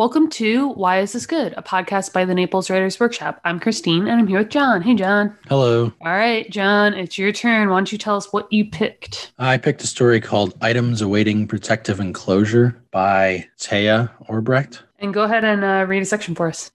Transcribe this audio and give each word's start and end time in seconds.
Welcome 0.00 0.30
to 0.30 0.70
Why 0.70 1.00
Is 1.00 1.12
This 1.12 1.26
Good, 1.26 1.52
a 1.58 1.62
podcast 1.62 2.14
by 2.14 2.24
the 2.24 2.32
Naples 2.34 2.70
Writers 2.70 2.98
Workshop. 2.98 3.38
I'm 3.44 3.60
Christine 3.60 4.08
and 4.08 4.18
I'm 4.18 4.26
here 4.26 4.38
with 4.38 4.48
John. 4.48 4.80
Hey, 4.80 4.94
John. 4.94 5.36
Hello. 5.46 5.92
All 6.00 6.12
right, 6.12 6.48
John, 6.48 6.94
it's 6.94 7.18
your 7.18 7.32
turn. 7.32 7.68
Why 7.68 7.76
don't 7.76 7.92
you 7.92 7.98
tell 7.98 8.16
us 8.16 8.32
what 8.32 8.50
you 8.50 8.64
picked? 8.64 9.30
I 9.38 9.58
picked 9.58 9.84
a 9.84 9.86
story 9.86 10.18
called 10.18 10.56
Items 10.62 11.02
Awaiting 11.02 11.46
Protective 11.46 12.00
Enclosure 12.00 12.82
by 12.90 13.46
Taya 13.58 14.10
Orbrecht. 14.26 14.82
And 15.00 15.12
go 15.12 15.24
ahead 15.24 15.44
and 15.44 15.62
uh, 15.62 15.84
read 15.86 16.00
a 16.00 16.06
section 16.06 16.34
for 16.34 16.48
us. 16.48 16.70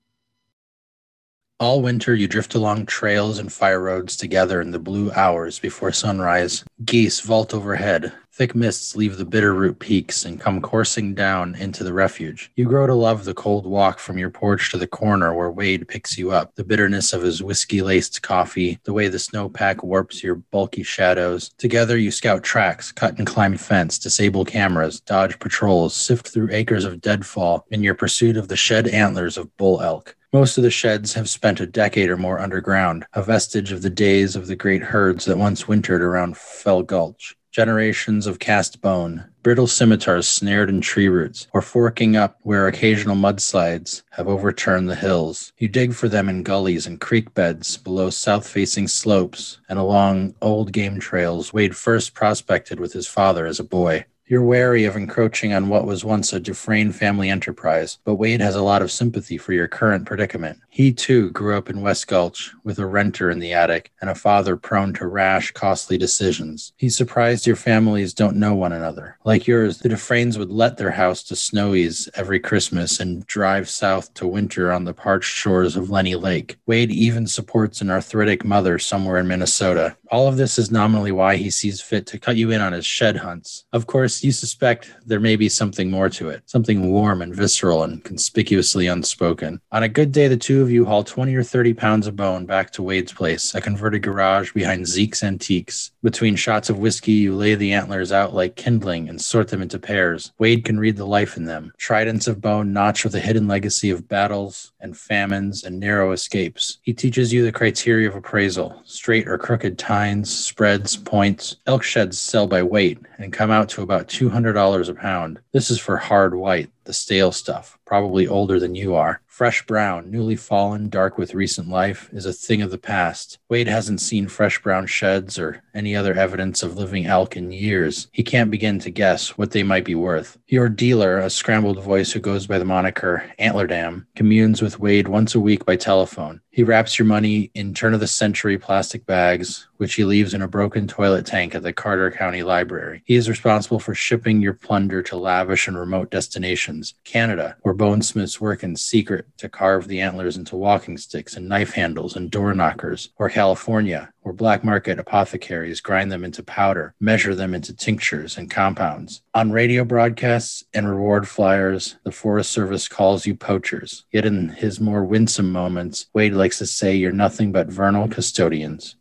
All 1.58 1.82
winter, 1.82 2.14
you 2.14 2.28
drift 2.28 2.54
along 2.54 2.88
trails 2.88 3.40
and 3.40 3.52
fire 3.52 3.80
roads 3.80 4.18
together 4.18 4.60
in 4.60 4.72
the 4.72 4.80
blue 4.80 5.10
hours 5.14 5.58
before 5.58 5.94
sunrise. 5.94 6.66
Geese 6.84 7.22
vault 7.22 7.54
overhead, 7.54 8.12
Thick 8.38 8.54
mists 8.54 8.98
leave 8.98 9.16
the 9.16 9.26
Bitterroot 9.26 9.80
peaks 9.80 10.26
and 10.26 10.41
come 10.41 10.62
coursing 10.62 11.14
down 11.14 11.55
into 11.55 11.86
the 11.86 11.94
refuge. 11.94 12.52
You 12.58 12.66
grow 12.66 12.86
to 12.86 12.94
love 12.94 13.23
the 13.23 13.34
cold 13.34 13.66
walk 13.66 13.98
from 13.98 14.18
your 14.18 14.30
porch 14.30 14.70
to 14.72 14.77
the 14.77 14.86
corner 14.86 15.34
where 15.34 15.49
Wade 15.49 15.88
picks 15.88 16.18
you 16.18 16.32
up, 16.32 16.54
the 16.55 16.66
bitterness 16.66 17.13
of 17.13 17.22
his 17.22 17.41
whiskey 17.41 17.82
laced 17.82 18.22
coffee, 18.22 18.77
the 18.84 18.91
way 18.91 19.08
the 19.08 19.18
snowpack 19.20 19.85
warps 19.85 20.22
your 20.22 20.35
bulky 20.35 20.84
shadows. 20.84 21.52
Together, 21.58 21.98
you 21.98 22.12
scout 22.12 22.44
tracks, 22.44 22.91
cut 22.91 23.18
and 23.18 23.26
climb 23.26 23.55
fence, 23.55 23.98
disable 23.98 24.44
cameras, 24.44 24.99
dodge 24.99 25.40
patrols, 25.40 25.96
sift 25.96 26.27
through 26.27 26.52
acres 26.52 26.84
of 26.84 26.99
deadfall 26.99 27.66
in 27.72 27.82
your 27.82 27.96
pursuit 27.96 28.35
of 28.35 28.49
the 28.49 28.58
shed 28.58 28.90
antlers 28.90 29.38
of 29.38 29.55
bull 29.55 29.82
elk. 29.82 30.18
Most 30.35 30.57
of 30.57 30.66
the 30.66 30.70
sheds 30.70 31.13
have 31.13 31.30
spent 31.30 31.62
a 31.62 31.66
decade 31.66 32.09
or 32.09 32.17
more 32.17 32.41
underground, 32.41 33.05
a 33.13 33.23
vestige 33.23 33.71
of 33.71 33.84
the 33.84 33.89
days 33.89 34.35
of 34.35 34.48
the 34.48 34.55
great 34.57 34.84
herds 34.84 35.23
that 35.23 35.38
once 35.38 35.66
wintered 35.66 36.02
around 36.02 36.35
Fell 36.35 36.84
Gulch 36.84 37.38
generations 37.53 38.27
of 38.27 38.38
cast 38.38 38.81
bone, 38.81 39.23
brittle 39.43 39.66
scimitars 39.66 40.27
snared 40.27 40.70
in 40.70 40.81
tree 40.81 41.07
roots, 41.07 41.48
or 41.53 41.62
forking 41.62 42.17
up 42.17 42.38
where 42.41 42.67
occasional 42.67 43.16
mudslides 43.16 44.04
have 44.10 44.27
overturned 44.27 44.90
the 44.90 44.95
hills. 44.95 45.54
You 45.57 45.70
dig 45.70 45.93
for 45.93 46.10
them 46.10 46.27
in 46.27 46.43
gullies 46.43 46.85
and 46.85 46.99
creek 46.99 47.34
beds 47.34 47.77
below 47.77 48.10
south 48.10 48.45
facing 48.45 48.90
slopes 48.90 49.62
and 49.70 49.79
along 49.79 50.35
old 50.41 50.73
game 50.73 50.99
trails 50.99 51.54
Wade 51.54 51.77
first 51.77 52.13
prospected 52.13 52.77
with 52.77 52.91
his 52.91 53.07
father 53.07 53.45
as 53.45 53.62
a 53.62 53.63
boy. 53.63 54.04
You're 54.27 54.41
wary 54.41 54.85
of 54.85 54.95
encroaching 54.95 55.54
on 55.54 55.70
what 55.70 55.85
was 55.85 56.04
once 56.04 56.34
a 56.34 56.40
Dufresne 56.40 56.91
family 56.91 57.29
enterprise, 57.29 57.99
but 58.05 58.15
Wade 58.15 58.41
has 58.41 58.55
a 58.55 58.63
lot 58.63 58.82
of 58.82 58.91
sympathy 58.91 59.37
for 59.37 59.54
your 59.54 59.67
current 59.67 60.07
predicament. 60.07 60.62
He 60.71 60.91
too 60.91 61.29
grew 61.29 61.55
up 61.55 61.70
in 61.70 61.82
West 61.82 62.07
Gulch 62.07 62.51
with 62.63 62.79
a 62.79 62.87
renter 62.87 63.29
in 63.29 63.37
the 63.37 63.54
attic 63.54 63.91
and 64.01 64.09
a 64.09 64.16
father 64.16 64.57
prone 64.57 64.94
to 64.94 65.06
rash, 65.06 65.51
costly 65.51 66.00
decisions. 66.00 66.73
He's 66.75 66.97
surprised 66.97 67.45
your 67.45 67.56
families 67.56 68.16
don't 68.16 68.35
know 68.35 68.56
one 68.56 68.73
another. 68.73 69.19
Like 69.25 69.45
yours, 69.45 69.78
the 69.78 69.90
Dufresnes 69.90 70.39
would 70.39 70.50
let 70.50 70.78
their 70.78 70.89
house 70.89 71.22
to 71.25 71.35
Snowy's 71.35 72.09
every 72.16 72.39
Christmas 72.39 73.00
and 73.00 73.28
drive 73.28 73.69
south 73.69 74.12
to 74.16 74.25
winter 74.25 74.72
on 74.72 74.85
the 74.85 74.94
parched 74.94 75.31
shores 75.31 75.75
of 75.75 75.91
Lenny 75.91 76.16
Lake. 76.16 76.57
Wade 76.66 76.89
even 76.89 77.28
supports 77.28 77.79
an 77.79 77.91
arthritic 77.91 78.44
mother 78.44 78.79
somewhere 78.79 79.19
in 79.19 79.28
Minnesota. 79.28 79.95
All 80.09 80.28
of 80.28 80.38
this 80.38 80.57
is 80.57 80.72
nominally 80.72 81.12
why 81.12 81.35
he 81.35 81.50
sees 81.50 81.79
fit 81.79 82.06
to 82.07 82.19
cut 82.19 82.38
you 82.38 82.51
in 82.51 82.62
on 82.62 82.73
his 82.73 82.85
shed 82.85 83.17
hunts. 83.17 83.66
Of 83.72 83.88
course, 83.88 84.15
you 84.24 84.31
suspect 84.31 84.94
there 85.06 85.19
may 85.19 85.35
be 85.35 85.50
something 85.50 85.90
more 85.90 86.09
to 86.09 86.30
it, 86.30 86.44
something 86.46 86.91
warm 86.91 87.22
and 87.22 87.35
visceral 87.35 87.84
and 87.84 88.03
conspicuously 88.03 88.88
unspoken. 88.88 89.59
On 89.72 89.84
a 89.84 89.90
good 89.90 90.12
day, 90.12 90.28
the 90.28 90.38
two 90.38 90.62
of 90.62 90.72
you 90.72 90.85
haul 90.85 91.03
20 91.03 91.35
or 91.35 91.44
30 91.44 91.74
pounds 91.74 92.07
of 92.07 92.16
bone 92.16 92.46
back 92.46 92.72
to 92.72 92.84
Wade's 92.84 93.13
place, 93.13 93.56
a 93.56 93.62
converted 93.62 94.03
garage 94.03 94.53
behind 94.53 94.88
Zeke's 94.88 95.24
Antiques. 95.24 95.91
Between 96.03 96.35
shots 96.35 96.69
of 96.69 96.80
whiskey, 96.80 97.13
you 97.13 97.35
lay 97.35 97.56
the 97.56 97.74
antlers 97.74 98.12
out 98.12 98.34
like 98.34 98.56
kindling 98.56 99.09
and 99.09 99.22
sort 99.22 99.47
them 99.47 99.62
into 99.62 99.80
pairs. 99.80 100.31
Wade 100.38 100.66
can 100.66 100.79
read 100.79 100.97
the 100.97 101.06
life 101.06 101.38
in 101.38 101.46
them. 101.46 101.74
Tridents 101.78 102.28
of 102.28 102.41
bone 102.41 102.74
notched 102.74 103.03
with 103.03 103.16
a 103.16 103.19
hidden 103.19 103.47
legacy 103.47 103.90
of 103.90 104.07
battles 104.07 104.72
and 104.79 104.97
famines 104.97 105.63
and 105.63 105.79
narrow 105.79 106.12
escapes. 106.12 106.78
He 106.84 106.94
teaches 106.94 107.34
you 107.34 107.44
the 107.44 107.52
criteria 107.52 108.07
of 108.07 108.16
appraisal 108.16 108.81
straight 108.85 109.28
or 109.28 109.38
crooked 109.38 109.78
tines, 109.78 110.34
spreads, 110.34 110.95
points. 110.95 111.57
Elk 111.66 111.84
sheds 111.84 112.19
sell 112.19 112.47
by 112.47 112.63
weight 112.63 113.00
and 113.18 113.34
come 113.34 113.51
out 113.51 113.69
to 113.69 113.81
about 113.81 114.04
$200 114.07 114.89
a 114.89 114.93
pound. 114.93 115.39
This 115.51 115.69
is 115.71 115.79
for 115.79 115.97
hard 115.97 116.35
white, 116.35 116.69
the 116.85 116.94
stale 116.94 117.31
stuff, 117.31 117.78
probably 117.85 118.28
older 118.28 118.59
than 118.59 118.75
you 118.75 118.96
are. 118.96 119.22
Fresh 119.28 119.66
brown, 119.66 120.09
newly 120.09 120.38
fallen, 120.38 120.88
dark 120.88 121.18
with 121.18 121.34
recent 121.34 121.68
life, 121.68 122.09
is 122.13 122.25
a 122.25 122.31
thing 122.31 122.62
of 122.62 122.72
the 122.72 122.78
past. 122.78 123.38
Wade 123.50 123.68
hasn't 123.68 124.00
seen 124.00 124.29
fresh 124.29 124.62
brown 124.62 124.85
sheds 124.85 125.38
or 125.38 125.62
any 125.74 125.94
other 125.94 126.13
evidence 126.13 126.63
of 126.63 126.78
living 126.78 127.06
elk 127.06 127.35
in 127.35 127.51
years. 127.51 128.07
He 128.13 128.24
can't 128.24 128.50
begin 128.50 128.79
to 128.79 128.90
guess 128.90 129.38
what 129.38 129.51
they 129.51 129.62
might 129.62 129.84
be 129.84 129.95
worth. 129.95 130.38
Your 130.47 130.69
dealer, 130.69 131.18
a 131.18 131.29
scrambled 131.29 131.84
voice 131.84 132.13
who 132.13 132.22
goes 132.22 132.47
by 132.47 132.59
the 132.59 132.66
moniker 132.66 133.29
Antlerdam, 133.38 134.06
communes 134.16 134.62
with 134.62 134.79
Wade 134.79 135.09
once 135.09 135.35
a 135.35 135.40
week 135.41 135.66
by 135.66 135.75
telephone. 135.75 136.40
He 136.50 136.63
wraps 136.63 136.97
your 136.97 137.06
money 137.06 137.51
in 137.53 137.74
turn 137.74 137.94
of 137.94 138.00
the 138.00 138.07
century 138.07 138.57
plastic 138.57 139.06
bags, 139.06 139.68
which 139.75 139.95
he 139.95 140.06
leaves 140.06 140.34
in 140.34 140.41
a 140.41 140.47
broken 140.47 140.88
toilet 140.88 141.25
tank 141.25 141.53
at 141.53 141.63
the 141.63 141.74
Carter 141.74 142.09
County 142.09 142.44
Library. 142.44 143.01
He 143.06 143.16
is 143.16 143.28
responsible 143.28 143.79
for 143.79 143.94
shipping 143.94 144.41
your 144.41 144.53
plunder 144.53 145.01
to 145.03 145.18
lavish 145.18 145.68
and 145.68 145.78
remote 145.78 146.09
destinations. 146.12 146.75
Canada, 147.03 147.56
where 147.62 147.74
bonesmiths 147.74 148.40
work 148.40 148.63
in 148.63 148.75
secret 148.75 149.25
to 149.38 149.50
carve 149.50 149.88
the 149.88 150.02
antlers 150.02 150.38
into 150.38 150.56
walking 150.56 150.97
sticks 150.97 151.36
and 151.36 151.47
knife 151.47 151.74
handles 151.74 152.16
and 152.16 152.31
door 152.31 152.53
knockers. 152.53 153.09
Or 153.18 153.30
California, 153.30 154.12
where 154.22 154.34
black 154.34 154.63
market 154.63 155.00
apothecaries 155.00 155.81
grind 155.81 156.12
them 156.12 156.24
into 156.24 156.44
powder, 156.44 156.96
measure 157.00 157.36
them 157.36 157.53
into 157.53 157.75
tinctures 157.75 158.38
and 158.38 158.50
compounds. 158.50 159.22
On 159.34 159.52
radio 159.52 159.86
broadcasts 159.86 160.63
and 160.74 160.90
reward 160.90 161.28
flyers, 161.28 161.97
the 162.03 162.12
Forest 162.12 162.52
Service 162.52 162.88
calls 162.88 163.25
you 163.25 163.36
poachers. 163.36 164.06
Yet 164.12 164.25
in 164.25 164.50
his 164.50 164.80
more 164.80 165.03
winsome 165.03 165.52
moments, 165.52 166.07
Wade 166.13 166.34
likes 166.34 166.57
to 166.57 166.66
say 166.66 166.96
you're 166.96 167.12
nothing 167.12 167.52
but 167.52 167.68
vernal 167.68 168.07
custodians. 168.07 168.96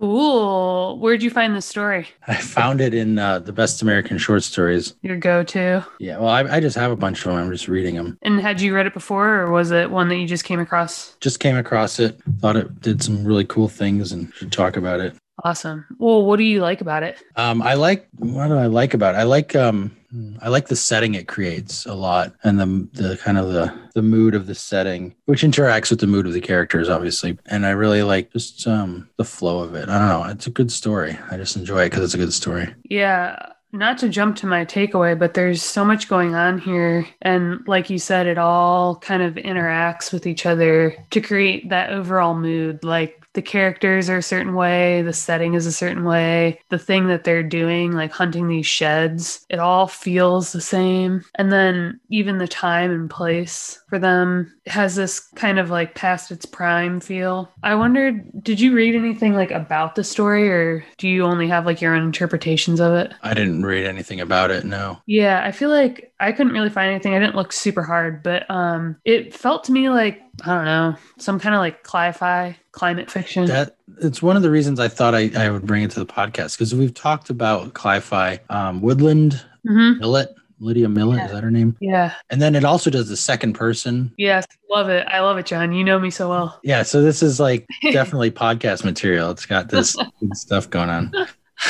Cool. 0.00 0.98
Where'd 0.98 1.22
you 1.22 1.30
find 1.30 1.54
this 1.54 1.66
story? 1.66 2.08
I 2.26 2.36
found 2.36 2.80
it 2.80 2.94
in 2.94 3.18
uh, 3.18 3.38
the 3.38 3.52
Best 3.52 3.80
American 3.80 4.18
Short 4.18 4.42
Stories. 4.42 4.94
Your 5.02 5.16
go 5.16 5.42
to? 5.44 5.86
Yeah, 5.98 6.18
well, 6.18 6.28
I, 6.28 6.42
I 6.42 6.60
just 6.60 6.76
have 6.76 6.90
a 6.90 6.96
bunch 6.96 7.18
of 7.20 7.32
them. 7.32 7.36
I'm 7.36 7.50
just 7.50 7.68
reading 7.68 7.94
them. 7.94 8.18
And 8.22 8.40
had 8.40 8.60
you 8.60 8.74
read 8.74 8.86
it 8.86 8.92
before, 8.94 9.40
or 9.42 9.50
was 9.50 9.70
it 9.70 9.90
one 9.90 10.08
that 10.08 10.16
you 10.16 10.26
just 10.26 10.44
came 10.44 10.60
across? 10.60 11.16
Just 11.20 11.40
came 11.40 11.56
across 11.56 11.98
it, 12.00 12.20
thought 12.40 12.56
it 12.56 12.80
did 12.80 13.02
some 13.02 13.24
really 13.24 13.44
cool 13.44 13.68
things 13.68 14.12
and 14.12 14.32
should 14.34 14.52
talk 14.52 14.76
about 14.76 15.00
it. 15.00 15.14
Awesome. 15.42 15.84
Well, 15.98 16.24
what 16.24 16.36
do 16.36 16.44
you 16.44 16.60
like 16.60 16.80
about 16.80 17.02
it? 17.02 17.18
Um, 17.36 17.62
I 17.62 17.74
like, 17.74 18.08
what 18.18 18.48
do 18.48 18.54
I 18.54 18.66
like 18.66 18.94
about 18.94 19.14
it? 19.14 19.18
I 19.18 19.22
like, 19.24 19.56
um, 19.56 19.96
I 20.40 20.48
like 20.48 20.68
the 20.68 20.76
setting 20.76 21.14
it 21.14 21.28
creates 21.28 21.86
a 21.86 21.94
lot 21.94 22.34
and 22.44 22.58
the 22.58 22.88
the 22.92 23.16
kind 23.16 23.38
of 23.38 23.52
the 23.52 23.72
the 23.94 24.02
mood 24.02 24.34
of 24.34 24.46
the 24.46 24.54
setting 24.54 25.14
which 25.26 25.42
interacts 25.42 25.90
with 25.90 26.00
the 26.00 26.06
mood 26.06 26.26
of 26.26 26.32
the 26.32 26.40
characters 26.40 26.88
obviously 26.88 27.38
and 27.46 27.66
I 27.66 27.70
really 27.70 28.02
like 28.02 28.32
just 28.32 28.66
um 28.66 29.08
the 29.16 29.24
flow 29.24 29.60
of 29.60 29.74
it. 29.74 29.88
I 29.88 29.98
don't 29.98 30.08
know, 30.08 30.24
it's 30.30 30.46
a 30.46 30.50
good 30.50 30.70
story. 30.70 31.18
I 31.30 31.36
just 31.36 31.56
enjoy 31.56 31.84
it 31.84 31.92
cuz 31.92 32.02
it's 32.02 32.14
a 32.14 32.18
good 32.18 32.32
story. 32.32 32.74
Yeah, 32.88 33.36
not 33.72 33.98
to 33.98 34.08
jump 34.08 34.36
to 34.36 34.46
my 34.46 34.64
takeaway, 34.64 35.18
but 35.18 35.34
there's 35.34 35.60
so 35.60 35.84
much 35.84 36.08
going 36.08 36.34
on 36.36 36.58
here. 36.58 37.06
And 37.22 37.66
like 37.66 37.90
you 37.90 37.98
said, 37.98 38.28
it 38.28 38.38
all 38.38 38.96
kind 38.96 39.22
of 39.22 39.34
interacts 39.34 40.12
with 40.12 40.26
each 40.28 40.46
other 40.46 40.96
to 41.10 41.20
create 41.20 41.70
that 41.70 41.90
overall 41.90 42.34
mood. 42.34 42.84
Like 42.84 43.23
the 43.34 43.42
characters 43.42 44.08
are 44.08 44.18
a 44.18 44.22
certain 44.22 44.54
way, 44.54 45.02
the 45.02 45.12
setting 45.12 45.54
is 45.54 45.66
a 45.66 45.72
certain 45.72 46.04
way, 46.04 46.60
the 46.70 46.78
thing 46.78 47.08
that 47.08 47.24
they're 47.24 47.42
doing, 47.42 47.92
like 47.92 48.12
hunting 48.12 48.48
these 48.48 48.66
sheds, 48.66 49.44
it 49.50 49.58
all 49.58 49.86
feels 49.86 50.52
the 50.52 50.60
same. 50.60 51.24
And 51.34 51.52
then 51.52 52.00
even 52.08 52.38
the 52.38 52.48
time 52.48 52.90
and 52.90 53.10
place 53.10 53.82
for 53.94 54.00
them 54.00 54.52
has 54.66 54.96
this 54.96 55.20
kind 55.36 55.56
of 55.60 55.70
like 55.70 55.94
past 55.94 56.32
its 56.32 56.44
prime 56.44 56.98
feel. 56.98 57.48
I 57.62 57.76
wondered, 57.76 58.24
did 58.42 58.58
you 58.58 58.74
read 58.74 58.96
anything 58.96 59.34
like 59.34 59.52
about 59.52 59.94
the 59.94 60.02
story 60.02 60.50
or 60.50 60.84
do 60.98 61.08
you 61.08 61.22
only 61.22 61.46
have 61.46 61.64
like 61.64 61.80
your 61.80 61.94
own 61.94 62.02
interpretations 62.02 62.80
of 62.80 62.92
it? 62.94 63.14
I 63.22 63.34
didn't 63.34 63.64
read 63.64 63.86
anything 63.86 64.20
about 64.20 64.50
it, 64.50 64.64
no. 64.64 64.98
Yeah, 65.06 65.44
I 65.44 65.52
feel 65.52 65.70
like 65.70 66.12
I 66.18 66.32
couldn't 66.32 66.54
really 66.54 66.70
find 66.70 66.90
anything. 66.90 67.14
I 67.14 67.20
didn't 67.20 67.36
look 67.36 67.52
super 67.52 67.84
hard, 67.84 68.24
but 68.24 68.50
um 68.50 68.96
it 69.04 69.32
felt 69.32 69.62
to 69.64 69.72
me 69.72 69.88
like 69.90 70.20
I 70.44 70.46
don't 70.56 70.64
know, 70.64 70.96
some 71.18 71.38
kind 71.38 71.54
of 71.54 71.60
like 71.60 71.84
cli-fi 71.84 72.56
climate 72.72 73.08
fiction. 73.08 73.46
That 73.46 73.76
it's 74.00 74.20
one 74.20 74.34
of 74.34 74.42
the 74.42 74.50
reasons 74.50 74.80
I 74.80 74.88
thought 74.88 75.14
I, 75.14 75.30
I 75.36 75.50
would 75.50 75.66
bring 75.66 75.84
it 75.84 75.92
to 75.92 76.00
the 76.00 76.06
podcast 76.06 76.58
because 76.58 76.74
we've 76.74 76.94
talked 76.94 77.30
about 77.30 77.74
cli-fi 77.74 78.40
um, 78.50 78.80
Woodland 78.80 79.40
Mhm. 79.64 80.00
Millet, 80.00 80.34
Lydia 80.64 80.88
Millet, 80.88 81.18
Yeah. 81.18 81.26
is 81.26 81.32
that 81.32 81.44
her 81.44 81.50
name? 81.50 81.76
Yeah. 81.80 82.14
And 82.30 82.40
then 82.40 82.54
it 82.54 82.64
also 82.64 82.90
does 82.90 83.08
the 83.08 83.16
second 83.16 83.52
person. 83.52 84.12
Yes. 84.16 84.46
Love 84.70 84.88
it. 84.88 85.06
I 85.08 85.20
love 85.20 85.36
it, 85.38 85.46
John. 85.46 85.72
You 85.72 85.84
know 85.84 85.98
me 85.98 86.10
so 86.10 86.28
well. 86.30 86.58
Yeah, 86.64 86.82
so 86.82 87.02
this 87.02 87.22
is 87.22 87.38
like 87.38 87.66
definitely 87.92 88.30
podcast 88.30 88.84
material. 88.84 89.30
It's 89.30 89.46
got 89.46 89.68
this 89.68 89.94
good 90.20 90.36
stuff 90.36 90.70
going 90.70 90.88
on. 90.90 91.12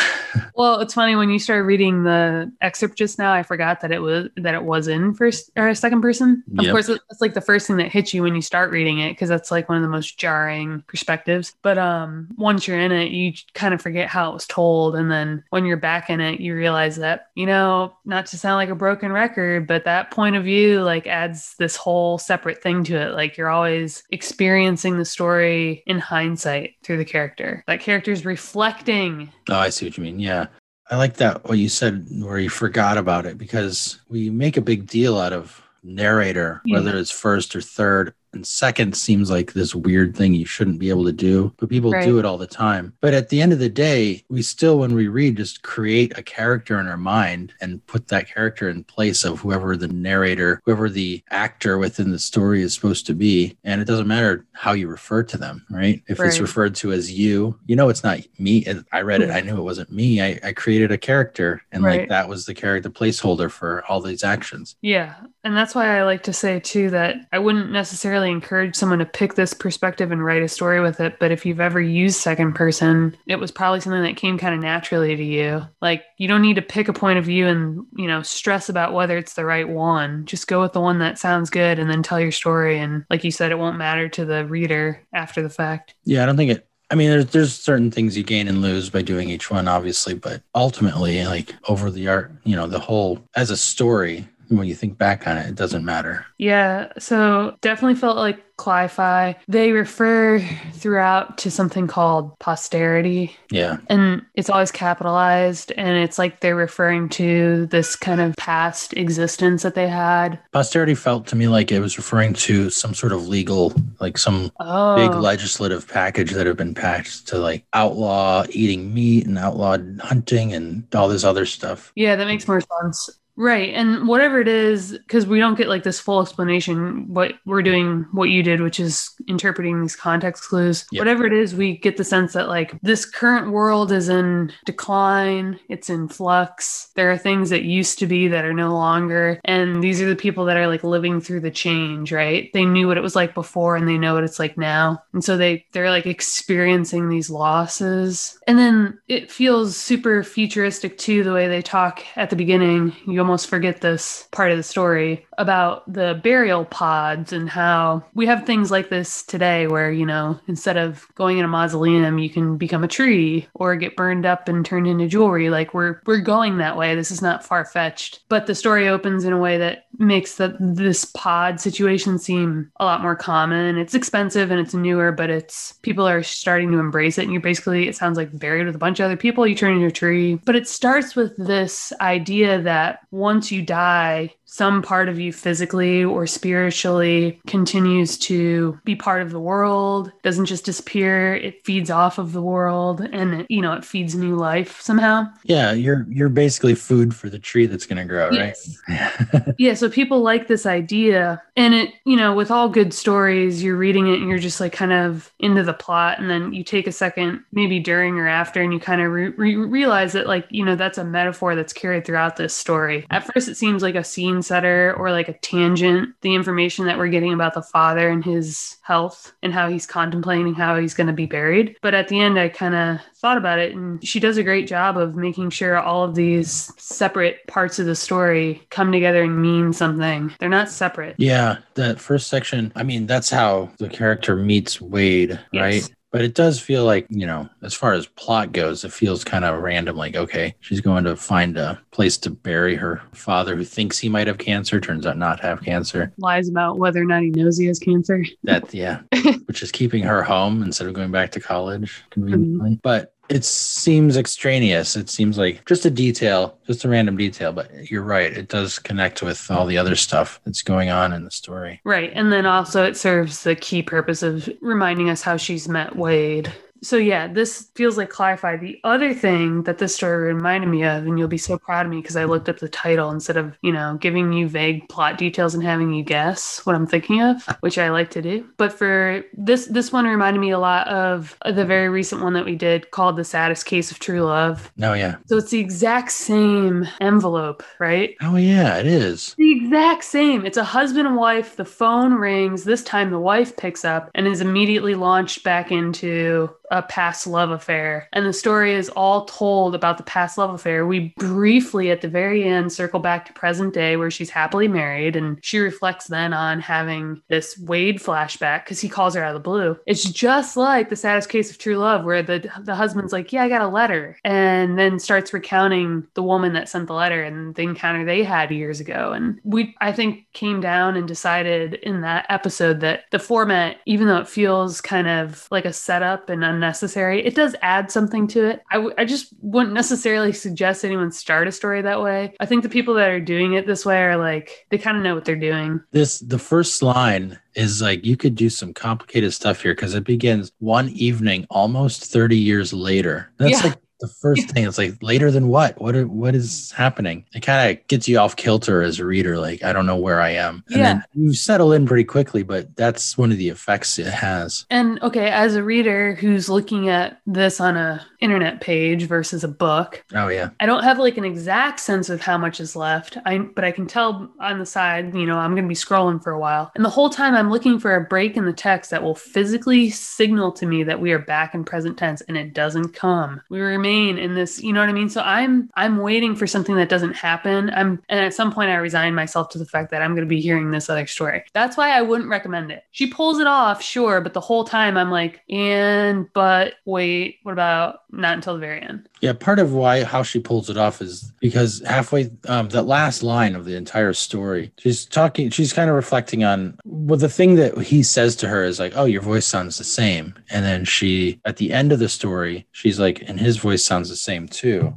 well, 0.55 0.81
it's 0.81 0.94
funny 0.94 1.17
when 1.17 1.31
you 1.31 1.38
started 1.38 1.64
reading 1.64 2.05
the 2.05 2.50
excerpt 2.61 2.96
just 2.96 3.19
now. 3.19 3.32
I 3.32 3.43
forgot 3.43 3.81
that 3.81 3.93
it 3.93 4.00
was 4.00 4.29
that 4.37 4.55
it 4.55 4.64
was 4.64 4.88
in 4.88 5.14
first 5.14 5.50
or 5.56 5.75
second 5.75 6.00
person. 6.00 6.43
Of 6.58 6.64
Yep. 6.64 6.73
course, 6.73 6.88
it's 6.88 7.20
like 7.20 7.35
the 7.35 7.41
first 7.41 7.67
thing 7.67 7.76
that 7.76 7.91
hits 7.93 8.14
you 8.14 8.23
when 8.23 8.35
you 8.35 8.43
start 8.43 8.70
reading 8.70 8.99
it 9.00 9.12
because 9.12 9.29
that's 9.29 9.50
like 9.50 9.69
one 9.69 9.76
of 9.76 9.82
the 9.82 9.88
most 9.88 10.19
jarring 10.19 10.82
perspectives. 10.87 11.55
But 11.62 11.79
um, 11.79 12.29
once 12.37 12.67
you're 12.67 12.79
in 12.79 12.93
it, 12.93 13.11
you 13.11 13.32
kind 13.55 13.75
of 13.75 13.82
forget 13.82 14.08
how 14.08 14.31
it 14.31 14.35
was 14.35 14.46
told, 14.46 14.96
and 14.96 15.11
then 15.11 15.44
when 15.50 15.64
you're 15.64 15.76
back 15.76 16.11
in 16.11 16.20
it, 16.20 16.41
you 16.41 16.55
realize 16.55 16.96
that 16.96 17.29
you 17.35 17.46
know, 17.46 17.93
not 18.05 18.26
to 18.26 18.38
sound 18.38 18.56
like 18.56 18.69
a 18.70 18.75
broken 18.75 19.12
record, 19.12 19.67
but 19.67 19.85
that 19.85 20.11
point 20.11 20.37
of 20.37 20.44
view 20.44 20.82
like 20.82 21.06
adds 21.06 21.55
this 21.58 21.76
whole 21.76 22.19
separate 22.19 22.62
thing 22.62 22.85
to 22.85 22.96
it. 22.96 23.14
Like 23.14 23.37
you're 23.37 23.49
always 23.50 24.02
experiencing 24.11 24.99
the 24.99 25.05
story 25.05 25.82
in 25.87 25.99
hindsight 25.99 26.75
through 26.82 26.99
the 26.99 27.05
character. 27.05 27.64
That 27.67 27.81
character's 27.81 28.25
reflecting 28.25 29.31
Oh, 29.50 29.56
I 29.56 29.69
see 29.69 29.83
what 29.86 29.96
you 29.98 30.04
mean. 30.04 30.19
Yeah. 30.20 30.46
I 30.90 30.96
like 30.96 31.14
that 31.14 31.44
what 31.48 31.58
you 31.58 31.69
said 31.69 32.06
where 32.20 32.38
you 32.38 32.50
forgot 32.50 32.98
about 32.98 33.25
it 33.26 33.38
because 33.38 34.00
we 34.08 34.28
make 34.31 34.56
a 34.56 34.60
big 34.60 34.86
deal 34.86 35.19
out 35.19 35.32
of 35.32 35.62
narrator, 35.82 36.60
Yeah. 36.64 36.76
whether 36.78 36.96
it's 36.96 37.10
first 37.10 37.54
or 37.56 37.60
third. 37.60 38.14
And 38.34 38.46
second 38.46 38.96
seems 38.96 39.31
like 39.31 39.52
this 39.52 39.75
weird 39.75 40.16
thing 40.16 40.34
you 40.34 40.44
shouldn't 40.46 40.78
be 40.78 40.90
able 40.90 41.04
to 41.04 41.12
do, 41.12 41.52
but 41.58 41.69
people 41.69 41.92
Right. 41.92 42.04
do 42.04 42.19
it 42.19 42.25
all 42.25 42.38
the 42.38 42.46
time. 42.46 42.92
But 43.00 43.14
at 43.14 43.28
the 43.28 43.40
end 43.40 43.52
of 43.52 43.58
the 43.58 43.69
day, 43.69 44.25
we 44.28 44.42
still, 44.42 44.78
when 44.78 44.94
we 44.94 45.08
read, 45.08 45.36
just 45.36 45.62
create 45.62 46.16
a 46.19 46.22
character 46.22 46.81
in 46.81 46.88
our 46.88 46.96
mind 46.96 47.52
and 47.60 47.84
put 47.86 48.08
that 48.08 48.28
character 48.28 48.69
in 48.69 48.84
place 48.84 49.25
of 49.25 49.40
whoever 49.40 49.76
the 49.76 49.88
narrator, 49.88 50.60
whoever 50.64 50.88
the 50.88 51.22
actor 51.31 51.78
within 51.78 52.10
the 52.10 52.19
story 52.19 52.62
is 52.62 52.75
supposed 52.75 53.06
to 53.06 53.14
be. 53.14 53.56
And 53.64 53.81
it 53.81 53.86
doesn't 53.86 54.08
matter 54.08 54.44
how 54.52 54.72
you 54.72 54.88
refer 54.88 55.22
to 55.22 55.38
them, 55.38 55.64
right? 55.70 56.02
If 56.08 56.20
it's 56.20 56.40
referred 56.40 56.75
to 56.76 56.92
as 56.92 57.12
you, 57.12 57.58
you 57.66 57.76
know, 57.76 57.88
it's 57.88 58.02
not 58.04 58.19
me. 58.38 58.66
I 58.92 59.02
read 59.02 59.22
it. 59.22 59.31
Hmm. 59.31 59.36
I 59.36 59.40
knew 59.40 59.56
it 59.56 59.62
wasn't 59.62 59.92
me. 59.92 60.20
I, 60.20 60.40
I 60.42 60.52
created 60.52 60.90
a 60.90 60.98
character 60.98 61.62
and 61.70 61.82
like 61.82 62.08
that 62.08 62.28
was 62.28 62.46
the 62.46 62.54
character 62.54 62.90
placeholder 62.90 63.50
for 63.50 63.84
all 63.88 64.00
these 64.00 64.25
actions. 64.25 64.76
Yeah. 64.81 65.14
And 65.44 65.56
that's 65.56 65.75
why 65.75 65.98
I 65.98 66.04
like 66.04 66.22
to 66.22 66.32
say, 66.32 66.58
too, 66.58 66.88
that 66.90 67.16
I 67.31 67.38
wouldn't 67.38 67.70
necessarily 67.70 68.23
encourage 68.30 68.74
someone 68.74 68.98
to 68.98 69.06
pick 69.06 69.34
this 69.34 69.54
perspective 69.54 70.12
and 70.12 70.24
write 70.24 70.42
a 70.42 70.48
story 70.48 70.80
with 70.80 71.00
it. 71.00 71.18
But 71.18 71.30
if 71.30 71.44
you've 71.44 71.60
ever 71.60 71.80
used 71.80 72.16
second 72.16 72.54
person, 72.54 73.16
it 73.26 73.36
was 73.36 73.50
probably 73.50 73.80
something 73.80 74.02
that 74.02 74.16
came 74.16 74.38
kind 74.38 74.54
of 74.54 74.60
naturally 74.60 75.16
to 75.16 75.24
you. 75.24 75.62
Like, 75.80 76.04
you 76.18 76.28
don't 76.28 76.42
need 76.42 76.56
to 76.56 76.62
pick 76.62 76.88
a 76.88 76.92
point 76.92 77.18
of 77.18 77.24
view 77.24 77.46
and, 77.46 77.86
you 77.96 78.06
know, 78.06 78.22
stress 78.22 78.68
about 78.68 78.92
whether 78.92 79.16
it's 79.16 79.34
the 79.34 79.44
right 79.44 79.68
one. 79.68 80.26
Just 80.26 80.46
go 80.46 80.60
with 80.60 80.72
the 80.72 80.80
one 80.80 80.98
that 80.98 81.18
sounds 81.18 81.50
good 81.50 81.78
and 81.78 81.90
then 81.90 82.02
tell 82.02 82.20
your 82.20 82.32
story. 82.32 82.78
And 82.78 83.04
like 83.10 83.24
you 83.24 83.30
said, 83.30 83.50
it 83.50 83.58
won't 83.58 83.78
matter 83.78 84.08
to 84.10 84.24
the 84.24 84.46
reader 84.46 85.00
after 85.12 85.42
the 85.42 85.50
fact. 85.50 85.94
Yeah, 86.04 86.22
I 86.22 86.26
don't 86.26 86.36
think 86.36 86.50
it. 86.50 86.68
I 86.90 86.96
mean, 86.96 87.10
there's 87.10 87.26
there's 87.26 87.54
certain 87.54 87.90
things 87.90 88.16
you 88.16 88.22
gain 88.22 88.46
and 88.46 88.60
lose 88.60 88.90
by 88.90 89.02
doing 89.02 89.30
each 89.30 89.50
one, 89.50 89.66
obviously, 89.66 90.14
but 90.14 90.42
ultimately, 90.54 91.24
like 91.24 91.54
over 91.66 91.90
the 91.90 92.08
art, 92.08 92.30
you 92.44 92.54
know, 92.54 92.66
the 92.66 92.78
whole 92.78 93.26
as 93.34 93.50
a 93.50 93.56
story, 93.56 94.28
when 94.56 94.66
you 94.66 94.74
think 94.74 94.98
back 94.98 95.26
on 95.26 95.36
it, 95.36 95.48
it 95.48 95.54
doesn't 95.54 95.84
matter. 95.84 96.26
Yeah, 96.38 96.92
so 96.98 97.56
definitely 97.60 97.94
felt 97.94 98.16
like 98.16 98.40
Cli-Fi. 98.56 99.36
They 99.48 99.72
refer 99.72 100.38
throughout 100.74 101.38
to 101.38 101.50
something 101.50 101.86
called 101.88 102.38
posterity, 102.38 103.36
Yeah, 103.50 103.78
and 103.88 104.22
it's 104.34 104.48
always 104.48 104.70
capitalized, 104.70 105.72
and 105.76 105.96
it's 105.98 106.18
like 106.18 106.38
they're 106.40 106.54
referring 106.54 107.08
to 107.10 107.66
this 107.66 107.96
kind 107.96 108.20
of 108.20 108.36
past 108.36 108.92
existence 108.96 109.62
that 109.62 109.74
they 109.74 109.88
had. 109.88 110.38
posterity 110.52 110.94
felt 110.94 111.26
to 111.28 111.36
me 111.36 111.48
like 111.48 111.72
it 111.72 111.80
was 111.80 111.96
referring 111.96 112.32
to 112.34 112.70
some 112.70 112.94
sort 112.94 113.12
of 113.12 113.26
legal, 113.26 113.72
like 114.00 114.18
some 114.18 114.52
Oh, 114.60 114.96
big 114.96 115.14
legislative 115.18 115.88
package 115.88 116.30
that 116.32 116.46
had 116.46 116.56
been 116.56 116.74
passed 116.74 117.26
to 117.28 117.38
like 117.38 117.64
outlaw 117.72 118.44
eating 118.50 118.94
meat 118.94 119.26
and 119.26 119.36
outlaw 119.36 119.78
hunting 120.00 120.52
and 120.52 120.86
all 120.94 121.08
this 121.08 121.24
other 121.24 121.44
stuff. 121.46 121.90
Yeah, 121.96 122.14
that 122.14 122.26
makes 122.26 122.46
more 122.46 122.60
sense. 122.60 123.10
Right. 123.36 123.75
And 123.75 124.06
whatever 124.06 124.40
it 124.40 124.46
is, 124.46 124.92
because 124.92 125.26
we 125.26 125.40
don't 125.40 125.56
get 125.56 125.69
like 125.69 125.82
this 125.82 125.98
full 125.98 126.20
explanation, 126.20 127.12
what 127.12 127.34
we're 127.44 127.62
doing, 127.62 128.06
what 128.12 128.31
you 128.31 128.42
did, 128.42 128.60
which 128.60 128.78
is 128.78 129.10
interpreting 129.26 129.81
these 129.81 129.96
context 129.96 130.44
clues. 130.44 130.86
Yep. 130.92 131.00
Whatever 131.00 131.26
it 131.26 131.32
is, 131.32 131.54
we 131.54 131.76
get 131.76 131.96
the 131.96 132.04
sense 132.04 132.32
that 132.34 132.48
like 132.48 132.78
this 132.82 133.04
current 133.04 133.50
world 133.50 133.90
is 133.90 134.08
in 134.08 134.52
decline, 134.66 135.58
it's 135.69 135.90
in 135.90 136.08
flux. 136.08 136.92
There 136.94 137.10
are 137.10 137.19
things 137.19 137.50
that 137.50 137.64
used 137.64 137.98
to 137.98 138.06
be 138.06 138.28
that 138.28 138.44
are 138.44 138.54
no 138.54 138.72
longer. 138.72 139.40
And 139.44 139.82
these 139.82 140.00
are 140.00 140.08
the 140.08 140.14
people 140.14 140.44
that 140.44 140.56
are 140.56 140.69
like 140.69 140.84
living 140.84 141.20
through 141.20 141.40
the 141.40 141.50
change, 141.50 142.12
right? 142.12 142.50
They 142.52 142.64
knew 142.64 142.86
what 142.86 142.98
it 142.98 143.02
was 143.02 143.16
like 143.16 143.34
before 143.34 143.75
and 143.75 143.88
they 143.88 143.98
know 143.98 144.14
what 144.14 144.25
it's 144.25 144.38
like 144.38 144.56
now. 144.56 145.02
And 145.12 145.25
so 145.25 145.36
they 145.36 145.66
they're 145.72 145.90
like 145.90 146.06
experiencing 146.06 147.08
these 147.08 147.31
losses. 147.31 148.38
And 148.46 148.58
then 148.58 148.98
it 149.08 149.31
feels 149.31 149.76
super 149.76 150.22
futuristic 150.22 150.98
too, 150.98 151.25
the 151.25 151.32
way 151.32 151.48
they 151.48 151.62
talk 151.62 152.04
at 152.16 152.31
the 152.31 152.36
beginning. 152.36 152.94
You 153.06 153.23
almost 153.24 153.48
forget 153.48 153.80
this 153.80 154.28
part 154.32 154.50
of 154.50 154.58
the 154.58 154.62
story 154.62 155.26
about 155.38 155.90
the 155.90 156.20
burial 156.22 156.66
pods 156.66 157.32
and 157.32 157.48
how 157.48 158.04
we 158.12 158.26
have 158.26 158.44
things 158.44 158.70
like 158.70 158.90
this 158.90 159.22
today 159.22 159.66
where, 159.66 159.90
you 159.90 160.04
know, 160.04 160.38
instead 160.46 160.76
of 160.76 161.08
going 161.14 161.38
in 161.38 161.44
a 161.44 161.48
mausoleum, 161.48 162.18
you 162.18 162.28
can 162.28 162.58
become 162.58 162.84
a 162.84 162.88
tree 162.88 163.48
or 163.54 163.76
get 163.76 163.96
burned 163.96 164.26
up 164.26 164.46
and 164.46 164.66
turned 164.66 164.86
into 164.86 165.08
jewelry. 165.08 165.48
Like 165.48 165.72
we're 165.72 166.02
we're 166.04 166.18
going 166.18 166.58
that 166.58 166.76
way. 166.76 166.94
This 166.94 167.10
is 167.10 167.22
not 167.22 167.46
far 167.46 167.64
fetched. 167.64 168.20
But 168.28 168.46
the 168.46 168.54
story 168.54 168.88
opens 168.88 169.24
in 169.24 169.32
a 169.32 169.38
way 169.38 169.56
that 169.56 169.86
makes 169.98 170.36
that 170.36 170.56
this 170.60 171.06
pod 171.06 171.60
situation 171.60 172.18
seem 172.18 172.70
a 172.78 172.84
lot 172.84 173.00
more 173.00 173.16
common. 173.16 173.78
It's 173.78 173.94
expensive 173.94 174.50
and 174.50 174.60
it's 174.60 174.74
newer, 174.74 175.12
but 175.12 175.30
it's 175.30 175.72
people 175.80 176.06
are 176.06 176.22
starting 176.22 176.70
to 176.72 176.78
embrace 176.78 177.16
it. 177.16 177.22
And 177.22 177.32
you're 177.32 177.40
basically, 177.40 177.88
it 177.88 177.96
sounds 177.96 178.18
like 178.18 178.38
buried 178.38 178.66
with 178.66 178.74
a 178.74 178.78
bunch 178.78 179.00
of 179.00 179.06
other 179.06 179.16
people. 179.16 179.46
You 179.46 179.54
turn 179.54 179.72
into 179.72 179.86
a 179.86 179.90
tree. 179.90 180.34
But 180.44 180.56
it 180.56 180.68
starts 180.68 181.16
with 181.16 181.34
this 181.38 181.90
idea 182.00 182.60
that 182.62 183.00
once 183.14 183.52
you 183.52 183.62
die, 183.62 184.34
some 184.54 184.82
part 184.82 185.08
of 185.08 185.18
you 185.18 185.32
physically 185.32 186.04
or 186.04 186.28
spiritually 186.28 187.40
continues 187.48 188.16
to 188.16 188.78
be 188.84 188.94
part 188.94 189.20
of 189.20 189.32
the 189.32 189.40
world, 189.40 190.12
doesn't 190.22 190.46
just 190.46 190.64
disappear, 190.64 191.34
it 191.34 191.64
feeds 191.66 191.90
off 191.90 192.18
of 192.18 192.32
the 192.32 192.40
world 192.40 193.00
and 193.00 193.34
it, 193.34 193.46
you 193.50 193.60
know, 193.60 193.72
it 193.72 193.84
feeds 193.84 194.14
new 194.14 194.36
life 194.36 194.80
somehow. 194.80 195.26
Yeah, 195.42 195.72
you're 195.72 196.06
you're 196.08 196.28
basically 196.28 196.76
food 196.76 197.12
for 197.16 197.28
the 197.28 197.38
tree 197.40 197.66
that's 197.66 197.84
going 197.84 197.96
to 197.98 198.04
grow, 198.04 198.30
Yes. 198.30 198.78
right? 198.88 199.54
yeah 199.58 199.74
so 199.74 199.88
people 199.90 200.20
like 200.20 200.46
this 200.46 200.66
idea 200.66 201.42
and 201.56 201.74
it 201.74 201.90
you 202.04 202.16
know 202.16 202.32
with 202.34 202.50
all 202.50 202.68
good 202.68 202.92
stories 202.94 203.62
you're 203.62 203.76
reading 203.76 204.06
it 204.08 204.20
and 204.20 204.28
you're 204.28 204.38
just 204.38 204.60
like 204.60 204.72
kind 204.72 204.92
of 204.92 205.32
into 205.40 205.62
the 205.62 205.72
plot 205.72 206.18
and 206.20 206.30
then 206.30 206.52
you 206.52 206.62
take 206.62 206.86
a 206.86 206.92
second 206.92 207.42
maybe 207.52 207.80
during 207.80 208.18
or 208.18 208.28
after 208.28 208.60
and 208.62 208.72
you 208.72 208.78
kind 208.80 209.00
of 209.00 209.10
re- 209.10 209.28
re- 209.30 209.56
realize 209.56 210.12
that 210.12 210.26
like 210.26 210.46
you 210.50 210.64
know 210.64 210.76
that's 210.76 210.98
a 210.98 211.04
metaphor 211.04 211.54
that's 211.54 211.72
carried 211.72 212.04
throughout 212.04 212.36
this 212.36 212.54
story 212.54 213.04
at 213.10 213.24
first 213.32 213.48
it 213.48 213.56
seems 213.56 213.82
like 213.82 213.94
a 213.94 214.04
scene 214.04 214.42
setter 214.44 214.94
or 214.99 215.11
like 215.11 215.29
a 215.29 215.38
tangent 215.38 216.14
the 216.20 216.35
information 216.35 216.87
that 216.87 216.99
we're 216.99 217.08
getting 217.08 217.32
about 217.32 217.55
the 217.55 217.62
father 217.62 218.08
and 218.08 218.25
his 218.25 218.76
health 218.82 219.32
and 219.43 219.52
how 219.52 219.69
he's 219.69 219.87
contemplating 219.87 220.55
how 220.55 220.79
he's 220.79 220.94
going 220.94 221.06
to 221.06 221.12
be 221.12 221.26
buried. 221.26 221.76
But 221.82 221.94
at 221.94 222.08
the 222.08 222.20
end 222.20 222.38
i 222.38 222.49
kind 222.49 222.75
of 222.75 223.00
thought 223.17 223.38
about 223.38 223.58
it 223.58 223.75
and 223.75 224.06
she 224.06 224.20
does 224.20 224.37
a 224.37 224.43
great 224.43 224.67
job 224.67 224.96
of 224.96 225.17
making 225.17 225.50
sure 225.50 225.79
all 225.79 226.05
of 226.05 226.14
these 226.14 226.73
separate 226.76 227.46
parts 227.46 227.79
of 227.79 227.87
the 227.87 227.96
story 227.96 228.67
come 228.70 228.93
together 228.93 229.23
and 229.23 229.41
mean 229.41 229.72
something. 229.72 230.32
They're 230.39 230.48
not 230.48 230.69
separate. 230.69 231.17
Yeah, 231.19 231.58
that 231.74 232.01
first 232.01 232.29
section, 232.29 232.72
I 232.77 232.82
mean, 232.82 233.06
that's 233.06 233.31
how 233.31 233.70
the 233.79 233.89
character 233.89 234.36
meets 234.36 234.81
Wade, 234.81 235.41
right? 235.55 235.89
But 236.14 236.22
it 236.22 236.34
does 236.34 236.60
feel 236.60 236.84
like, 236.84 237.08
you 237.10 237.26
know, 237.26 237.48
as 237.62 237.74
far 237.74 237.92
as 237.92 238.06
plot 238.06 238.52
goes, 238.52 238.84
it 238.84 238.92
feels 238.92 239.24
kind 239.24 239.44
of 239.44 239.60
random. 239.60 239.96
Like, 239.96 240.14
okay, 240.14 240.54
she's 240.60 240.80
going 240.80 241.02
to 241.02 241.16
find 241.16 241.58
a 241.58 241.82
place 241.90 242.16
to 242.18 242.30
bury 242.30 242.76
her 242.76 243.02
father 243.12 243.56
who 243.56 243.64
thinks 243.64 243.98
he 243.98 244.08
might 244.08 244.28
have 244.28 244.38
cancer, 244.38 244.80
turns 244.80 245.06
out 245.06 245.18
not 245.18 245.40
have 245.40 245.60
cancer. 245.62 246.12
lies 246.18 246.48
about 246.48 246.78
whether 246.78 247.02
or 247.02 247.04
not 247.04 247.22
he 247.22 247.30
knows 247.30 247.58
he 247.58 247.66
has 247.66 247.80
cancer 247.80 248.24
That, 248.44 248.72
yeah, 248.72 249.00
which 249.46 249.60
is 249.60 249.72
keeping 249.72 250.04
her 250.04 250.22
home 250.22 250.62
instead 250.62 250.86
of 250.86 250.94
going 250.94 251.10
back 251.10 251.32
to 251.32 251.40
college 251.40 252.04
conveniently. 252.10 252.70
Mm-hmm. 252.70 252.80
But 252.84 253.13
it 253.28 253.44
seems 253.44 254.16
extraneous. 254.16 254.96
It 254.96 255.08
seems 255.08 255.38
like 255.38 255.64
just 255.66 255.84
a 255.86 255.90
detail, 255.90 256.56
just 256.66 256.84
a 256.84 256.88
random 256.88 257.16
detail. 257.16 257.52
But 257.52 257.90
you're 257.90 258.02
right. 258.02 258.32
It 258.32 258.48
does 258.48 258.78
connect 258.78 259.22
with 259.22 259.50
all 259.50 259.66
the 259.66 259.78
other 259.78 259.96
stuff 259.96 260.40
that's 260.44 260.62
going 260.62 260.90
on 260.90 261.12
in 261.12 261.24
the 261.24 261.31
story. 261.31 261.81
right 261.84 262.10
and 262.14 262.32
then 262.32 262.46
also 262.46 262.84
it 262.84 262.96
serves 262.96 263.44
the 263.44 263.54
key 263.56 263.82
purpose 263.82 264.22
of 264.22 264.48
reminding 264.60 265.10
us 265.10 265.22
how 265.22 265.36
she's 265.36 265.69
met 265.69 265.96
wade 265.96 266.52
so 266.84 266.96
yeah, 266.96 267.26
this 267.26 267.70
feels 267.74 267.96
like 267.96 268.10
Cli-Fi. 268.10 268.56
The 268.56 268.79
other 268.84 269.14
thing 269.14 269.62
that 269.62 269.79
this 269.79 269.94
story 269.94 270.32
reminded 270.34 270.69
me 270.69 270.84
of, 270.84 271.06
and 271.06 271.19
you'll 271.19 271.29
be 271.29 271.38
so 271.38 271.58
proud 271.58 271.86
of 271.86 271.91
me 271.91 272.00
because 272.00 272.17
I 272.17 272.24
looked 272.24 272.48
up 272.48 272.58
the 272.58 272.69
title 272.69 273.10
instead 273.10 273.36
of, 273.36 273.56
you 273.62 273.72
know, 273.72 273.96
giving 274.00 274.32
you 274.32 274.48
vague 274.48 274.88
plot 274.88 275.17
details 275.17 275.55
and 275.55 275.62
having 275.62 275.93
you 275.93 276.05
guess 276.05 276.64
what 276.67 276.76
I'm 276.76 276.86
thinking 276.86 277.22
of, 277.22 277.43
which 277.60 277.79
I 277.79 277.91
like 277.91 278.10
to 278.10 278.22
do. 278.22 278.46
But 278.56 278.72
for 278.72 279.24
this 279.32 279.67
this 279.67 279.93
one 279.93 280.05
reminded 280.05 280.41
me 280.41 280.50
a 280.50 280.58
lot 280.58 280.86
of 280.88 281.38
the 281.44 281.64
very 281.64 281.88
recent 281.88 282.22
one 282.22 282.34
that 282.34 282.44
we 282.44 282.55
did 282.55 282.91
called 282.91 283.17
The 283.17 283.24
Saddest 283.24 283.67
Case 283.67 283.91
of 283.91 283.98
True 283.98 284.22
Love. 284.22 284.70
Oh, 284.82 284.93
yeah. 284.93 285.17
So 285.26 285.38
it's 285.38 285.50
the 285.50 285.60
exact 285.60 286.12
same 286.12 286.86
envelope, 287.00 287.62
right? 287.79 288.14
Oh, 288.20 288.36
yeah, 288.36 288.76
it 288.79 288.86
is. 288.86 289.34
The 289.38 289.53
exact 289.53 290.05
same. 290.05 290.44
It's 290.44 290.58
a 290.58 290.64
husband 290.64 291.06
and 291.06 291.17
wife. 291.17 291.56
The 291.56 291.64
phone 291.64 292.14
rings. 292.14 292.64
This 292.64 292.82
time 292.82 293.10
the 293.10 293.19
wife 293.19 293.56
picks 293.56 293.84
up 293.84 294.10
and 294.14 294.26
is 294.26 294.41
immediately 294.41 294.94
launched 294.94 295.44
back 295.44 295.72
into 295.72 296.50
a 296.74 296.82
past 296.82 297.26
love 297.26 297.50
affair. 297.50 298.08
And 298.12 298.26
the 298.26 298.32
story 298.32 298.74
is 298.74 298.88
all 298.90 299.24
told 299.26 299.74
about 299.74 299.96
the 299.96 300.02
past 300.02 300.36
love 300.36 300.52
affair. 300.52 300.86
We 300.86 301.14
briefly 301.16 301.90
at 301.90 302.00
the 302.00 302.08
very 302.08 302.44
end 302.44 302.72
circle 302.72 303.00
back 303.00 303.26
to 303.26 303.32
present 303.32 303.72
day 303.72 303.96
where 303.96 304.10
she's 304.10 304.31
happily 304.31 304.66
married 304.66 305.14
and 305.14 305.38
she 305.43 305.58
reflects 305.58 306.08
then 306.08 306.32
on 306.32 306.60
having 306.60 307.22
this 307.28 307.56
Wade 307.58 308.00
flashback 308.00 308.64
because 308.64 308.81
he 308.81 308.88
calls 308.88 309.14
her 309.14 309.22
out 309.22 309.34
of 309.34 309.40
the 309.40 309.48
blue. 309.48 309.78
It's 309.86 310.04
just 310.04 310.56
like 310.56 310.90
the 310.90 310.96
saddest 310.96 311.28
case 311.28 311.50
of 311.50 311.58
true 311.58 311.76
love 311.76 312.04
where 312.04 312.22
the 312.22 312.50
the 312.60 312.74
husband's 312.74 313.12
like, 313.12 313.32
Yeah, 313.32 313.44
I 313.44 313.48
got 313.48 313.62
a 313.62 313.69
letter, 313.69 314.19
and 314.24 314.78
then 314.78 314.98
starts 314.98 315.32
recounting 315.32 316.06
the 316.14 316.22
woman 316.22 316.52
that 316.54 316.69
sent 316.69 316.88
the 316.88 316.94
letter 316.94 317.22
and 317.22 317.54
the 317.54 317.62
encounter 317.62 318.04
they 318.04 318.24
had 318.24 318.50
years 318.50 318.81
ago. 318.81 319.12
And 319.12 319.40
we 319.44 319.74
I 319.81 319.93
think 319.93 320.26
came 320.32 320.60
down 320.60 320.96
and 320.96 321.06
decided 321.06 321.74
in 321.74 322.00
that 322.00 322.26
episode 322.28 322.81
that 322.81 323.04
the 323.12 323.19
format, 323.19 323.76
even 323.86 324.08
though 324.08 324.19
it 324.19 324.28
feels 324.28 324.81
kind 324.81 325.06
of 325.08 325.46
like 325.50 325.64
a 325.64 325.72
setup 325.72 326.28
and 326.28 326.44
unnecessary, 326.64 327.24
it 327.24 327.34
does 327.34 327.54
add 327.62 327.90
something 327.90 328.26
to 328.28 328.44
it. 328.48 328.62
I, 328.70 328.76
w- 328.76 328.94
I 328.96 329.04
just 329.04 329.34
wouldn't 329.42 329.74
necessarily 329.74 330.32
suggest 330.32 330.84
anyone 330.84 331.12
start 331.12 331.46
a 331.46 331.52
story 331.52 331.82
that 331.82 332.00
way. 332.02 332.34
I 332.40 332.46
think 332.46 332.62
the 332.62 332.68
people 332.68 332.94
that 332.94 333.10
are 333.10 333.20
doing 333.20 333.52
it 333.54 333.66
this 333.66 333.84
way 333.84 334.02
are 334.02 334.16
like, 334.16 334.66
they 334.70 334.78
kind 334.78 334.96
of 334.96 335.02
know 335.02 335.14
what 335.14 335.24
they're 335.24 335.36
doing. 335.36 335.82
This, 335.92 336.20
the 336.20 336.38
first 336.38 336.82
line 336.82 337.38
is 337.54 337.82
like 337.82 338.04
you 338.04 338.16
could 338.16 338.34
do 338.34 338.48
some 338.48 338.72
complicated 338.72 339.32
stuff 339.34 339.62
here 339.62 339.74
because 339.74 339.94
it 339.94 340.04
begins 340.04 340.52
one 340.58 340.88
evening 340.90 341.46
almost 341.50 342.04
30 342.10 342.36
years 342.36 342.72
later. 342.72 343.30
That's 343.38 343.62
Yeah. 343.62 343.68
like 343.70 343.78
the 344.05 344.13
first 344.13 344.51
thing. 344.51 344.65
It's 344.65 344.77
like 344.77 345.03
later 345.03 345.31
than 345.31 345.49
what? 345.49 345.81
What 345.81 345.96
are, 345.96 346.06
what 346.06 346.34
is 346.34 346.70
happening? 346.73 347.25
It 347.34 347.41
kind 347.41 347.70
of 347.70 347.87
gets 347.89 348.06
you 348.06 348.19
off 348.19 348.37
kilter 348.37 348.82
as 348.82 348.99
a 348.99 349.06
reader. 349.06 349.39
Like 349.39 349.63
I 349.65 349.73
don't 349.73 349.87
know 349.87 349.96
where 349.96 350.20
I 350.20 350.31
am, 350.31 350.63
and 350.69 350.82
then 350.82 351.05
you 351.15 351.32
settle 351.32 351.73
in 351.73 351.87
pretty 351.87 352.05
quickly. 352.05 352.43
But 352.43 352.77
that's 352.77 353.17
one 353.17 353.32
of 353.32 353.39
the 353.39 353.49
effects 353.49 353.99
it 353.99 354.13
has. 354.13 354.67
And 354.70 355.03
okay, 355.03 355.31
as 355.31 355.56
a 355.56 355.63
reader 355.63 356.15
who's 356.15 356.49
looking 356.49 356.89
at 356.89 357.20
this 357.27 357.61
on 357.61 357.77
a 357.77 358.05
internet 358.24 358.60
page 358.60 359.04
versus 359.04 359.44
a 359.44 359.48
book, 359.48 360.04
Oh 360.14 360.28
yeah, 360.28 360.50
I 360.60 360.66
don't 360.66 360.82
have 360.82 360.98
like 360.98 361.19
an 361.19 361.24
exact 361.24 361.81
sense 361.81 362.08
of 362.08 362.20
how 362.20 362.38
much 362.38 362.58
is 362.58 362.74
left. 362.74 363.19
I 363.26 363.38
but 363.38 363.64
I 363.64 363.70
can 363.70 363.86
tell 363.86 364.32
on 364.40 364.58
the 364.58 364.66
side, 364.66 365.14
you 365.14 365.26
know, 365.26 365.36
I'm 365.38 365.52
going 365.52 365.64
to 365.64 365.69
be 365.69 365.74
scrolling 365.74 366.22
for 366.22 366.32
a 366.32 366.38
while. 366.38 366.72
And 366.74 366.84
the 366.84 366.90
whole 366.90 367.10
time 367.10 367.34
I'm 367.34 367.50
looking 367.50 367.78
for 367.78 367.94
a 367.94 368.00
break 368.00 368.36
in 368.36 368.46
the 368.46 368.52
text 368.52 368.90
that 368.90 369.02
will 369.02 369.14
physically 369.14 369.90
signal 369.90 370.52
to 370.52 370.66
me 370.66 370.82
that 370.84 371.00
we 371.00 371.12
are 371.12 371.19
back 371.19 371.54
in 371.54 371.64
present 371.64 371.98
tense 371.98 372.22
and 372.22 372.36
it 372.36 372.54
doesn't 372.54 372.94
come. 372.94 373.40
We 373.50 373.60
remain 373.60 374.19
in 374.19 374.34
this, 374.34 374.62
you 374.62 374.72
know 374.72 374.81
what 374.81 374.88
I 374.88 374.93
mean? 374.93 375.10
So 375.10 375.20
I'm 375.20 375.70
I'm 375.74 375.98
waiting 375.98 376.34
for 376.34 376.46
something 376.46 376.76
that 376.76 376.88
doesn't 376.88 377.14
happen. 377.14 377.70
I'm 377.70 378.02
and 378.08 378.20
at 378.20 378.34
some 378.34 378.52
point 378.52 378.70
I 378.70 378.76
resign 378.76 379.14
myself 379.14 379.50
to 379.50 379.58
the 379.58 379.66
fact 379.66 379.90
that 379.90 380.02
I'm 380.02 380.14
going 380.14 380.26
to 380.26 380.34
be 380.34 380.40
hearing 380.40 380.70
this 380.70 380.88
other 380.88 381.06
story. 381.06 381.44
That's 381.52 381.76
why 381.76 381.90
I 381.90 382.02
wouldn't 382.02 382.31
recommend 382.31 382.70
it. 382.70 382.84
She 382.90 383.06
pulls 383.06 383.38
it 383.38 383.46
off, 383.46 383.82
sure, 383.82 384.20
but 384.20 384.32
the 384.32 384.40
whole 384.40 384.64
time 384.64 384.96
I'm 384.96 385.10
like, 385.10 385.43
and 385.48 386.32
but 386.32 386.74
wait, 386.84 387.38
what 387.43 387.52
about 387.52 388.00
not 388.16 388.34
until 388.34 388.54
the 388.54 388.60
very 388.60 388.82
end? 388.82 389.08
yeah. 389.20 389.32
Part 389.32 389.58
of 389.58 389.72
why 389.72 390.04
how 390.04 390.22
she 390.22 390.38
pulls 390.38 390.70
it 390.70 390.76
off 390.76 391.00
is 391.00 391.32
because 391.40 391.82
halfway 391.86 392.30
um, 392.48 392.68
that 392.70 392.82
last 392.86 393.22
line 393.22 393.54
of 393.54 393.64
the 393.64 393.76
entire 393.76 394.12
story, 394.12 394.72
she's 394.78 395.04
talking. 395.04 395.50
She's 395.50 395.72
kind 395.72 395.90
of 395.90 395.96
reflecting 395.96 396.44
on 396.44 396.78
well, 396.84 397.18
the 397.18 397.28
thing 397.28 397.56
that 397.56 397.78
he 397.78 398.02
says 398.02 398.36
to 398.36 398.48
her 398.48 398.64
is 398.64 398.78
like, 398.78 398.92
"Oh, 398.96 399.04
your 399.04 399.22
voice 399.22 399.46
sounds 399.46 399.78
the 399.78 399.84
same," 399.84 400.34
and 400.50 400.64
then 400.64 400.84
she 400.84 401.40
at 401.44 401.56
the 401.56 401.72
end 401.72 401.92
of 401.92 401.98
the 401.98 402.08
story, 402.08 402.66
she's 402.72 402.98
like, 403.00 403.22
"And 403.28 403.40
his 403.40 403.56
voice 403.56 403.84
sounds 403.84 404.08
the 404.08 404.16
same 404.16 404.48
too." 404.48 404.96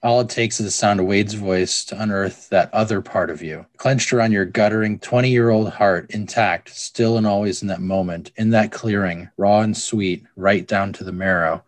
All 0.00 0.20
it 0.20 0.28
takes 0.28 0.60
is 0.60 0.66
the 0.66 0.70
sound 0.70 1.00
of 1.00 1.06
Wade's 1.06 1.34
voice 1.34 1.84
to 1.86 2.00
unearth 2.00 2.50
that 2.50 2.72
other 2.72 3.00
part 3.00 3.30
of 3.30 3.42
you, 3.42 3.66
clenched 3.78 4.12
around 4.12 4.30
your 4.30 4.44
guttering 4.44 5.00
20 5.00 5.28
year 5.28 5.50
old 5.50 5.70
heart, 5.70 6.08
intact, 6.10 6.68
still 6.70 7.16
and 7.16 7.26
always 7.26 7.62
in 7.62 7.68
that 7.68 7.80
moment, 7.80 8.30
in 8.36 8.50
that 8.50 8.70
clearing, 8.70 9.28
raw 9.36 9.60
and 9.60 9.76
sweet, 9.76 10.24
right 10.36 10.68
down 10.68 10.92
to 10.92 11.02
the 11.04 11.10
marrow. 11.10 11.64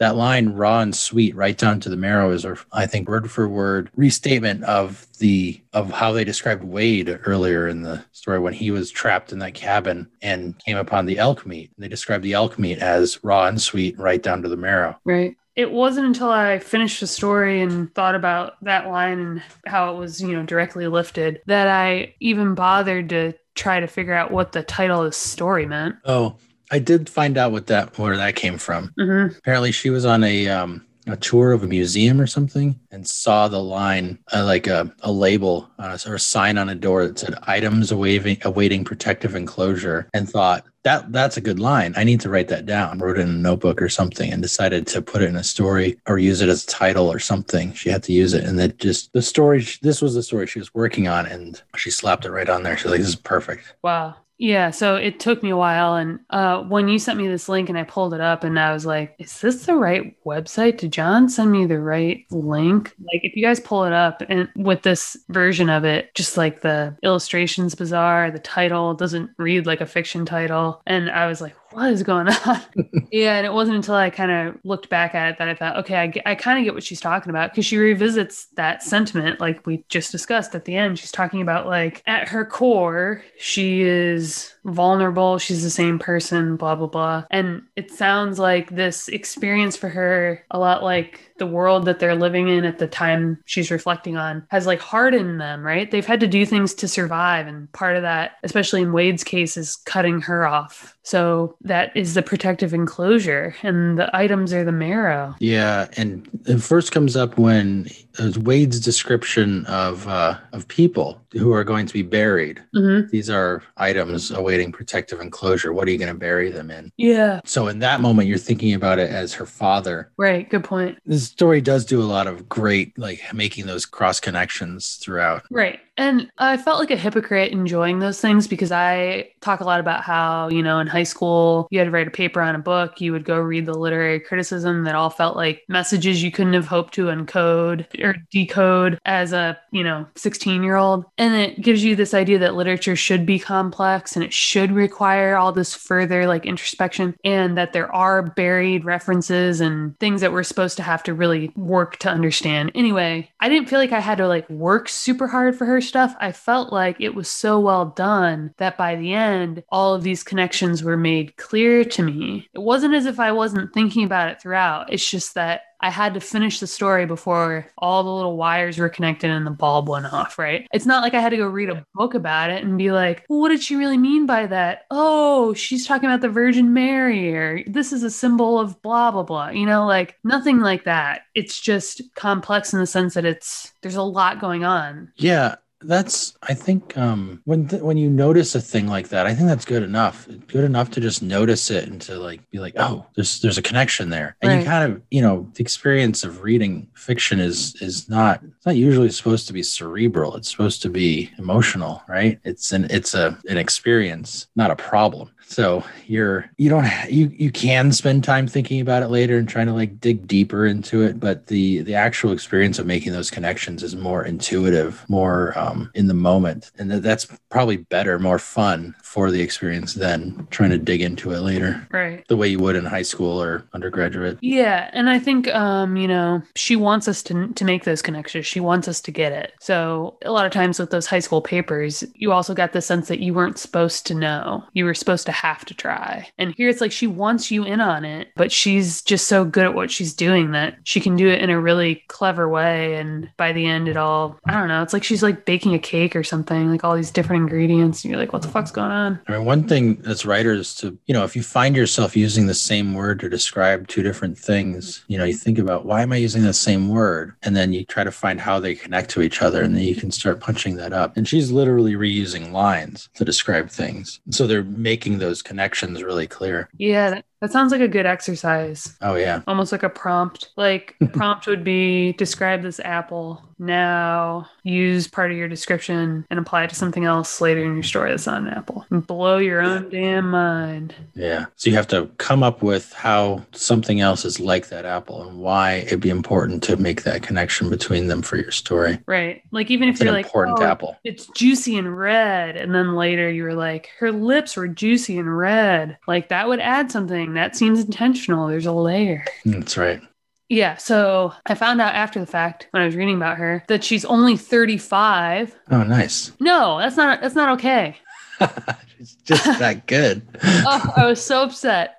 That 0.00 0.16
line, 0.16 0.50
raw 0.50 0.80
and 0.80 0.94
sweet, 0.94 1.34
right 1.34 1.58
down 1.58 1.80
to 1.80 1.88
the 1.88 1.96
marrow, 1.96 2.30
is, 2.30 2.46
I 2.72 2.86
think, 2.86 3.08
word 3.08 3.30
for 3.30 3.48
word 3.48 3.90
restatement 3.96 4.62
of 4.64 5.06
the 5.18 5.60
of 5.72 5.90
how 5.90 6.12
they 6.12 6.22
described 6.22 6.62
Wade 6.62 7.18
earlier 7.26 7.66
in 7.66 7.82
the 7.82 8.04
story 8.12 8.38
when 8.38 8.52
he 8.52 8.70
was 8.70 8.90
trapped 8.90 9.32
in 9.32 9.40
that 9.40 9.54
cabin 9.54 10.08
and 10.22 10.56
came 10.64 10.76
upon 10.76 11.06
the 11.06 11.18
elk 11.18 11.44
meat. 11.46 11.72
They 11.78 11.88
described 11.88 12.22
the 12.22 12.34
elk 12.34 12.58
meat 12.58 12.78
as 12.78 13.22
raw 13.24 13.46
and 13.46 13.60
sweet, 13.60 13.98
right 13.98 14.22
down 14.22 14.42
to 14.42 14.48
the 14.48 14.56
marrow. 14.56 14.96
Right. 15.04 15.36
It 15.56 15.72
wasn't 15.72 16.06
until 16.06 16.30
I 16.30 16.60
finished 16.60 17.00
the 17.00 17.08
story 17.08 17.60
and 17.60 17.92
thought 17.92 18.14
about 18.14 18.52
that 18.62 18.86
line 18.86 19.18
and 19.18 19.42
how 19.66 19.92
it 19.92 19.98
was, 19.98 20.20
you 20.22 20.34
know, 20.34 20.44
directly 20.44 20.86
lifted 20.86 21.40
that 21.46 21.66
I 21.66 22.14
even 22.20 22.54
bothered 22.54 23.08
to 23.08 23.32
try 23.56 23.80
to 23.80 23.88
figure 23.88 24.14
out 24.14 24.30
what 24.30 24.52
the 24.52 24.62
title 24.62 25.00
of 25.00 25.06
the 25.06 25.12
story 25.12 25.66
meant. 25.66 25.96
Oh, 26.04 26.36
I 26.70 26.78
did 26.78 27.08
find 27.08 27.38
out 27.38 27.52
what 27.52 27.66
that 27.68 27.98
where 27.98 28.16
that 28.16 28.36
came 28.36 28.58
from. 28.58 28.92
hmm 28.98 29.26
Apparently, 29.38 29.72
she 29.72 29.90
was 29.90 30.04
on 30.04 30.24
a 30.24 30.48
um, 30.48 30.84
a 31.06 31.16
tour 31.16 31.52
of 31.52 31.62
a 31.62 31.66
museum 31.66 32.20
or 32.20 32.26
something 32.26 32.78
and 32.90 33.08
saw 33.08 33.48
the 33.48 33.62
line 33.62 34.18
uh, 34.34 34.44
like 34.44 34.66
a, 34.66 34.92
a 35.00 35.10
label 35.10 35.68
on 35.78 35.90
a, 35.90 35.98
or 36.08 36.16
a 36.16 36.20
sign 36.20 36.58
on 36.58 36.68
a 36.68 36.74
door 36.74 37.06
that 37.06 37.18
said 37.18 37.34
"items 37.44 37.90
awaiting 37.90 38.38
awaiting 38.42 38.84
protective 38.84 39.34
enclosure," 39.34 40.08
and 40.12 40.28
thought 40.28 40.66
that 40.84 41.10
that's 41.12 41.36
a 41.36 41.40
good 41.42 41.58
line. 41.58 41.94
I 41.96 42.04
need 42.04 42.20
to 42.20 42.28
write 42.30 42.48
that 42.48 42.66
down. 42.66 42.98
Wrote 42.98 43.18
it 43.18 43.22
in 43.22 43.28
a 43.28 43.32
notebook 43.32 43.80
or 43.80 43.88
something, 43.88 44.30
and 44.30 44.42
decided 44.42 44.86
to 44.88 45.02
put 45.02 45.22
it 45.22 45.28
in 45.28 45.36
a 45.36 45.44
story 45.44 45.98
or 46.06 46.18
use 46.18 46.40
it 46.40 46.48
as 46.48 46.64
a 46.64 46.66
title 46.66 47.10
or 47.10 47.18
something. 47.18 47.72
She 47.72 47.88
had 47.88 48.02
to 48.04 48.12
use 48.12 48.34
it, 48.34 48.44
and 48.44 48.58
that 48.58 48.78
just 48.78 49.12
the 49.12 49.22
story. 49.22 49.66
This 49.82 50.02
was 50.02 50.14
the 50.14 50.22
story 50.22 50.46
she 50.46 50.58
was 50.58 50.74
working 50.74 51.08
on, 51.08 51.26
and 51.26 51.62
she 51.76 51.90
slapped 51.90 52.24
it 52.26 52.30
right 52.30 52.48
on 52.48 52.62
there. 52.62 52.76
She's 52.76 52.90
like, 52.90 53.00
"This 53.00 53.08
is 53.08 53.16
perfect." 53.16 53.74
Wow. 53.82 54.16
Yeah, 54.40 54.70
so 54.70 54.94
it 54.94 55.18
took 55.18 55.42
me 55.42 55.50
a 55.50 55.56
while. 55.56 55.96
And 55.96 56.20
uh, 56.30 56.62
when 56.62 56.86
you 56.86 57.00
sent 57.00 57.18
me 57.18 57.26
this 57.26 57.48
link 57.48 57.68
and 57.68 57.76
I 57.76 57.82
pulled 57.82 58.14
it 58.14 58.20
up, 58.20 58.44
and 58.44 58.58
I 58.58 58.72
was 58.72 58.86
like, 58.86 59.16
is 59.18 59.40
this 59.40 59.66
the 59.66 59.74
right 59.74 60.16
website? 60.24 60.78
Did 60.78 60.92
John 60.92 61.28
send 61.28 61.50
me 61.50 61.66
the 61.66 61.80
right 61.80 62.24
link? 62.30 62.94
Like, 63.00 63.22
if 63.24 63.34
you 63.34 63.44
guys 63.44 63.58
pull 63.58 63.84
it 63.84 63.92
up 63.92 64.22
and 64.28 64.48
with 64.54 64.82
this 64.82 65.16
version 65.28 65.68
of 65.68 65.84
it, 65.84 66.14
just 66.14 66.36
like 66.36 66.60
the 66.60 66.96
illustrations 67.02 67.74
bizarre, 67.74 68.30
the 68.30 68.38
title 68.38 68.94
doesn't 68.94 69.30
read 69.38 69.66
like 69.66 69.80
a 69.80 69.86
fiction 69.86 70.24
title. 70.24 70.82
And 70.86 71.10
I 71.10 71.26
was 71.26 71.40
like, 71.40 71.56
what 71.72 71.90
is 71.92 72.02
going 72.02 72.28
on? 72.28 72.60
yeah, 73.12 73.36
and 73.36 73.46
it 73.46 73.52
wasn't 73.52 73.76
until 73.76 73.94
I 73.94 74.10
kind 74.10 74.30
of 74.30 74.58
looked 74.64 74.88
back 74.88 75.14
at 75.14 75.28
it 75.30 75.38
that 75.38 75.48
I 75.48 75.54
thought, 75.54 75.76
okay, 75.78 75.96
I, 75.96 76.06
get- 76.06 76.26
I 76.26 76.34
kind 76.34 76.58
of 76.58 76.64
get 76.64 76.74
what 76.74 76.82
she's 76.82 77.00
talking 77.00 77.30
about 77.30 77.50
because 77.52 77.66
she 77.66 77.76
revisits 77.76 78.46
that 78.56 78.82
sentiment, 78.82 79.40
like 79.40 79.66
we 79.66 79.84
just 79.88 80.10
discussed 80.12 80.54
at 80.54 80.64
the 80.64 80.76
end. 80.76 80.98
She's 80.98 81.12
talking 81.12 81.42
about, 81.42 81.66
like, 81.66 82.02
at 82.06 82.28
her 82.28 82.44
core, 82.44 83.22
she 83.38 83.82
is 83.82 84.54
vulnerable. 84.72 85.38
She's 85.38 85.62
the 85.62 85.70
same 85.70 85.98
person, 85.98 86.56
blah, 86.56 86.74
blah, 86.74 86.86
blah. 86.86 87.24
And 87.30 87.62
it 87.76 87.90
sounds 87.90 88.38
like 88.38 88.70
this 88.70 89.08
experience 89.08 89.76
for 89.76 89.88
her, 89.88 90.44
a 90.50 90.58
lot 90.58 90.82
like 90.82 91.32
the 91.38 91.46
world 91.46 91.84
that 91.84 92.00
they're 92.00 92.16
living 92.16 92.48
in 92.48 92.64
at 92.64 92.78
the 92.78 92.86
time 92.88 93.40
she's 93.44 93.70
reflecting 93.70 94.16
on, 94.16 94.46
has 94.50 94.66
like 94.66 94.80
hardened 94.80 95.40
them, 95.40 95.62
right? 95.62 95.90
They've 95.90 96.04
had 96.04 96.20
to 96.20 96.26
do 96.26 96.44
things 96.44 96.74
to 96.74 96.88
survive. 96.88 97.46
And 97.46 97.70
part 97.72 97.96
of 97.96 98.02
that, 98.02 98.32
especially 98.42 98.82
in 98.82 98.92
Wade's 98.92 99.24
case, 99.24 99.56
is 99.56 99.76
cutting 99.76 100.20
her 100.22 100.46
off. 100.46 100.96
So 101.02 101.56
that 101.62 101.96
is 101.96 102.14
the 102.14 102.22
protective 102.22 102.74
enclosure, 102.74 103.54
and 103.62 103.98
the 103.98 104.14
items 104.14 104.52
are 104.52 104.62
the 104.62 104.72
marrow. 104.72 105.34
Yeah, 105.38 105.86
and 105.96 106.28
it 106.44 106.58
first 106.58 106.92
comes 106.92 107.16
up 107.16 107.38
when 107.38 107.88
uh, 108.18 108.32
Wade's 108.40 108.78
description 108.78 109.64
of 109.66 110.06
uh, 110.06 110.38
of 110.52 110.68
people 110.68 111.18
who 111.32 111.52
are 111.52 111.64
going 111.64 111.86
to 111.86 111.94
be 111.94 112.02
buried. 112.02 112.62
hmm 112.74 113.06
These 113.10 113.30
are 113.30 113.62
items 113.78 114.30
awaiting 114.58 114.72
protective 114.72 115.20
enclosure. 115.20 115.72
What 115.72 115.86
are 115.88 115.90
you 115.90 115.98
going 115.98 116.12
to 116.12 116.18
bury 116.18 116.50
them 116.50 116.70
in? 116.70 116.92
Yeah, 116.96 117.40
So 117.44 117.68
in 117.68 117.78
that 117.80 118.00
moment, 118.00 118.28
you're 118.28 118.38
thinking 118.38 118.74
about 118.74 118.98
it 118.98 119.10
as 119.10 119.32
her 119.34 119.46
father. 119.46 120.10
right. 120.16 120.48
Good 120.48 120.64
point. 120.64 120.98
This 121.06 121.24
story 121.24 121.60
does 121.60 121.84
do 121.84 122.00
a 122.02 122.04
lot 122.04 122.26
of 122.26 122.48
great, 122.48 122.98
like 122.98 123.20
making 123.32 123.66
those 123.66 123.86
cross 123.86 124.18
connections 124.20 124.96
throughout. 124.96 125.42
Right. 125.50 125.78
And 125.98 126.30
I 126.38 126.56
felt 126.56 126.78
like 126.78 126.92
a 126.92 126.96
hypocrite 126.96 127.50
enjoying 127.50 127.98
those 127.98 128.20
things 128.20 128.46
because 128.46 128.70
I 128.70 129.30
talk 129.40 129.58
a 129.58 129.64
lot 129.64 129.80
about 129.80 130.04
how, 130.04 130.48
you 130.48 130.62
know, 130.62 130.78
in 130.78 130.86
high 130.86 131.02
school, 131.02 131.66
you 131.72 131.80
had 131.80 131.86
to 131.86 131.90
write 131.90 132.06
a 132.06 132.12
paper 132.12 132.40
on 132.40 132.54
a 132.54 132.60
book, 132.60 133.00
you 133.00 133.10
would 133.10 133.24
go 133.24 133.36
read 133.38 133.66
the 133.66 133.74
literary 133.74 134.20
criticism 134.20 134.84
that 134.84 134.94
all 134.94 135.10
felt 135.10 135.34
like 135.34 135.64
messages 135.68 136.22
you 136.22 136.30
couldn't 136.30 136.52
have 136.52 136.68
hoped 136.68 136.94
to 136.94 137.06
encode 137.06 137.84
or 138.00 138.14
decode 138.30 139.00
as 139.06 139.32
a, 139.32 139.58
you 139.72 139.82
know, 139.82 140.06
16 140.14 140.62
year 140.62 140.76
old. 140.76 141.04
And 141.18 141.34
it 141.34 141.60
gives 141.60 141.82
you 141.82 141.96
this 141.96 142.14
idea 142.14 142.38
that 142.38 142.54
literature 142.54 142.94
should 142.94 143.26
be 143.26 143.40
complex 143.40 144.14
and 144.14 144.24
it 144.24 144.32
should 144.32 144.70
require 144.70 145.36
all 145.36 145.50
this 145.50 145.74
further 145.74 146.28
like 146.28 146.46
introspection 146.46 147.16
and 147.24 147.58
that 147.58 147.72
there 147.72 147.92
are 147.92 148.22
buried 148.22 148.84
references 148.84 149.60
and 149.60 149.98
things 149.98 150.20
that 150.20 150.32
we're 150.32 150.44
supposed 150.44 150.76
to 150.76 150.84
have 150.84 151.02
to 151.02 151.12
really 151.12 151.50
work 151.56 151.96
to 151.96 152.08
understand. 152.08 152.70
Anyway, 152.76 153.28
I 153.40 153.48
didn't 153.48 153.68
feel 153.68 153.80
like 153.80 153.92
I 153.92 153.98
had 153.98 154.18
to 154.18 154.28
like 154.28 154.48
work 154.48 154.88
super 154.88 155.26
hard 155.26 155.58
for 155.58 155.64
her 155.64 155.80
stuff. 155.88 156.14
I 156.20 156.32
felt 156.32 156.72
like 156.72 157.00
it 157.00 157.14
was 157.14 157.28
so 157.28 157.58
well 157.58 157.86
done 157.86 158.54
that 158.58 158.76
by 158.76 158.96
the 158.96 159.12
end, 159.12 159.64
all 159.70 159.94
of 159.94 160.02
these 160.02 160.22
connections 160.22 160.82
were 160.82 160.96
made 160.96 161.36
clear 161.36 161.84
to 161.84 162.02
me. 162.02 162.48
It 162.54 162.60
wasn't 162.60 162.94
as 162.94 163.06
if 163.06 163.18
I 163.18 163.32
wasn't 163.32 163.72
thinking 163.72 164.04
about 164.04 164.30
it 164.30 164.40
throughout. 164.40 164.92
It's 164.92 165.08
just 165.08 165.34
that 165.34 165.62
I 165.80 165.90
had 165.90 166.14
to 166.14 166.20
finish 166.20 166.58
the 166.60 166.66
story 166.66 167.06
before 167.06 167.66
all 167.78 168.02
the 168.02 168.10
little 168.12 168.36
wires 168.36 168.78
were 168.78 168.88
connected 168.88 169.30
and 169.30 169.46
the 169.46 169.50
bulb 169.52 169.88
went 169.88 170.12
off, 170.12 170.38
right? 170.38 170.66
It's 170.72 170.86
not 170.86 171.02
like 171.02 171.14
I 171.14 171.20
had 171.20 171.30
to 171.30 171.36
go 171.36 171.46
read 171.46 171.70
a 171.70 171.84
book 171.94 172.14
about 172.14 172.50
it 172.50 172.64
and 172.64 172.76
be 172.76 172.90
like, 172.90 173.24
well, 173.28 173.40
what 173.40 173.50
did 173.50 173.62
she 173.62 173.76
really 173.76 173.98
mean 173.98 174.26
by 174.26 174.46
that? 174.46 174.86
Oh, 174.90 175.54
she's 175.54 175.86
talking 175.86 176.08
about 176.08 176.20
the 176.20 176.28
Virgin 176.28 176.72
Mary, 176.72 177.34
or 177.34 177.62
this 177.66 177.92
is 177.92 178.02
a 178.02 178.10
symbol 178.10 178.58
of 178.58 178.80
blah, 178.82 179.10
blah, 179.12 179.22
blah. 179.22 179.50
You 179.50 179.66
know, 179.66 179.86
like 179.86 180.16
nothing 180.24 180.60
like 180.60 180.84
that. 180.84 181.22
It's 181.34 181.60
just 181.60 182.02
complex 182.16 182.72
in 182.72 182.80
the 182.80 182.86
sense 182.86 183.14
that 183.14 183.24
it's, 183.24 183.72
there's 183.82 183.96
a 183.96 184.02
lot 184.02 184.40
going 184.40 184.64
on. 184.64 185.12
Yeah, 185.16 185.56
that's 185.80 186.36
I 186.42 186.54
think 186.54 186.98
um 186.98 187.40
when 187.44 187.68
th- 187.68 187.82
when 187.82 187.96
you 187.96 188.10
notice 188.10 188.56
a 188.56 188.60
thing 188.60 188.88
like 188.88 189.10
that, 189.10 189.26
I 189.26 189.34
think 189.34 189.46
that's 189.46 189.64
good 189.64 189.84
enough. 189.84 190.26
Good 190.48 190.64
enough 190.64 190.90
to 190.90 191.00
just 191.00 191.22
notice 191.22 191.70
it 191.70 191.88
and 191.88 192.02
to 192.02 192.16
like 192.18 192.40
be 192.50 192.58
like, 192.58 192.74
oh, 192.78 193.06
there's 193.14 193.40
there's 193.42 193.58
a 193.58 193.62
connection 193.62 194.10
there. 194.10 194.36
And 194.42 194.50
Right. 194.50 194.58
you 194.58 194.64
kind 194.64 194.92
of, 194.92 195.00
you 195.12 195.22
know, 195.22 195.48
the 195.54 195.62
experience 195.68 196.24
of 196.24 196.40
reading 196.40 196.88
fiction 196.94 197.38
is 197.38 197.74
is 197.82 198.08
not 198.08 198.42
it's 198.42 198.64
not 198.64 198.76
usually 198.76 199.10
supposed 199.10 199.46
to 199.46 199.52
be 199.52 199.62
cerebral. 199.62 200.34
It's 200.34 200.50
supposed 200.50 200.80
to 200.80 200.88
be 200.88 201.30
emotional, 201.36 202.02
right? 202.08 202.40
It's 202.42 202.72
an 202.72 202.86
it's 202.88 203.12
a 203.12 203.38
an 203.50 203.58
experience, 203.58 204.46
not 204.56 204.70
a 204.70 204.76
problem. 204.76 205.30
So 205.50 205.82
you're 206.06 206.50
you 206.58 206.68
don't 206.68 206.86
you 207.08 207.32
you 207.34 207.50
can 207.50 207.90
spend 207.90 208.22
time 208.22 208.46
thinking 208.46 208.82
about 208.82 209.02
it 209.02 209.08
later 209.08 209.38
and 209.38 209.48
trying 209.48 209.66
to 209.66 209.72
like 209.72 209.98
dig 209.98 210.28
deeper 210.28 210.66
into 210.66 211.02
it, 211.02 211.18
but 211.18 211.46
the 211.46 211.80
the 211.80 211.94
actual 211.94 212.32
experience 212.32 212.78
of 212.78 212.84
making 212.84 213.12
those 213.12 213.30
connections 213.30 213.82
is 213.82 213.96
more 213.96 214.22
intuitive, 214.24 215.04
more 215.08 215.58
um, 215.58 215.90
in 215.94 216.06
the 216.06 216.12
moment, 216.14 216.70
and 216.78 216.90
that, 216.90 217.02
that's 217.02 217.26
probably 217.48 217.78
better, 217.78 218.18
more 218.18 218.38
fun 218.38 218.94
for 219.02 219.30
the 219.30 219.40
experience 219.40 219.94
than 219.94 220.46
trying 220.50 220.68
to 220.68 220.76
dig 220.78 221.00
into 221.00 221.32
it 221.32 221.40
later, 221.40 221.86
Right. 221.90 222.28
the 222.28 222.36
way 222.36 222.48
you 222.48 222.58
would 222.58 222.76
in 222.76 222.84
high 222.84 223.02
school 223.02 223.42
or 223.42 223.64
undergraduate. 223.72 224.36
Yeah, 224.42 224.90
and 224.92 225.08
I 225.08 225.18
think 225.18 225.48
um, 225.48 225.96
you 225.96 226.08
know, 226.08 226.42
she 226.56 226.76
wants 226.76 227.08
us 227.08 227.22
to 227.24 227.48
to 227.48 227.64
make 227.64 227.84
those 227.84 228.02
connections. 228.02 228.44
She 228.44 228.60
wants 228.60 228.86
us 228.86 229.00
to 229.00 229.10
get 229.10 229.32
it. 229.32 229.54
So 229.60 230.18
a 230.26 230.30
lot 230.30 230.44
of 230.44 230.52
times 230.52 230.78
with 230.78 230.90
those 230.90 231.06
high 231.06 231.20
school 231.20 231.40
papers, 231.40 232.04
you 232.14 232.32
also 232.32 232.52
got 232.54 232.74
the 232.74 232.82
sense 232.82 233.08
that 233.08 233.20
you 233.20 233.32
weren't 233.32 233.58
supposed 233.58 234.06
to 234.08 234.14
know. 234.14 234.62
You 234.74 234.84
were 234.84 234.92
supposed 234.94 235.24
to 235.24 235.37
have 235.42 235.64
to 235.66 235.74
try. 235.74 236.28
And 236.36 236.54
here 236.56 236.68
it's 236.68 236.80
like 236.80 236.92
she 236.92 237.06
wants 237.06 237.50
you 237.50 237.64
in 237.64 237.80
on 237.80 238.04
it, 238.04 238.28
but 238.34 238.50
she's 238.50 239.02
just 239.02 239.28
so 239.28 239.44
good 239.44 239.64
at 239.64 239.74
what 239.74 239.90
she's 239.90 240.12
doing 240.12 240.50
that 240.52 240.76
she 240.82 241.00
can 241.00 241.16
do 241.16 241.28
it 241.28 241.40
in 241.40 241.50
a 241.50 241.60
really 241.60 242.02
clever 242.08 242.48
way 242.48 242.96
and 242.96 243.30
by 243.36 243.52
the 243.52 243.66
end 243.66 243.88
it 243.88 243.96
all 243.96 244.38
I 244.46 244.52
don't 244.52 244.68
know, 244.68 244.82
it's 244.82 244.92
like 244.92 245.04
she's 245.04 245.22
like 245.22 245.44
baking 245.44 245.74
a 245.74 245.78
cake 245.78 246.16
or 246.16 246.24
something, 246.24 246.70
like 246.70 246.82
all 246.82 246.96
these 246.96 247.10
different 247.10 247.42
ingredients 247.42 248.02
and 248.02 248.10
you're 248.10 248.20
like 248.20 248.32
what 248.32 248.42
the 248.42 248.48
fuck's 248.48 248.70
going 248.72 248.90
on? 248.90 249.20
I 249.28 249.32
mean, 249.32 249.44
one 249.44 249.68
thing 249.68 250.02
as 250.06 250.26
writers 250.26 250.74
to, 250.76 250.98
you 251.06 251.14
know, 251.14 251.24
if 251.24 251.36
you 251.36 251.42
find 251.42 251.76
yourself 251.76 252.16
using 252.16 252.46
the 252.46 252.54
same 252.54 252.94
word 252.94 253.20
to 253.20 253.28
describe 253.28 253.86
two 253.86 254.02
different 254.02 254.36
things, 254.36 255.04
you 255.06 255.18
know, 255.18 255.24
you 255.24 255.34
think 255.34 255.58
about 255.58 255.86
why 255.86 256.02
am 256.02 256.12
I 256.12 256.16
using 256.16 256.42
the 256.42 256.52
same 256.52 256.88
word? 256.88 257.34
And 257.42 257.54
then 257.54 257.72
you 257.72 257.84
try 257.84 258.02
to 258.02 258.10
find 258.10 258.40
how 258.40 258.58
they 258.58 258.74
connect 258.74 259.10
to 259.10 259.22
each 259.22 259.40
other 259.40 259.62
and 259.62 259.74
then 259.74 259.84
you 259.84 259.94
can 259.94 260.10
start 260.10 260.40
punching 260.40 260.76
that 260.76 260.92
up. 260.92 261.16
And 261.16 261.28
she's 261.28 261.52
literally 261.52 261.94
reusing 261.94 262.50
lines 262.50 263.08
to 263.14 263.24
describe 263.24 263.70
things. 263.70 264.20
So 264.30 264.46
they're 264.46 264.64
making 264.64 265.18
those 265.28 265.42
connections 265.42 266.02
really 266.02 266.26
clear. 266.26 266.70
Yeah, 266.78 267.20
that, 267.40 267.52
sounds 267.52 267.72
like 267.72 267.80
a 267.80 267.88
good 267.88 268.06
exercise. 268.06 268.96
Oh, 269.00 269.14
yeah. 269.14 269.42
almost 269.46 269.72
like 269.72 269.82
a 269.82 269.88
prompt. 269.88 270.50
Like 270.56 270.96
prompt 271.12 271.46
would 271.46 271.64
be 271.64 272.12
describe 272.14 272.62
this 272.62 272.80
apple. 272.80 273.42
Now 273.60 274.48
use 274.62 275.08
part 275.08 275.32
of 275.32 275.36
your 275.36 275.48
description 275.48 276.24
and 276.30 276.38
apply 276.38 276.62
it 276.64 276.70
to 276.70 276.76
something 276.76 277.04
else 277.04 277.40
later 277.40 277.64
in 277.64 277.74
your 277.74 277.82
story 277.82 278.10
that's 278.10 278.26
not 278.26 278.42
an 278.42 278.48
apple. 278.48 278.86
And 278.90 279.04
blow 279.04 279.38
your 279.38 279.60
own 279.60 279.88
damn 279.90 280.30
mind. 280.30 280.94
Yeah. 281.14 281.46
So 281.56 281.68
you 281.68 281.74
have 281.74 281.88
to 281.88 282.08
come 282.18 282.44
up 282.44 282.62
with 282.62 282.92
how 282.92 283.44
something 283.50 284.00
else 284.00 284.24
is 284.24 284.38
like 284.38 284.68
that 284.68 284.84
apple 284.84 285.28
and 285.28 285.40
why 285.40 285.74
it'd 285.86 285.98
be 285.98 286.08
important 286.08 286.62
to 286.64 286.76
make 286.76 287.02
that 287.02 287.22
connection 287.22 287.68
between 287.68 288.06
them 288.06 288.22
for 288.22 288.36
your 288.36 288.52
story. 288.52 289.00
Right. 289.06 289.42
Like 289.50 289.72
even 289.72 289.88
if 289.88 289.94
It's 289.94 290.02
an 290.02 290.06
you're 290.06 290.14
like 290.14 290.26
important 290.26 290.58
"Oh, 290.60 290.64
apple. 290.64 290.96
It's 291.02 291.26
juicy 291.26 291.76
and 291.78 291.98
red. 291.98 292.56
And 292.56 292.72
then 292.72 292.94
later 292.94 293.28
you 293.28 293.42
were 293.42 293.54
like, 293.54 293.90
her 293.98 294.12
lips 294.12 294.56
were 294.56 294.68
juicy 294.68 295.18
and 295.18 295.36
red. 295.36 295.98
Like 296.06 296.28
that 296.28 296.46
would 296.46 296.60
add 296.60 296.92
something. 296.92 297.27
That 297.34 297.56
seems 297.56 297.80
intentional. 297.80 298.48
There's 298.48 298.66
a 298.66 298.72
layer. 298.72 299.24
That's 299.44 299.76
right. 299.76 300.00
Yeah. 300.48 300.76
So 300.76 301.32
I 301.46 301.54
found 301.54 301.80
out 301.80 301.94
after 301.94 302.20
the 302.20 302.26
fact 302.26 302.68
when 302.70 302.82
I 302.82 302.86
was 302.86 302.96
reading 302.96 303.16
about 303.16 303.36
her 303.38 303.64
that 303.68 303.84
she's 303.84 304.04
only 304.04 304.36
35. 304.36 305.54
Oh, 305.70 305.82
nice. 305.82 306.32
No, 306.40 306.78
that's 306.78 306.96
not 306.96 307.20
that's 307.20 307.34
not 307.34 307.58
okay. 307.58 307.96
She's 308.96 309.14
just 309.14 309.44
that 309.60 309.86
good. 309.86 310.22
Oh, 310.42 310.92
I 310.96 311.06
was 311.06 311.22
so 311.22 311.42
upset. 311.42 311.97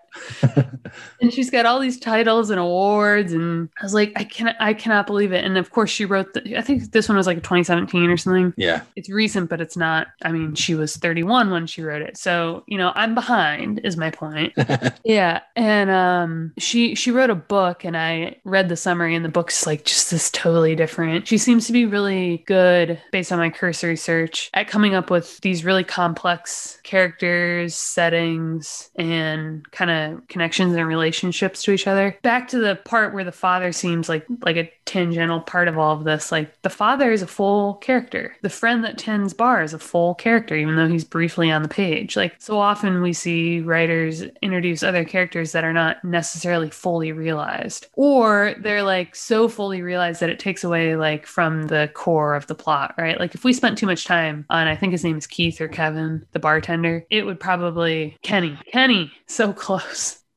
And 1.22 1.34
she's 1.34 1.50
got 1.50 1.66
all 1.66 1.80
these 1.80 2.00
titles 2.00 2.50
and 2.50 2.60
awards 2.60 3.34
and 3.34 3.70
I 3.80 3.84
was 3.84 3.94
like 3.94 4.12
I 4.16 4.24
cannot 4.24 4.56
I 4.60 4.74
cannot 4.74 5.08
believe 5.08 5.32
it. 5.32 5.44
And 5.44 5.58
of 5.58 5.72
course 5.72 5.90
she 5.90 6.06
wrote 6.06 6.34
the, 6.34 6.58
I 6.58 6.62
think 6.62 6.92
this 6.92 7.08
one 7.08 7.18
was 7.18 7.28
like 7.28 7.38
2017 7.38 8.10
or 8.10 8.18
something. 8.18 8.54
Yeah. 8.58 8.82
it's 8.96 9.10
recent 9.10 9.50
but 9.50 9.62
it's 9.62 9.78
not 9.78 10.08
I 10.24 10.32
mean 10.32 10.56
she 10.56 10.76
was 10.76 10.98
31 10.98 11.50
when 11.50 11.68
she 11.68 11.82
wrote 11.82 12.02
it. 12.02 12.18
So 12.18 12.64
you 12.68 12.78
know 12.78 12.92
I'm 12.96 13.16
behind 13.16 13.82
is 13.84 13.98
my 13.98 14.12
point. 14.12 14.54
Yeah. 15.04 15.42
And 15.56 15.90
um 15.90 16.54
she 16.58 16.96
she 16.96 17.12
wrote 17.12 17.30
a 17.30 17.36
book 17.36 17.84
and 17.84 17.98
I 17.98 18.38
read 18.44 18.70
the 18.70 18.76
summary 18.76 19.16
and 19.16 19.24
the 19.24 19.30
book's 19.30 19.66
like 19.66 19.86
just 19.86 20.12
this 20.12 20.30
totally 20.32 20.76
different. 20.76 21.28
She 21.28 21.38
seems 21.38 21.68
to 21.68 21.74
be 21.74 21.86
really 21.86 22.44
good 22.48 23.00
based 23.12 23.32
on 23.32 23.40
my 23.40 23.50
cursory 23.50 23.96
search 23.96 24.50
at 24.54 24.68
coming 24.68 24.94
up 24.94 25.10
with 25.10 25.40
these 25.42 25.66
really 25.66 25.84
complex 25.84 26.80
characters 26.84 27.76
settings 27.76 28.90
and 28.96 29.70
kind 29.72 29.92
of 29.92 30.09
connections 30.28 30.76
and 30.76 30.88
relationships 30.88 31.64
to 31.64 31.72
each 31.72 31.88
other. 31.88 32.18
Back 32.22 32.48
to 32.50 32.60
the 32.60 32.76
part 32.76 33.14
where 33.14 33.24
the 33.24 33.32
father 33.32 33.72
seems 33.72 34.10
like 34.10 34.26
like 34.44 34.58
a 34.58 34.72
tangential 34.86 35.42
part 35.42 35.68
of 35.68 35.78
all 35.78 35.96
of 35.96 36.04
this 36.04 36.32
like 36.32 36.62
the 36.64 36.70
father 36.70 37.12
is 37.12 37.22
a 37.22 37.28
full 37.28 37.76
character. 37.76 38.36
The 38.42 38.50
friend 38.50 38.84
that 38.84 38.98
tends 38.98 39.34
bar 39.34 39.62
is 39.62 39.74
a 39.74 39.80
full 39.80 40.16
character 40.16 40.56
even 40.56 40.76
though 40.76 40.88
he's 40.88 41.04
briefly 41.04 41.52
on 41.52 41.64
the 41.64 41.70
page. 41.70 42.16
Like 42.16 42.36
so 42.40 42.60
often 42.60 43.02
we 43.02 43.14
see 43.14 43.62
writers 43.62 44.24
introduce 44.42 44.84
other 44.84 45.06
characters 45.06 45.52
that 45.52 45.64
are 45.64 45.74
not 45.74 46.04
necessarily 46.04 46.70
fully 46.70 47.12
realized 47.12 47.88
or 47.94 48.56
they're 48.60 48.84
like 48.84 49.16
so 49.16 49.48
fully 49.48 49.82
realized 49.82 50.22
that 50.22 50.30
it 50.30 50.40
takes 50.40 50.64
away 50.64 50.96
like 50.96 51.26
from 51.26 51.68
the 51.68 51.90
core 51.94 52.36
of 52.36 52.48
the 52.48 52.56
plot 52.56 52.94
right? 52.98 53.20
Like 53.20 53.36
if 53.36 53.44
we 53.44 53.54
spent 53.54 53.78
too 53.78 53.86
much 53.86 54.06
time 54.06 54.46
on 54.50 54.68
i 54.68 54.76
think 54.76 54.92
his 54.92 55.04
name 55.04 55.18
is 55.18 55.28
keith 55.28 55.62
or 55.62 55.68
kevin 55.68 56.26
the 56.32 56.40
bartender 56.40 57.06
it 57.10 57.26
would 57.26 57.40
probably 57.40 58.18
kenny 58.22 58.58
kenny 58.72 59.12
so 59.28 59.54
close 59.60 59.89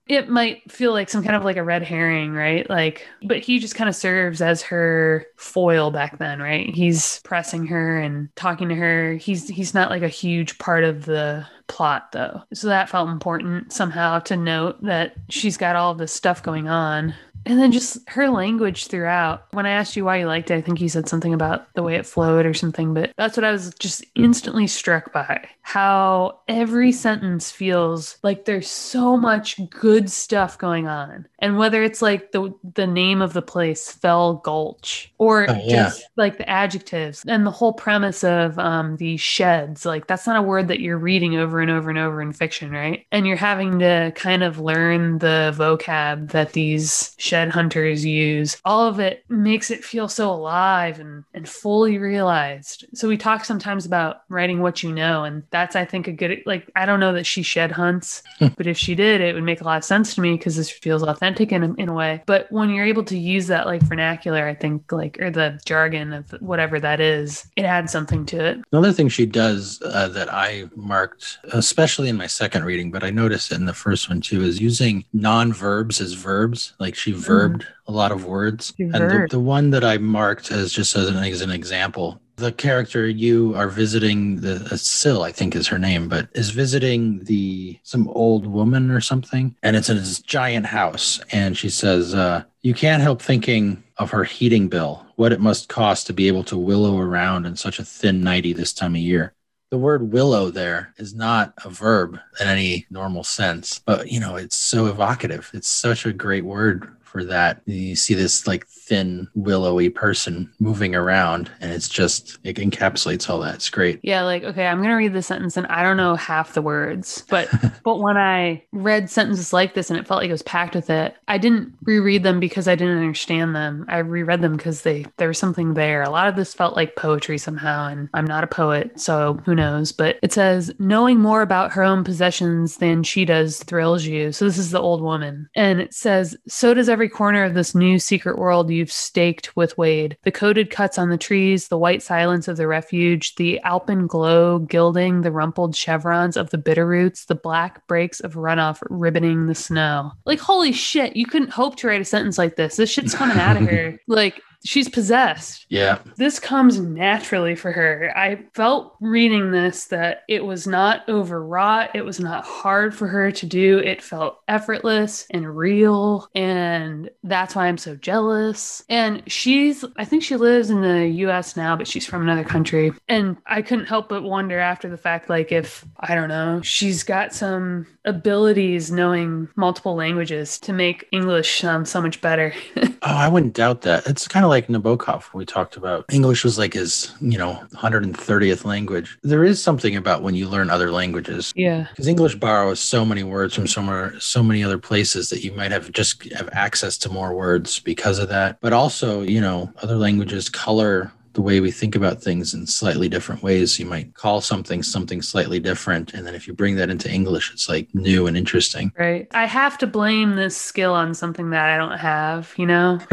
it 0.09 0.29
might 0.29 0.71
feel 0.71 0.93
like 0.93 1.09
some 1.09 1.23
kind 1.23 1.37
of 1.37 1.45
like 1.45 1.57
a 1.57 1.63
red 1.63 1.83
herring, 1.83 2.33
right? 2.33 2.69
Like, 2.69 3.07
but 3.23 3.39
he 3.39 3.59
just 3.59 3.77
kind 3.77 3.89
of 3.89 3.95
serves 3.95 4.43
as 4.43 4.61
her 4.63 5.27
foil 5.37 5.91
back 5.91 6.19
then, 6.19 6.41
right? 6.41 6.75
He's 6.75 7.21
pressing 7.21 7.67
her 7.67 8.01
and 8.01 8.29
talking 8.35 8.69
to 8.69 8.75
her. 8.75 9.15
He's 9.15 9.49
he's 9.49 9.75
not 9.75 9.91
like 9.91 10.03
a 10.03 10.09
huge 10.09 10.59
part 10.59 10.83
of 10.83 11.05
the 11.05 11.47
plot 11.69 12.13
though. 12.13 12.43
So 12.53 12.67
that 12.67 12.91
felt 12.91 13.09
important 13.09 13.73
somehow 13.73 14.19
to 14.21 14.37
note 14.37 14.83
that 14.83 15.15
she's 15.31 15.57
got 15.57 15.77
all 15.77 15.95
this 15.95 16.13
stuff 16.13 16.43
going 16.43 16.69
on. 16.69 17.15
And 17.47 17.59
then 17.59 17.73
just 17.73 17.99
her 18.09 18.29
language 18.29 18.87
throughout. 18.87 19.47
When 19.53 19.67
I 19.67 19.71
asked 19.71 19.97
you 19.97 20.05
why 20.05 20.19
you 20.19 20.27
liked 20.27 20.51
it, 20.51 20.57
I 20.57 20.61
think 20.61 20.81
you 20.81 20.89
said 20.89 21.09
something 21.09 21.35
about 21.35 21.73
the 21.75 21.83
way 21.83 21.97
it 21.97 22.07
flowed 22.07 22.47
or 22.47 22.55
something, 22.55 22.95
but 22.95 23.13
that's 23.17 23.37
what 23.37 23.45
I 23.45 23.51
was 23.53 23.75
just 23.79 24.05
instantly 24.15 24.67
struck 24.67 25.13
by. 25.13 25.49
How 25.63 26.41
every 26.49 26.93
sentence 26.93 27.51
feels 27.51 28.19
like 28.23 28.45
there's 28.45 28.69
so 28.69 29.17
much 29.17 29.59
good 29.71 30.11
stuff 30.11 30.59
going 30.59 30.87
on. 30.89 31.27
And 31.39 31.59
whether 31.59 31.83
it's 31.83 32.03
like 32.03 32.33
the 32.33 32.53
the 32.75 32.87
name 32.87 33.21
of 33.23 33.33
the 33.33 33.43
place, 33.43 33.91
Fell 33.91 34.35
Gulch, 34.35 35.13
or 35.19 35.47
Oh, 35.51 35.55
yeah. 35.65 35.85
just 35.85 36.05
like 36.17 36.39
the 36.39 36.49
adjectives 36.49 37.25
and 37.27 37.45
the 37.47 37.51
whole 37.51 37.73
premise 37.73 38.23
of 38.25 38.59
um, 38.59 38.97
these 38.97 39.21
sheds, 39.21 39.85
like 39.85 40.07
that's 40.07 40.27
not 40.27 40.37
a 40.37 40.43
word 40.43 40.69
that 40.69 40.81
you're 40.81 40.99
reading 40.99 41.37
over 41.37 41.61
and 41.61 41.71
over 41.71 41.91
and 41.91 41.99
over 41.99 42.21
in 42.23 42.33
fiction, 42.33 42.71
right? 42.71 43.05
And 43.11 43.27
you're 43.27 43.37
having 43.37 43.79
to 43.81 44.13
kind 44.15 44.43
of 44.43 44.59
learn 44.61 45.19
the 45.19 45.55
vocab 45.57 46.31
that 46.33 46.53
these 46.53 47.15
shed 47.33 47.49
hunters 47.49 48.05
use. 48.05 48.61
All 48.63 48.87
of 48.87 49.01
it 49.01 49.25
makes 49.31 49.71
it 49.71 49.83
feel 49.83 50.07
so 50.07 50.31
alive 50.31 51.01
and, 51.01 51.25
and 51.33 51.49
fully 51.49 51.97
realized. 51.97 52.85
So 52.93 53.09
we 53.09 53.17
talk 53.17 53.47
sometimes 53.47 53.87
about 53.87 54.25
writing 54.29 54.61
what 54.61 54.83
you 54.83 54.93
know, 54.93 55.25
and 55.25 55.43
that's 55.49 55.75
I 55.75 55.87
think 55.87 56.09
a 56.09 56.13
good 56.13 56.43
like 56.45 56.71
I 56.77 56.85
don't 56.85 57.01
know 57.01 57.15
that 57.15 57.25
she 57.25 57.43
shed 57.43 57.73
hunts, 57.73 58.23
but 58.39 58.67
if 58.67 58.77
she 58.77 58.95
did, 58.95 59.23
it 59.23 59.35
would 59.35 59.45
make 59.45 59.63
a 59.63 59.65
lot 59.65 59.79
of 59.79 59.85
sense 59.85 60.15
to 60.15 60.21
me 60.21 60.37
because 60.37 60.57
this 60.57 60.69
feels 60.71 61.03
authentic 61.03 61.53
in 61.53 61.63
a, 61.63 61.73
in 61.77 61.89
a 61.89 61.95
way. 61.95 62.23
But 62.27 62.53
when 62.53 62.69
you're 62.69 62.85
able 62.85 63.05
to 63.05 63.17
use 63.17 63.47
that 63.47 63.65
like 63.65 63.81
vernacular, 63.81 64.47
I 64.47 64.55
think 64.55 64.93
like 64.93 65.19
or 65.19 65.31
the 65.31 65.59
jargon 65.65 66.13
of 66.13 66.31
whatever 66.43 66.79
that 66.81 67.01
is, 67.01 67.47
it 67.57 67.65
adds 67.65 67.93
something 67.93 68.27
to 68.27 68.45
it. 68.45 68.59
Another 68.73 68.93
thing 68.93 69.09
she 69.09 69.25
does 69.25 69.81
uh, 69.87 70.09
that 70.09 70.31
I 70.31 70.65
marked, 70.77 71.39
especially 71.45 72.11
in 72.11 72.19
my 72.19 72.27
second 72.27 72.67
reading, 72.67 72.91
but 72.91 73.03
I 73.03 73.09
noticed 73.09 73.53
it 73.53 73.55
in 73.55 73.65
the 73.65 73.73
first 73.73 74.11
one 74.11 74.21
too, 74.21 74.43
is 74.43 74.61
using 74.61 75.07
non 75.15 75.51
verbs 75.51 75.99
as 75.99 76.13
verbs. 76.13 76.75
Like 76.79 76.95
she 76.95 77.22
verbed 77.27 77.67
a 77.87 77.93
lot 77.93 78.13
of 78.13 78.25
words. 78.25 78.73
And 78.79 78.93
the, 78.93 79.27
the 79.31 79.41
one 79.41 79.71
that 79.71 79.85
I 79.85 79.99
marked 79.99 80.51
as 80.51 80.73
just 80.73 80.97
as 80.97 81.09
an, 81.09 81.17
as 81.17 81.41
an 81.41 81.51
example, 81.51 82.21
the 82.37 82.53
character 82.53 83.07
you 83.07 83.55
are 83.55 83.69
visiting, 83.69 84.41
the 84.41 84.57
uh, 84.71 84.77
Syl, 84.77 85.23
I 85.23 85.33
think 85.33 85.55
is 85.55 85.69
her 85.69 85.79
name, 85.79 86.09
but 86.09 86.29
is 86.35 86.51
visiting 86.51 87.25
the 87.25 87.79
some 87.83 88.09
old 88.09 88.47
woman 88.47 88.91
or 88.91 89.01
something, 89.01 89.55
and 89.63 89.77
it's 89.77 89.89
in 89.89 89.97
this 89.97 90.21
giant 90.21 90.67
house, 90.67 91.21
and 91.31 91.57
she 91.57 91.69
says, 91.69 92.15
uh, 92.15 92.45
You 92.63 92.75
can't 92.75 93.03
help 93.03 93.23
thinking 93.23 93.83
of 93.99 94.11
her 94.11 94.25
heating 94.25 94.69
bill, 94.69 95.07
what 95.17 95.33
it 95.33 95.41
must 95.41 95.69
cost 95.69 96.07
to 96.07 96.13
be 96.13 96.27
able 96.27 96.45
to 96.45 96.57
willow 96.57 96.99
around 96.99 97.47
in 97.47 97.57
such 97.57 97.79
a 97.79 97.85
thin 97.85 98.23
nightie 98.23 98.55
this 98.55 98.73
time 98.73 98.95
of 98.95 99.01
year. 99.01 99.35
The 99.71 99.79
word 99.79 100.13
willow 100.13 100.51
there 100.51 100.93
is 100.99 101.15
not 101.15 101.55
a 101.65 101.71
verb 101.71 102.19
in 102.41 102.47
any 102.47 102.87
normal 102.91 103.25
sense, 103.25 103.79
but 103.79 104.11
you 104.11 104.21
know, 104.21 104.37
it's 104.37 104.57
so 104.57 104.87
evocative. 104.87 105.51
It's 105.55 105.69
such 105.69 106.05
a 106.05 106.13
great 106.13 106.45
word 106.45 106.95
for 107.13 107.23
that. 107.25 107.63
You 107.67 107.95
see 107.95 108.15
this 108.15 108.47
like 108.47 108.67
thin, 108.67 109.29
willowy 109.35 109.91
person 109.91 110.51
moving 110.59 110.95
around, 110.95 111.51
and 111.61 111.71
it's 111.71 111.89
just, 111.89 112.39
it 112.43 112.57
encapsulates 112.57 113.29
all 113.29 113.39
that. 113.41 113.55
It's 113.57 113.71
great. 113.71 114.01
Yeah, 114.03 114.23
like, 114.23 114.43
okay, 114.43 114.67
I'm 114.67 114.79
going 114.79 114.89
to 114.89 114.97
read 114.97 115.13
this 115.13 115.27
sentence 115.27 115.57
and 115.57 115.67
I 115.69 115.83
don't 115.83 115.97
know 115.97 116.17
half 116.17 116.55
the 116.55 116.63
words, 116.63 117.25
but 117.29 117.49
but 117.85 118.01
when 118.01 118.17
I 118.17 118.65
read 118.73 119.11
sentences 119.11 119.53
like 119.53 119.75
this 119.75 119.91
and 119.91 119.99
it 119.99 120.07
felt 120.07 120.21
like 120.21 120.29
it 120.29 120.33
was 120.33 120.43
packed 120.43 120.75
with 120.75 120.91
it, 120.91 121.15
I 121.29 121.39
didn't 121.39 121.75
reread 121.83 122.23
them 122.23 122.41
because 122.41 122.67
I 122.67 122.75
didn't 122.75 122.99
understand 122.99 123.55
them. 123.55 123.85
I 123.89 123.99
reread 123.99 124.41
them 124.41 124.57
because 124.57 124.83
they 124.83 125.05
there 125.19 125.29
was 125.29 125.39
something 125.39 125.75
there. 125.75 126.03
A 126.03 126.11
lot 126.11 126.29
of 126.29 126.37
this 126.37 126.55
felt 126.55 126.77
like 126.77 126.97
poetry 126.97 127.39
somehow, 127.39 127.89
and 127.89 128.09
I'm 128.15 128.27
not 128.27 128.45
a 128.45 128.49
poet, 128.49 128.99
so 128.99 129.41
who 129.45 129.55
knows? 129.55 129.93
But 129.93 130.19
it 130.23 130.33
says, 130.33 130.73
knowing 130.79 131.19
more 131.19 131.43
about 131.43 131.73
her 131.73 131.83
own 131.83 132.05
possessions 132.05 132.79
than 132.79 133.03
she 133.03 133.25
does 133.25 133.63
thrills 133.63 134.05
you. 134.05 134.33
So 134.33 134.45
this 134.45 134.59
is 134.59 134.71
the 134.71 134.81
old 134.81 135.03
woman. 135.03 135.49
And 135.55 135.81
it 135.81 135.95
says, 135.95 136.37
so 136.49 136.75
does 136.75 136.89
every 136.89 137.02
corner 137.09 137.45
of 137.45 137.55
this 137.55 137.75
new 137.75 137.99
secret 137.99 138.39
world 138.39 138.71
you've 138.71 138.93
staked 138.93 139.55
with 139.57 139.77
Wade. 139.79 140.17
The 140.23 140.33
coated 140.33 140.71
cuts 140.71 140.99
on 140.99 141.11
the 141.11 141.19
trees, 141.19 141.69
the 141.69 141.79
white 141.79 142.03
silence 142.03 142.49
of 142.49 142.57
the 142.57 142.67
refuge, 142.67 143.35
the 143.37 143.61
alpenglow 143.65 144.61
gilding 144.61 145.23
the 145.23 145.33
rumpled 145.33 145.75
chevrons 145.75 146.37
of 146.37 146.51
the 146.51 146.59
Bitterroots, 146.59 147.27
the 147.27 147.35
black 147.35 147.87
breaks 147.87 148.21
of 148.21 148.35
runoff 148.35 148.81
ribboning 148.91 149.47
the 149.47 149.55
snow. 149.55 150.13
Like, 150.25 150.41
holy 150.41 150.73
shit, 150.73 151.17
you 151.17 151.27
couldn't 151.27 151.51
hope 151.51 151.77
to 151.77 151.89
write 151.89 152.01
a 152.01 152.05
sentence 152.05 152.39
like 152.39 152.57
this. 152.57 152.77
This 152.77 152.91
shit's 152.91 153.15
coming 153.15 153.39
out 153.39 153.57
of 153.57 153.63
here. 153.69 153.99
Like, 154.07 154.41
she's 154.65 154.89
possessed. 154.89 155.67
Yeah. 155.69 155.99
This 156.17 156.39
comes 156.39 156.79
naturally 156.79 157.55
for 157.55 157.73
her. 157.73 158.13
I 158.17 158.45
felt 158.55 158.97
reading 159.01 159.51
this 159.51 159.87
that 159.87 160.23
it 160.29 160.45
was 160.45 160.67
not 160.67 161.09
overwrought. 161.09 161.95
It 161.95 162.05
was 162.05 162.21
not 162.21 162.45
hard 162.45 162.95
for 162.95 163.09
her 163.09 163.31
to 163.33 163.47
do. 163.47 163.79
It 163.79 164.03
felt 164.03 164.41
effortless 164.49 165.27
and 165.31 165.57
real. 165.57 166.29
And 166.35 167.11
that's 167.25 167.55
why 167.55 167.67
I'm 167.67 167.79
so 167.79 167.97
jealous. 167.97 168.85
And 168.89 169.23
she's, 169.27 169.85
I 169.97 170.05
think 170.05 170.23
she 170.23 170.37
lives 170.37 170.71
in 170.71 170.83
the 170.83 171.07
US 171.27 171.57
now, 171.57 171.77
but 171.77 171.89
she's 171.89 172.07
from 172.07 172.23
another 172.23 172.45
country. 172.45 172.93
And 173.09 173.37
I 173.47 173.63
couldn't 173.63 173.87
help 173.87 174.09
but 174.09 174.23
wonder 174.23 174.59
after 174.59 174.89
the 174.89 174.97
fact, 174.97 175.29
like, 175.29 175.53
if, 175.53 175.85
I 176.01 176.15
don't 176.15 176.29
know, 176.29 176.61
she's 176.63 177.03
got 177.03 177.35
some 177.35 177.87
abilities 178.05 178.91
knowing 178.91 179.49
multiple 179.57 179.95
languages 179.95 180.59
to 180.59 180.73
make 180.73 181.07
English 181.13 181.61
sound 181.61 181.89
so 181.89 182.01
much 182.01 182.21
better. 182.21 182.53
oh, 182.77 182.93
I 183.03 183.29
wouldn't 183.29 183.55
doubt 183.55 183.83
that. 183.83 184.07
It's 184.07 184.27
kind 184.29 184.45
of 184.45 184.51
like 184.53 184.69
Nabokov 184.69 185.33
we 185.33 185.47
talked 185.47 185.77
about. 185.77 186.05
English 186.13 186.45
was 186.45 186.59
like 186.59 186.75
his, 186.75 187.11
you 187.21 187.39
know, 187.39 187.59
130th 187.75 188.65
language. 188.67 189.19
There 189.23 189.45
is 189.45 189.63
something 189.63 189.97
about 189.97 190.23
when 190.23 190.35
you 190.35 190.47
learn 190.47 190.69
other 190.69 190.93
languages. 190.93 191.53
yeah. 191.57 191.87
Because 191.89 192.07
English 192.07 192.35
borrows 192.35 192.79
so 192.79 193.05
many 193.05 193.23
words 193.23 193.55
from 193.55 193.67
somewhere, 193.67 194.19
so 194.21 194.43
many 194.43 194.63
other 194.63 194.79
places 194.79 195.31
that 195.31 195.43
you 195.43 195.53
might 195.53 195.73
have 195.73 195.91
just 195.93 196.31
have 196.35 196.51
access 196.53 196.99
to 196.99 197.09
more 197.09 197.35
words 197.35 197.81
because 197.81 198.19
of 198.19 198.29
that. 198.29 198.59
But 198.61 198.75
also, 198.75 199.23
you 199.23 199.41
know, 199.41 199.73
other 199.83 199.97
languages 199.97 200.51
color 200.51 201.11
the 201.35 201.43
way 201.43 201.61
we 201.61 201.71
think 201.71 201.95
about 201.95 202.23
things 202.23 202.55
in 202.55 202.67
slightly 202.67 203.09
different 203.09 203.43
ways. 203.43 203.79
You 203.79 203.87
might 203.87 204.15
call 204.15 204.41
something 204.41 204.83
something 204.83 205.23
slightly 205.23 205.61
different. 205.61 206.15
And 206.15 206.27
then 206.27 206.35
if 206.35 206.47
you 206.47 206.55
bring 206.55 206.77
that 206.77 206.91
into 206.91 207.11
English, 207.11 207.53
it's 207.53 207.69
like 207.69 207.95
new 207.95 208.27
and 208.27 208.37
interesting. 208.37 208.93
Right. 208.99 209.27
I 209.33 209.47
have 209.47 209.79
to 209.79 209.87
blame 209.87 210.37
this 210.37 210.57
skill 210.57 210.93
on 210.95 211.15
something 211.15 211.51
that 211.51 211.69
I 211.69 211.77
don't 211.77 211.99
have, 211.99 212.53
you 212.57 212.67
know? 212.67 213.01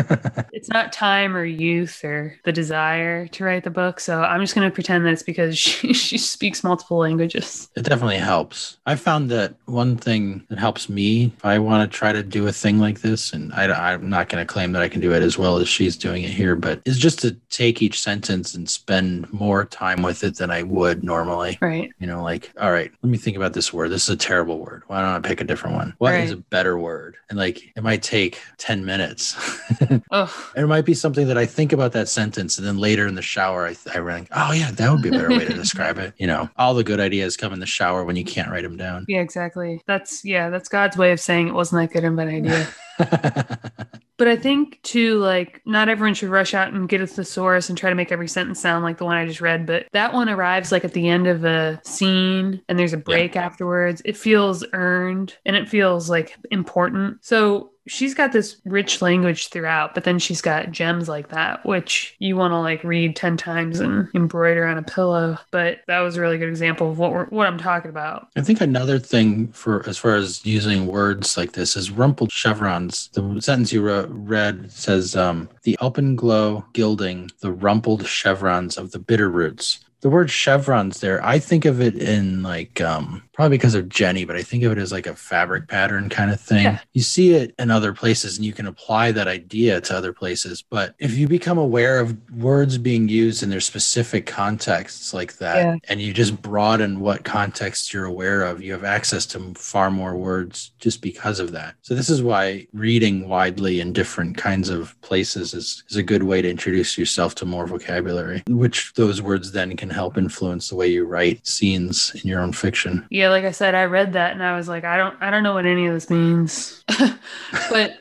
it's 0.53 0.69
not 0.69 0.93
time 0.93 1.35
or 1.35 1.45
youth 1.45 2.03
or 2.03 2.35
the 2.45 2.51
desire 2.51 3.27
to 3.27 3.43
write 3.43 3.63
the 3.63 3.69
book. 3.69 3.99
So 3.99 4.21
I'm 4.21 4.41
just 4.41 4.55
going 4.55 4.69
to 4.69 4.73
pretend 4.73 5.05
that 5.05 5.13
it's 5.13 5.23
because 5.23 5.57
she, 5.57 5.93
she 5.93 6.17
speaks 6.17 6.63
multiple 6.63 6.97
languages. 6.97 7.69
It 7.75 7.83
definitely 7.83 8.17
helps. 8.17 8.77
I 8.85 8.95
found 8.95 9.29
that 9.31 9.55
one 9.65 9.97
thing 9.97 10.45
that 10.49 10.59
helps 10.59 10.89
me 10.89 11.33
if 11.37 11.45
I 11.45 11.59
want 11.59 11.89
to 11.89 11.97
try 11.97 12.11
to 12.11 12.23
do 12.23 12.47
a 12.47 12.51
thing 12.51 12.79
like 12.79 13.01
this, 13.01 13.33
and 13.33 13.53
I, 13.53 13.93
am 13.93 14.09
not 14.09 14.29
going 14.29 14.45
to 14.45 14.51
claim 14.51 14.71
that 14.73 14.81
I 14.81 14.89
can 14.89 15.01
do 15.01 15.13
it 15.13 15.23
as 15.23 15.37
well 15.37 15.57
as 15.57 15.67
she's 15.67 15.97
doing 15.97 16.23
it 16.23 16.31
here, 16.31 16.55
but 16.55 16.81
is 16.85 16.97
just 16.97 17.19
to 17.19 17.31
take 17.49 17.81
each 17.81 18.01
sentence 18.09 18.55
and 18.55 18.67
spend 18.67 19.31
more 19.31 19.65
time 19.65 20.01
with 20.01 20.23
it 20.23 20.35
than 20.37 20.49
I 20.49 20.63
would 20.63 21.03
normally. 21.03 21.59
Right. 21.61 21.91
You 21.99 22.07
know, 22.07 22.23
like, 22.23 22.51
all 22.59 22.71
right, 22.71 22.91
let 23.03 23.09
me 23.11 23.19
think 23.19 23.37
about 23.37 23.53
this 23.53 23.71
word. 23.71 23.89
This 23.91 24.03
is 24.03 24.09
a 24.09 24.17
terrible 24.17 24.57
word. 24.57 24.81
Why 24.87 24.99
don't 25.01 25.09
I 25.23 25.27
pick 25.27 25.41
a 25.41 25.43
different 25.43 25.75
one? 25.75 25.93
What 25.99 26.15
is 26.15 26.31
Right. 26.31 26.39
a 26.39 26.41
better 26.49 26.79
word? 26.79 27.17
And 27.29 27.37
like, 27.37 27.71
it 27.75 27.83
might 27.83 28.01
take 28.01 28.39
10 28.57 28.83
minutes. 28.85 29.35
Oh, 30.11 30.51
It 30.55 30.67
might 30.67 30.85
be 30.85 30.93
something 30.95 31.27
that 31.27 31.37
I 31.37 31.45
think 31.45 31.71
about 31.71 31.91
that 31.91 32.09
sentence, 32.09 32.57
and 32.57 32.65
then 32.65 32.77
later 32.79 33.05
in 33.05 33.13
the 33.15 33.21
shower, 33.21 33.65
I, 33.67 33.71
I 33.71 33.73
think, 33.73 34.27
oh 34.31 34.51
yeah, 34.51 34.71
that 34.71 34.91
would 34.91 35.01
be 35.03 35.09
a 35.09 35.11
better 35.11 35.29
way 35.29 35.45
to 35.45 35.53
describe 35.63 35.99
it. 35.99 36.13
You 36.17 36.25
know, 36.27 36.49
all 36.57 36.73
the 36.73 36.83
good 36.83 36.99
ideas 36.99 37.37
come 37.37 37.53
in 37.53 37.59
the 37.59 37.65
shower 37.67 38.03
when 38.03 38.15
you 38.15 38.25
can't 38.25 38.49
write 38.49 38.63
them 38.63 38.75
down. 38.77 39.05
yeah, 39.07 39.19
exactly. 39.21 39.81
That's, 39.85 40.25
yeah, 40.25 40.49
that's 40.49 40.67
God's 40.67 40.97
way 40.97 41.11
of 41.11 41.19
saying 41.19 41.47
it 41.47 41.53
wasn't 41.53 41.81
that 41.81 41.93
good 41.93 42.05
of 42.05 42.17
an 42.17 42.27
idea. 42.27 42.67
But 44.19 44.27
I 44.27 44.35
think 44.35 44.81
too, 44.83 45.17
like 45.19 45.61
not 45.65 45.87
everyone 45.87 46.13
should 46.13 46.27
rush 46.27 46.53
out 46.53 46.73
and 46.73 46.89
get 46.89 46.99
a 46.99 47.07
thesaurus 47.07 47.69
and 47.69 47.77
try 47.77 47.89
to 47.89 47.95
make 47.95 48.11
every 48.11 48.27
sentence 48.27 48.59
sound 48.59 48.83
like 48.83 48.97
the 48.97 49.05
one 49.05 49.15
I 49.15 49.25
just 49.25 49.39
read. 49.39 49.65
But 49.65 49.87
that 49.93 50.13
one 50.13 50.27
arrives 50.27 50.73
like 50.73 50.83
at 50.83 50.91
the 50.91 51.07
end 51.07 51.25
of 51.25 51.45
a 51.45 51.79
scene 51.85 52.61
and 52.67 52.77
there's 52.77 52.91
a 52.91 52.97
break 52.97 53.37
afterwards. 53.37 54.01
It 54.03 54.17
feels 54.17 54.65
earned 54.73 55.37
and 55.45 55.55
it 55.55 55.69
feels 55.69 56.09
like 56.09 56.35
important. 56.51 57.23
So 57.23 57.71
she's 57.89 58.13
got 58.13 58.31
this 58.31 58.57
rich 58.65 59.01
language 59.01 59.49
throughout, 59.49 59.93
but 59.93 60.03
then 60.03 60.19
she's 60.19 60.41
got 60.41 60.71
gems 60.71 61.09
like 61.09 61.29
that, 61.29 61.65
which 61.65 62.15
you 62.19 62.35
want 62.35 62.51
to 62.51 62.57
like 62.57 62.83
read 62.83 63.15
10 63.15 63.35
times 63.35 63.79
and 63.79 64.07
embroider 64.13 64.65
on 64.65 64.77
a 64.77 64.83
pillow. 64.83 65.37
But 65.51 65.79
that 65.87 65.99
was 65.99 66.15
a 66.15 66.21
really 66.21 66.37
good 66.37 66.49
example 66.49 66.91
of 66.91 66.99
what 66.99 67.11
we're, 67.11 67.25
what 67.25 67.47
I'm 67.47 67.57
talking 67.57 67.89
about. 67.89 68.27
I 68.37 68.41
think 68.41 68.61
another 68.61 68.99
thing 68.99 69.47
for 69.49 69.87
as 69.89 69.97
far 69.97 70.15
as 70.15 70.45
using 70.45 70.85
words 70.85 71.35
like 71.35 71.53
this 71.53 71.75
is 71.75 71.91
rumpled 71.91 72.31
chevrons. 72.31 73.09
The 73.13 73.41
sentence 73.41 73.73
you 73.73 73.81
wrote, 73.81 74.09
read 74.11 74.71
says, 74.71 75.15
um, 75.15 75.49
"The 75.63 75.77
alpenglow 75.81 76.65
gilding 76.73 77.31
the 77.41 77.51
rumpled 77.51 78.05
chevrons 78.05 78.77
of 78.77 78.91
the 78.91 78.99
Bitterroots." 78.99 79.79
The 80.01 80.09
word 80.09 80.31
chevrons 80.31 81.01
there, 81.01 81.23
I 81.25 81.39
think 81.39 81.65
of 81.65 81.81
it 81.81 81.95
in 81.95 82.41
like 82.41 82.79
um, 82.79 83.21
probably 83.33 83.57
because 83.57 83.75
of 83.75 83.89
Jenny, 83.89 84.23
but 84.23 84.37
I 84.37 84.43
think 84.43 84.63
of 84.63 84.71
it 84.71 84.77
as 84.77 84.91
like 84.93 85.07
a 85.07 85.15
fabric 85.15 85.67
pattern 85.67 86.09
kind 86.09 86.31
of 86.31 86.39
thing. 86.39 86.63
Yeah. 86.63 86.79
You 86.93 87.01
see 87.01 87.33
it 87.33 87.53
in 87.59 87.69
other 87.69 87.93
places, 87.93 88.37
and 88.37 88.45
you 88.45 88.53
can 88.53 88.65
apply 88.65 89.11
that 89.11 89.27
idea 89.27 89.81
to 89.81 89.95
other 89.97 90.13
places. 90.13 90.61
But 90.61 90.95
if 90.99 91.17
you 91.17 91.27
become 91.27 91.57
aware 91.57 91.99
of 91.99 92.17
words 92.31 92.77
being 92.77 93.09
used 93.09 93.43
in 93.43 93.49
their 93.49 93.59
specific 93.59 94.25
contexts 94.25 95.13
like 95.13 95.37
that, 95.37 95.57
Yeah. 95.57 95.75
and 95.89 96.01
you 96.01 96.13
just 96.13 96.41
broaden 96.41 97.01
what 97.01 97.25
context 97.25 97.93
you're 97.93 98.05
aware 98.05 98.43
of, 98.43 98.61
you 98.61 98.71
have 98.71 98.85
access 98.85 99.25
to 99.27 99.53
far 99.55 99.91
more 99.91 100.15
words 100.15 100.71
just 100.79 101.01
because 101.01 101.39
of 101.41 101.51
that. 101.51 101.75
So 101.81 101.93
this 101.93 102.09
is 102.09 102.23
why 102.23 102.67
reading 102.71 103.27
widely 103.27 103.81
in 103.81 103.91
different 103.91 104.37
kinds 104.37 104.69
of 104.69 104.99
places 105.01 105.53
is, 105.53 105.83
is 105.89 105.97
a 105.97 106.03
good 106.03 106.23
way 106.23 106.41
to 106.41 106.49
introduce 106.49 106.97
yourself 106.97 107.35
to 107.35 107.45
more 107.45 107.67
vocabulary, 107.67 108.43
which 108.47 108.93
those 108.93 109.21
words 109.21 109.51
then 109.51 109.75
can 109.75 109.88
help 109.89 110.17
influence 110.17 110.69
the 110.69 110.75
way 110.75 110.87
you 110.87 111.05
write 111.05 111.45
scenes 111.47 112.11
in 112.15 112.27
your 112.29 112.41
own 112.41 112.53
fiction. 112.53 113.05
Yeah, 113.09 113.29
like 113.29 113.45
I 113.45 113.51
said, 113.51 113.75
I 113.75 113.85
read 113.85 114.13
that 114.13 114.31
and 114.33 114.43
I 114.43 114.55
was 114.55 114.67
like, 114.67 114.83
I 114.83 114.97
don't 114.97 115.15
I 115.21 115.29
don't 115.29 115.43
know 115.43 115.53
what 115.53 115.65
any 115.65 115.85
of 115.87 115.93
this 115.93 116.09
means. 116.09 116.83
but 117.69 117.97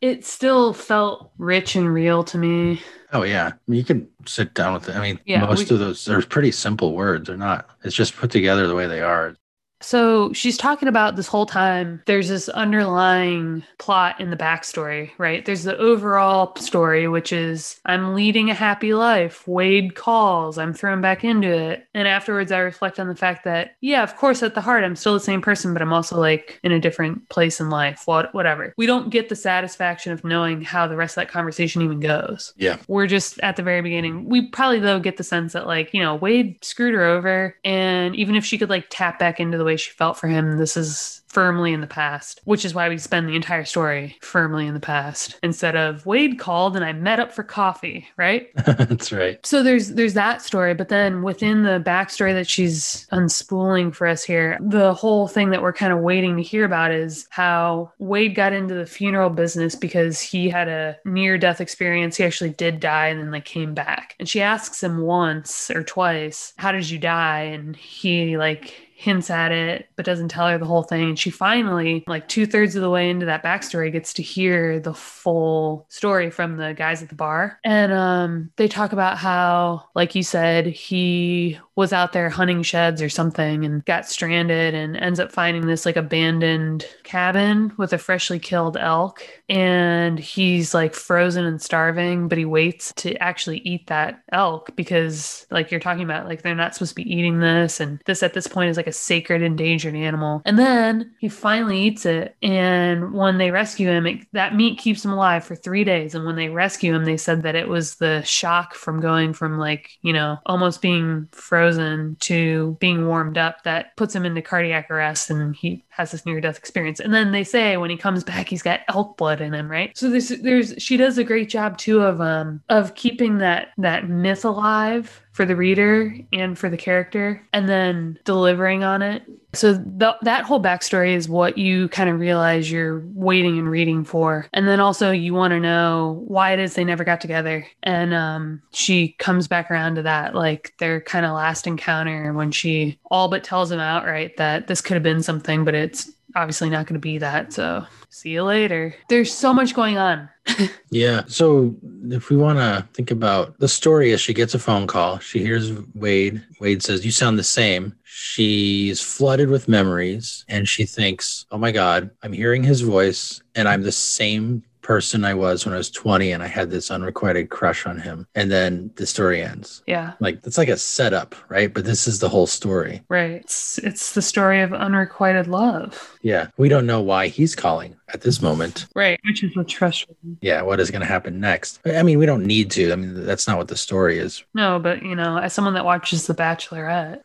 it 0.00 0.24
still 0.24 0.72
felt 0.72 1.30
rich 1.38 1.76
and 1.76 1.92
real 1.92 2.24
to 2.24 2.38
me. 2.38 2.80
Oh 3.12 3.24
yeah, 3.24 3.48
I 3.48 3.52
mean, 3.70 3.78
you 3.78 3.84
can 3.84 4.08
sit 4.26 4.54
down 4.54 4.72
with 4.74 4.88
it. 4.88 4.96
I 4.96 5.00
mean, 5.00 5.18
Yeah, 5.26 5.44
most 5.44 5.68
we- 5.70 5.74
of 5.74 5.80
those 5.80 6.08
are 6.08 6.22
pretty 6.22 6.50
simple 6.50 6.94
words. 6.94 7.26
They're 7.26 7.36
not. 7.36 7.68
It's 7.84 7.94
just 7.94 8.16
put 8.16 8.30
together 8.30 8.66
the 8.66 8.74
way 8.74 8.86
they 8.86 9.00
are. 9.02 9.36
So 9.82 10.32
she's 10.32 10.56
talking 10.56 10.88
about 10.88 11.16
this 11.16 11.26
whole 11.26 11.46
time. 11.46 12.02
There's 12.06 12.28
this 12.28 12.48
underlying 12.48 13.64
plot 13.78 14.20
in 14.20 14.30
the 14.30 14.36
backstory, 14.36 15.10
right? 15.18 15.44
There's 15.44 15.64
the 15.64 15.76
overall 15.76 16.54
story, 16.56 17.08
which 17.08 17.32
is 17.32 17.80
I'm 17.84 18.14
leading 18.14 18.50
a 18.50 18.54
happy 18.54 18.94
life. 18.94 19.46
Wade 19.46 19.94
calls. 19.94 20.58
I'm 20.58 20.72
thrown 20.72 21.00
back 21.00 21.24
into 21.24 21.48
it. 21.48 21.86
And 21.94 22.06
afterwards, 22.08 22.52
I 22.52 22.58
reflect 22.58 23.00
on 23.00 23.08
the 23.08 23.16
fact 23.16 23.44
that, 23.44 23.76
yeah, 23.80 24.02
of 24.02 24.16
course, 24.16 24.42
at 24.42 24.54
the 24.54 24.60
heart, 24.60 24.84
I'm 24.84 24.96
still 24.96 25.14
the 25.14 25.20
same 25.20 25.42
person, 25.42 25.72
but 25.72 25.82
I'm 25.82 25.92
also 25.92 26.18
like 26.18 26.60
in 26.62 26.72
a 26.72 26.80
different 26.80 27.28
place 27.28 27.60
in 27.60 27.70
life. 27.70 28.02
What, 28.06 28.32
whatever. 28.34 28.72
We 28.76 28.86
don't 28.86 29.10
get 29.10 29.28
the 29.28 29.36
satisfaction 29.36 30.12
of 30.12 30.24
knowing 30.24 30.62
how 30.62 30.86
the 30.86 30.96
rest 30.96 31.16
of 31.16 31.22
that 31.22 31.28
conversation 31.30 31.82
even 31.82 32.00
goes. 32.00 32.54
Yeah. 32.56 32.76
We're 32.88 33.06
just 33.06 33.38
at 33.40 33.56
the 33.56 33.62
very 33.62 33.82
beginning. 33.82 34.28
We 34.28 34.48
probably 34.48 34.78
though 34.78 35.00
get 35.00 35.16
the 35.16 35.24
sense 35.24 35.52
that 35.52 35.66
like, 35.66 35.92
you 35.92 36.00
know, 36.00 36.14
Wade 36.14 36.64
screwed 36.64 36.94
her 36.94 37.04
over 37.04 37.56
and 37.64 38.14
even 38.14 38.36
if 38.36 38.44
she 38.44 38.58
could 38.58 38.70
like 38.70 38.86
tap 38.88 39.18
back 39.18 39.40
into 39.40 39.58
the 39.58 39.64
way 39.64 39.71
way 39.72 39.76
she 39.76 39.90
felt 39.90 40.16
for 40.16 40.28
him. 40.28 40.58
This 40.58 40.76
is 40.76 41.22
firmly 41.32 41.72
in 41.72 41.80
the 41.80 41.86
past, 41.86 42.42
which 42.44 42.64
is 42.64 42.74
why 42.74 42.88
we 42.90 42.98
spend 42.98 43.26
the 43.26 43.34
entire 43.34 43.64
story 43.64 44.18
firmly 44.20 44.66
in 44.66 44.74
the 44.74 44.80
past 44.80 45.38
instead 45.42 45.74
of 45.74 46.04
Wade 46.04 46.38
called 46.38 46.76
and 46.76 46.84
I 46.84 46.92
met 46.92 47.18
up 47.18 47.32
for 47.32 47.42
coffee, 47.42 48.06
right? 48.18 48.50
That's 48.66 49.10
right. 49.10 49.44
So 49.44 49.62
there's 49.62 49.90
there's 49.90 50.14
that 50.14 50.42
story, 50.42 50.74
but 50.74 50.90
then 50.90 51.22
within 51.22 51.62
the 51.62 51.82
backstory 51.84 52.34
that 52.34 52.46
she's 52.48 53.06
unspooling 53.12 53.94
for 53.94 54.06
us 54.06 54.22
here, 54.22 54.58
the 54.60 54.92
whole 54.92 55.26
thing 55.26 55.50
that 55.50 55.62
we're 55.62 55.72
kind 55.72 55.92
of 55.92 56.00
waiting 56.00 56.36
to 56.36 56.42
hear 56.42 56.66
about 56.66 56.92
is 56.92 57.26
how 57.30 57.92
Wade 57.98 58.34
got 58.34 58.52
into 58.52 58.74
the 58.74 58.86
funeral 58.86 59.30
business 59.30 59.74
because 59.74 60.20
he 60.20 60.50
had 60.50 60.68
a 60.68 60.98
near 61.06 61.38
death 61.38 61.62
experience. 61.62 62.16
He 62.16 62.24
actually 62.24 62.50
did 62.50 62.78
die 62.78 63.06
and 63.06 63.18
then 63.20 63.30
like 63.30 63.46
came 63.46 63.72
back. 63.72 64.16
And 64.20 64.28
she 64.28 64.42
asks 64.42 64.82
him 64.82 64.98
once 64.98 65.70
or 65.70 65.82
twice, 65.82 66.52
"How 66.58 66.72
did 66.72 66.90
you 66.90 66.98
die?" 66.98 67.42
And 67.42 67.74
he 67.74 68.36
like 68.36 68.91
hints 69.02 69.30
at 69.30 69.50
it, 69.50 69.88
but 69.96 70.04
doesn't 70.04 70.28
tell 70.28 70.46
her 70.46 70.58
the 70.58 70.64
whole 70.64 70.84
thing. 70.84 71.08
And 71.08 71.18
she 71.18 71.30
finally, 71.30 72.04
like 72.06 72.28
two 72.28 72.46
thirds 72.46 72.76
of 72.76 72.82
the 72.82 72.90
way 72.90 73.10
into 73.10 73.26
that 73.26 73.42
backstory, 73.42 73.90
gets 73.90 74.12
to 74.14 74.22
hear 74.22 74.78
the 74.78 74.94
full 74.94 75.86
story 75.88 76.30
from 76.30 76.56
the 76.56 76.72
guys 76.72 77.02
at 77.02 77.08
the 77.08 77.16
bar. 77.16 77.58
And 77.64 77.92
um, 77.92 78.52
they 78.56 78.68
talk 78.68 78.92
about 78.92 79.18
how, 79.18 79.86
like 79.96 80.14
you 80.14 80.22
said, 80.22 80.66
he 80.66 81.58
was 81.74 81.92
out 81.92 82.12
there 82.12 82.28
hunting 82.28 82.62
sheds 82.62 83.00
or 83.00 83.08
something 83.08 83.64
and 83.64 83.84
got 83.86 84.06
stranded 84.06 84.74
and 84.74 84.94
ends 84.96 85.18
up 85.18 85.32
finding 85.32 85.66
this 85.66 85.86
like 85.86 85.96
abandoned 85.96 86.86
cabin 87.02 87.72
with 87.78 87.94
a 87.94 87.98
freshly 87.98 88.38
killed 88.38 88.76
elk. 88.76 89.22
And 89.48 90.18
he's 90.18 90.74
like 90.74 90.94
frozen 90.94 91.46
and 91.46 91.62
starving, 91.62 92.28
but 92.28 92.36
he 92.36 92.44
waits 92.44 92.92
to 92.96 93.14
actually 93.16 93.58
eat 93.58 93.86
that 93.86 94.22
elk 94.32 94.76
because, 94.76 95.46
like 95.50 95.70
you're 95.70 95.80
talking 95.80 96.04
about, 96.04 96.26
like 96.26 96.42
they're 96.42 96.54
not 96.54 96.74
supposed 96.74 96.90
to 96.90 97.02
be 97.02 97.10
eating 97.10 97.40
this. 97.40 97.80
And 97.80 98.02
this 98.04 98.22
at 98.22 98.34
this 98.34 98.46
point 98.46 98.68
is 98.68 98.76
like 98.76 98.86
a 98.86 98.92
sacred 98.92 99.40
endangered 99.40 99.94
animal. 99.94 100.42
And 100.44 100.58
then 100.58 101.14
he 101.20 101.30
finally 101.30 101.80
eats 101.80 102.04
it. 102.04 102.36
And 102.42 103.14
when 103.14 103.38
they 103.38 103.50
rescue 103.50 103.88
him, 103.88 104.06
it, 104.06 104.26
that 104.32 104.54
meat 104.54 104.78
keeps 104.78 105.04
him 105.04 105.12
alive 105.12 105.44
for 105.44 105.56
three 105.56 105.84
days. 105.84 106.14
And 106.14 106.26
when 106.26 106.36
they 106.36 106.50
rescue 106.50 106.94
him, 106.94 107.06
they 107.06 107.16
said 107.16 107.42
that 107.44 107.54
it 107.54 107.68
was 107.68 107.94
the 107.94 108.22
shock 108.22 108.74
from 108.74 109.00
going 109.00 109.32
from 109.32 109.58
like, 109.58 109.90
you 110.02 110.12
know, 110.12 110.36
almost 110.44 110.82
being 110.82 111.28
frozen 111.32 111.61
to 111.70 112.76
being 112.80 113.06
warmed 113.06 113.38
up 113.38 113.62
that 113.64 113.96
puts 113.96 114.14
him 114.14 114.24
into 114.24 114.42
cardiac 114.42 114.90
arrest 114.90 115.30
and 115.30 115.54
he 115.54 115.84
has 115.88 116.10
this 116.10 116.24
near 116.26 116.40
death 116.40 116.58
experience. 116.58 117.00
And 117.00 117.12
then 117.12 117.32
they 117.32 117.44
say 117.44 117.76
when 117.76 117.90
he 117.90 117.96
comes 117.96 118.24
back, 118.24 118.48
he's 118.48 118.62
got 118.62 118.80
elk 118.88 119.16
blood 119.16 119.40
in 119.40 119.52
him, 119.52 119.70
right? 119.70 119.96
So 119.96 120.10
there's 120.10 120.28
there's 120.28 120.74
she 120.78 120.96
does 120.96 121.18
a 121.18 121.24
great 121.24 121.48
job 121.48 121.78
too 121.78 122.02
of 122.02 122.20
um 122.20 122.62
of 122.68 122.94
keeping 122.94 123.38
that 123.38 123.68
that 123.78 124.08
myth 124.08 124.44
alive 124.44 125.22
for 125.32 125.44
the 125.44 125.56
reader 125.56 126.14
and 126.32 126.58
for 126.58 126.68
the 126.68 126.76
character 126.76 127.42
and 127.52 127.68
then 127.68 128.18
delivering 128.24 128.84
on 128.84 129.02
it. 129.02 129.22
So 129.54 129.74
th- 129.74 130.14
that 130.22 130.44
whole 130.44 130.62
backstory 130.62 131.14
is 131.14 131.28
what 131.28 131.58
you 131.58 131.88
kind 131.88 132.08
of 132.08 132.20
realize 132.20 132.70
you're 132.70 133.02
waiting 133.14 133.58
and 133.58 133.70
reading 133.70 134.04
for. 134.04 134.46
And 134.52 134.68
then 134.68 134.80
also 134.80 135.10
you 135.10 135.34
want 135.34 135.52
to 135.52 135.60
know 135.60 136.22
why 136.26 136.52
it 136.52 136.58
is 136.58 136.74
they 136.74 136.84
never 136.84 137.04
got 137.04 137.20
together. 137.20 137.66
And 137.82 138.14
um, 138.14 138.62
she 138.72 139.08
comes 139.18 139.48
back 139.48 139.70
around 139.70 139.96
to 139.96 140.02
that, 140.02 140.34
like 140.34 140.74
their 140.78 141.00
kind 141.00 141.26
of 141.26 141.32
last 141.32 141.66
encounter 141.66 142.32
when 142.32 142.50
she 142.50 142.98
all 143.10 143.28
but 143.28 143.44
tells 143.44 143.70
him 143.70 143.80
outright 143.80 144.36
that 144.36 144.68
this 144.68 144.80
could 144.80 144.94
have 144.94 145.02
been 145.02 145.22
something, 145.22 145.64
but 145.64 145.74
it's 145.74 146.10
obviously 146.34 146.70
not 146.70 146.86
going 146.86 146.94
to 146.94 147.00
be 147.00 147.18
that. 147.18 147.52
So 147.52 147.84
see 148.08 148.30
you 148.30 148.42
later. 148.42 148.94
There's 149.08 149.32
so 149.32 149.52
much 149.52 149.74
going 149.74 149.98
on. 149.98 150.28
yeah. 150.90 151.22
So 151.26 151.74
if 152.08 152.30
we 152.30 152.36
want 152.36 152.58
to 152.58 152.86
think 152.94 153.10
about 153.10 153.58
the 153.58 153.68
story, 153.68 154.12
as 154.12 154.20
she 154.20 154.34
gets 154.34 154.54
a 154.54 154.58
phone 154.58 154.86
call, 154.86 155.18
she 155.18 155.38
hears 155.38 155.72
Wade. 155.94 156.44
Wade 156.60 156.82
says, 156.82 157.04
You 157.04 157.12
sound 157.12 157.38
the 157.38 157.44
same. 157.44 157.94
She's 158.04 159.00
flooded 159.00 159.48
with 159.48 159.68
memories 159.68 160.44
and 160.48 160.68
she 160.68 160.84
thinks, 160.84 161.46
Oh 161.50 161.58
my 161.58 161.72
God, 161.72 162.10
I'm 162.22 162.32
hearing 162.32 162.62
his 162.62 162.80
voice 162.80 163.40
and 163.54 163.68
I'm 163.68 163.82
the 163.82 163.92
same 163.92 164.62
person 164.82 165.24
I 165.24 165.34
was 165.34 165.64
when 165.64 165.74
I 165.74 165.78
was 165.78 165.90
20 165.90 166.32
and 166.32 166.42
I 166.42 166.48
had 166.48 166.70
this 166.70 166.90
unrequited 166.90 167.50
crush 167.50 167.86
on 167.86 167.98
him. 167.98 168.26
And 168.34 168.50
then 168.50 168.90
the 168.96 169.06
story 169.06 169.42
ends. 169.42 169.82
Yeah. 169.86 170.12
Like 170.20 170.44
it's 170.44 170.58
like 170.58 170.68
a 170.68 170.76
setup, 170.76 171.34
right? 171.48 171.72
But 171.72 171.84
this 171.84 172.06
is 172.06 172.18
the 172.18 172.28
whole 172.28 172.46
story. 172.46 173.02
Right. 173.08 173.32
It's 173.32 173.78
it's 173.78 174.12
the 174.12 174.22
story 174.22 174.60
of 174.60 174.74
unrequited 174.74 175.46
love. 175.46 176.11
Yeah. 176.22 176.48
We 176.56 176.68
don't 176.68 176.86
know 176.86 177.00
why 177.02 177.28
he's 177.28 177.54
calling 177.54 177.96
at 178.14 178.20
this 178.22 178.40
moment. 178.40 178.86
Right. 178.94 179.20
Which 179.24 179.42
is 179.42 179.54
what's 179.56 179.72
frustrating. 179.72 180.38
Yeah. 180.40 180.62
What 180.62 180.80
is 180.80 180.90
going 180.90 181.00
to 181.00 181.06
happen 181.06 181.40
next? 181.40 181.80
I 181.84 182.02
mean, 182.02 182.18
we 182.18 182.26
don't 182.26 182.44
need 182.44 182.70
to. 182.72 182.92
I 182.92 182.96
mean, 182.96 183.26
that's 183.26 183.46
not 183.46 183.58
what 183.58 183.68
the 183.68 183.76
story 183.76 184.18
is. 184.18 184.42
No, 184.54 184.78
but 184.78 185.02
you 185.02 185.14
know, 185.14 185.36
as 185.38 185.52
someone 185.52 185.74
that 185.74 185.84
watches 185.84 186.26
The 186.26 186.34
Bachelorette. 186.34 187.22